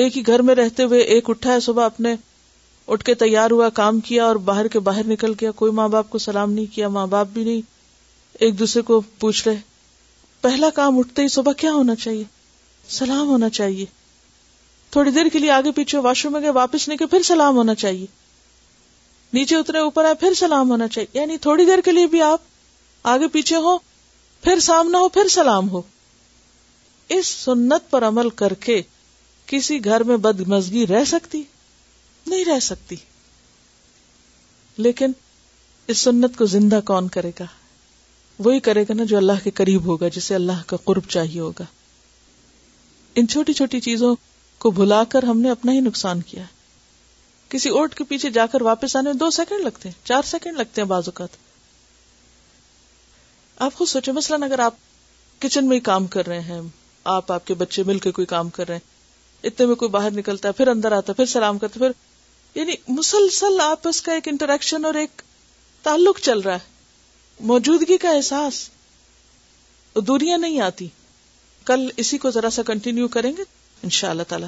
ایک 0.01 0.17
ہی 0.17 0.25
گھر 0.27 0.41
میں 0.49 0.55
رہتے 0.55 0.83
ہوئے 0.83 0.99
ایک 1.15 1.29
اٹھا 1.29 1.53
ہے 1.53 1.59
صبح 1.59 1.85
اپنے 1.85 2.13
اٹھ 2.93 3.03
کے 3.05 3.13
تیار 3.15 3.51
ہوا 3.51 3.69
کام 3.73 3.99
کیا 4.07 4.25
اور 4.25 4.35
باہر 4.49 4.67
کے 4.71 4.79
باہر 4.89 5.07
نکل 5.07 5.33
گیا 5.41 5.51
کوئی 5.55 5.71
ماں 5.71 5.87
باپ 5.89 6.09
کو 6.09 6.17
سلام 6.17 6.51
نہیں 6.53 6.73
کیا 6.75 6.87
ماں 6.97 7.05
باپ 7.07 7.27
بھی 7.33 7.43
نہیں 7.43 7.61
ایک 8.45 8.57
دوسرے 8.59 8.81
کو 8.81 8.99
پوچھ 9.19 9.47
رہے 9.47 9.59
پہلا 10.41 10.69
کام 10.75 10.97
اٹھتے 10.99 11.21
ہی 11.23 11.27
صبح 11.35 11.51
کیا 11.57 11.71
ہونا 11.71 11.95
چاہیے 11.95 12.23
سلام 12.89 13.27
ہونا 13.29 13.49
چاہیے 13.49 13.85
تھوڑی 14.91 15.11
دیر 15.11 15.27
کے 15.33 15.39
لیے 15.39 15.51
آگے 15.51 15.71
پیچھے 15.75 15.97
واش 16.03 16.23
روم 16.25 16.33
میں 16.33 16.41
گئے 16.41 16.49
واپس 16.59 16.87
نکلے 16.89 17.07
پھر 17.07 17.21
سلام 17.25 17.55
ہونا 17.57 17.75
چاہیے 17.83 18.05
نیچے 19.33 19.55
اترے 19.55 19.79
اوپر 19.79 20.05
آئے 20.05 20.15
پھر 20.19 20.33
سلام 20.37 20.71
ہونا 20.71 20.87
چاہیے 20.87 21.19
یعنی 21.19 21.37
تھوڑی 21.41 21.65
دیر 21.65 21.81
کے 21.85 21.91
لیے 21.91 22.07
بھی 22.15 22.21
آپ 22.21 22.39
آگے 23.11 23.27
پیچھے 23.33 23.55
ہو 23.65 23.77
پھر 24.43 24.59
سامنا 24.61 24.99
ہو 24.99 25.09
پھر 25.09 25.27
سلام 25.31 25.69
ہو 25.69 25.81
اس 27.17 27.27
سنت 27.43 27.89
پر 27.91 28.07
عمل 28.07 28.29
کر 28.41 28.53
کے 28.65 28.81
کسی 29.47 29.83
گھر 29.85 30.03
میں 30.09 30.17
بدمزگی 30.25 30.85
رہ 30.87 31.03
سکتی 31.07 31.41
نہیں 32.27 32.45
رہ 32.45 32.59
سکتی 32.61 32.95
لیکن 34.85 35.11
اس 35.93 35.97
سنت 35.97 36.37
کو 36.37 36.45
زندہ 36.45 36.79
کون 36.85 37.07
کرے 37.15 37.31
گا 37.39 37.45
وہی 38.43 38.59
کرے 38.67 38.83
گا 38.89 38.93
نا 38.93 39.03
جو 39.09 39.17
اللہ 39.17 39.43
کے 39.43 39.51
قریب 39.53 39.85
ہوگا 39.85 40.07
جسے 40.13 40.35
اللہ 40.35 40.61
کا 40.67 40.77
قرب 40.83 41.09
چاہیے 41.09 41.39
ہوگا 41.39 41.63
ان 43.19 43.27
چھوٹی 43.27 43.53
چھوٹی 43.53 43.79
چیزوں 43.87 44.15
کو 44.59 44.71
بھلا 44.71 45.03
کر 45.09 45.23
ہم 45.27 45.39
نے 45.41 45.49
اپنا 45.51 45.71
ہی 45.71 45.79
نقصان 45.81 46.21
کیا 46.29 46.43
کسی 47.49 47.69
اوٹ 47.77 47.95
کے 47.95 48.03
پیچھے 48.09 48.29
جا 48.39 48.45
کر 48.51 48.61
واپس 48.61 48.95
آنے 48.95 49.09
میں 49.09 49.17
دو 49.19 49.29
سیکنڈ 49.37 49.63
لگتے 49.65 49.89
ہیں 49.89 50.05
چار 50.07 50.21
سیکنڈ 50.25 50.57
لگتے 50.59 50.81
ہیں 50.81 50.87
بعض 50.87 51.07
اوقات 51.09 51.35
آپ 53.63 53.73
خود 53.77 53.87
سوچے 53.87 54.11
مثلاً 54.11 54.43
اگر 54.45 54.59
آپ 54.59 54.73
کچن 55.41 55.67
میں 55.67 55.75
ہی 55.75 55.79
کام 55.87 56.05
کر 56.13 56.27
رہے 56.27 56.39
ہیں 56.43 56.59
آپ 57.15 57.31
آپ 57.31 57.45
کے 57.47 57.53
بچے 57.57 57.83
مل 57.89 57.99
کے 58.05 58.11
کوئی 58.17 58.25
کام 58.27 58.49
کر 58.55 58.67
رہے 58.67 58.75
ہیں 58.75 59.45
اتنے 59.49 59.65
میں 59.67 59.75
کوئی 59.81 59.89
باہر 59.95 60.11
نکلتا 60.11 60.47
ہے 60.47 60.53
پھر 60.59 60.67
اندر 60.67 60.91
آتا 60.91 61.11
ہے 61.11 61.15
پھر 61.17 61.25
سلام 61.33 61.57
کرتا 61.59 61.79
پھر 61.79 61.91
یعنی 62.59 62.75
مسلسل 62.97 63.61
آپ 63.63 63.87
اس 63.87 64.01
کا 64.07 64.13
ایک 64.13 64.27
انٹریکشن 64.27 64.85
اور 64.85 64.93
ایک 65.03 65.21
تعلق 65.83 66.19
چل 66.29 66.39
رہا 66.45 66.53
ہے 66.55 67.43
موجودگی 67.53 67.97
کا 68.07 68.11
احساس 68.15 68.67
دوریاں 70.07 70.37
نہیں 70.37 70.59
آتی 70.71 70.87
کل 71.65 71.87
اسی 72.05 72.17
کو 72.25 72.31
ذرا 72.37 72.49
سا 72.57 72.63
کنٹینیو 72.73 73.07
کریں 73.17 73.31
گے 73.37 73.43
ان 73.83 73.89
شاء 73.99 74.09
اللہ 74.09 74.23
تعالی 74.29 74.47